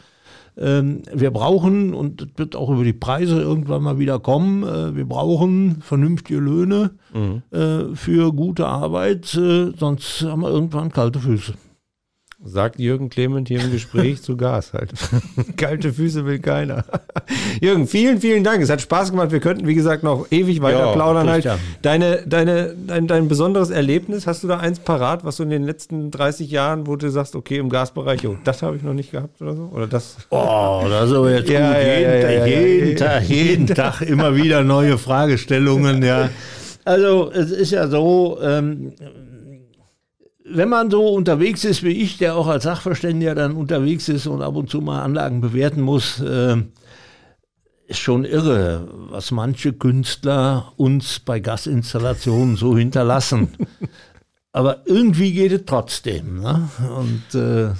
wir 0.61 1.31
brauchen, 1.31 1.93
und 1.93 2.21
das 2.21 2.27
wird 2.35 2.55
auch 2.55 2.69
über 2.69 2.83
die 2.83 2.93
Preise 2.93 3.39
irgendwann 3.39 3.81
mal 3.81 3.97
wieder 3.97 4.19
kommen, 4.19 4.63
äh, 4.63 4.95
wir 4.95 5.05
brauchen 5.05 5.81
vernünftige 5.81 6.39
Löhne 6.39 6.91
mhm. 7.13 7.41
Äh, 7.51 7.95
für 7.95 8.33
gute 8.33 8.67
Arbeit, 8.67 9.33
äh, 9.35 9.71
sonst 9.77 10.23
haben 10.23 10.41
wir 10.41 10.49
irgendwann 10.49 10.91
kalte 10.91 11.19
Füße. 11.19 11.53
Sagt 12.41 12.79
Jürgen 12.79 13.09
Clement 13.09 13.49
hier 13.49 13.59
im 13.61 13.71
Gespräch 13.71 14.21
zu 14.21 14.37
Gas 14.37 14.71
halt. 14.73 14.91
Kalte 15.57 15.91
Füße 15.91 16.25
will 16.25 16.39
keiner. 16.39 16.85
Jürgen, 17.61 17.85
vielen, 17.85 18.21
vielen 18.21 18.43
Dank. 18.45 18.61
Es 18.61 18.69
hat 18.69 18.81
Spaß 18.81 19.11
gemacht. 19.11 19.31
Wir 19.31 19.41
könnten, 19.41 19.67
wie 19.67 19.75
gesagt, 19.75 20.03
noch 20.03 20.27
ewig 20.31 20.61
weiter 20.61 20.87
ja, 20.87 20.91
plaudern. 20.93 21.29
Halt. 21.29 21.47
Deine, 21.81 22.23
deine, 22.25 22.75
dein, 22.87 23.07
dein 23.07 23.27
besonderes 23.27 23.71
Erlebnis, 23.71 24.25
hast 24.25 24.43
du 24.43 24.47
da 24.47 24.57
eins 24.59 24.79
parat, 24.79 25.25
was 25.25 25.35
du 25.37 25.43
in 25.43 25.49
den 25.49 25.63
letzten 25.63 26.11
30 26.11 26.49
Jahren, 26.49 26.87
wo 26.87 26.95
du 26.95 27.09
sagst, 27.09 27.35
okay, 27.35 27.57
im 27.57 27.69
Gasbereich, 27.69 28.25
oh, 28.25 28.37
das 28.45 28.61
habe 28.61 28.77
ich 28.77 28.83
noch 28.83 28.93
nicht 28.93 29.11
gehabt 29.11 29.41
oder 29.41 29.55
so? 29.55 29.63
Oder 29.73 29.87
das? 29.87 30.15
Oh, 30.29 30.85
das 30.87 31.09
ist 31.09 31.15
aber 31.15 31.31
jetzt 31.31 31.49
ja, 31.49 31.73
gut. 31.73 31.81
Ja, 31.83 31.99
jeden, 31.99 32.39
ja, 32.39 32.45
jeden 32.45 32.97
Tag, 32.97 33.23
jeden 33.23 33.67
Tag 33.67 34.01
immer 34.01 34.35
wieder 34.35 34.63
neue 34.63 34.97
Fragestellungen, 34.97 36.01
ja. 36.03 36.29
Also 36.85 37.31
es 37.31 37.51
ist 37.51 37.71
ja 37.71 37.87
so, 37.87 38.39
ähm, 38.41 38.93
wenn 40.51 40.69
man 40.69 40.89
so 40.89 41.07
unterwegs 41.07 41.63
ist 41.63 41.83
wie 41.83 41.91
ich, 41.91 42.17
der 42.17 42.35
auch 42.35 42.47
als 42.47 42.63
Sachverständiger 42.63 43.35
dann 43.35 43.55
unterwegs 43.55 44.09
ist 44.09 44.27
und 44.27 44.41
ab 44.41 44.55
und 44.55 44.69
zu 44.69 44.81
mal 44.81 45.01
Anlagen 45.01 45.41
bewerten 45.41 45.81
muss, 45.81 46.19
äh, 46.19 46.57
ist 47.87 47.99
schon 47.99 48.23
irre, 48.23 48.87
was 49.09 49.31
manche 49.31 49.73
Künstler 49.73 50.73
uns 50.77 51.19
bei 51.19 51.39
Gasinstallationen 51.39 52.55
so 52.55 52.77
hinterlassen. 52.77 53.49
Aber 54.51 54.83
irgendwie 54.85 55.33
geht 55.33 55.51
es 55.51 55.61
trotzdem. 55.65 56.41
Ne? 56.41 56.69
Und 56.97 57.39
äh, 57.39 57.71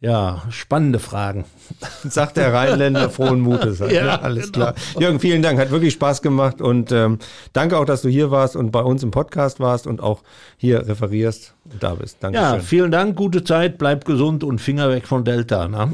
ja, 0.00 0.42
spannende 0.50 1.00
Fragen. 1.00 1.44
Sagt 2.04 2.36
der 2.36 2.52
Rheinländer 2.52 3.10
frohen 3.10 3.40
Mutes. 3.40 3.80
Halt, 3.80 3.92
ja, 3.92 4.04
ne? 4.04 4.22
Alles 4.22 4.52
genau. 4.52 4.72
klar. 4.72 4.74
Jürgen, 4.98 5.18
vielen 5.18 5.42
Dank. 5.42 5.58
Hat 5.58 5.70
wirklich 5.70 5.92
Spaß 5.94 6.22
gemacht 6.22 6.60
und 6.60 6.92
ähm, 6.92 7.18
danke 7.52 7.76
auch, 7.76 7.84
dass 7.84 8.02
du 8.02 8.08
hier 8.08 8.30
warst 8.30 8.54
und 8.54 8.70
bei 8.70 8.80
uns 8.80 9.02
im 9.02 9.10
Podcast 9.10 9.58
warst 9.58 9.88
und 9.88 10.00
auch 10.00 10.22
hier 10.56 10.86
referierst 10.86 11.54
und 11.72 11.82
da 11.82 11.94
bist. 11.94 12.18
Danke. 12.20 12.38
Ja, 12.38 12.60
vielen 12.60 12.92
Dank, 12.92 13.16
gute 13.16 13.42
Zeit, 13.42 13.78
bleib 13.78 14.04
gesund 14.04 14.44
und 14.44 14.60
Finger 14.60 14.88
weg 14.88 15.08
von 15.08 15.24
Delta. 15.24 15.66
Ne? 15.66 15.92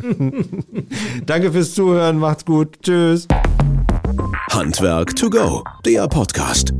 danke 1.26 1.50
fürs 1.50 1.74
Zuhören, 1.74 2.18
macht's 2.18 2.44
gut. 2.44 2.82
Tschüss. 2.82 3.26
Handwerk 4.50 5.16
to 5.16 5.28
go, 5.28 5.64
der 5.84 6.06
Podcast. 6.06 6.72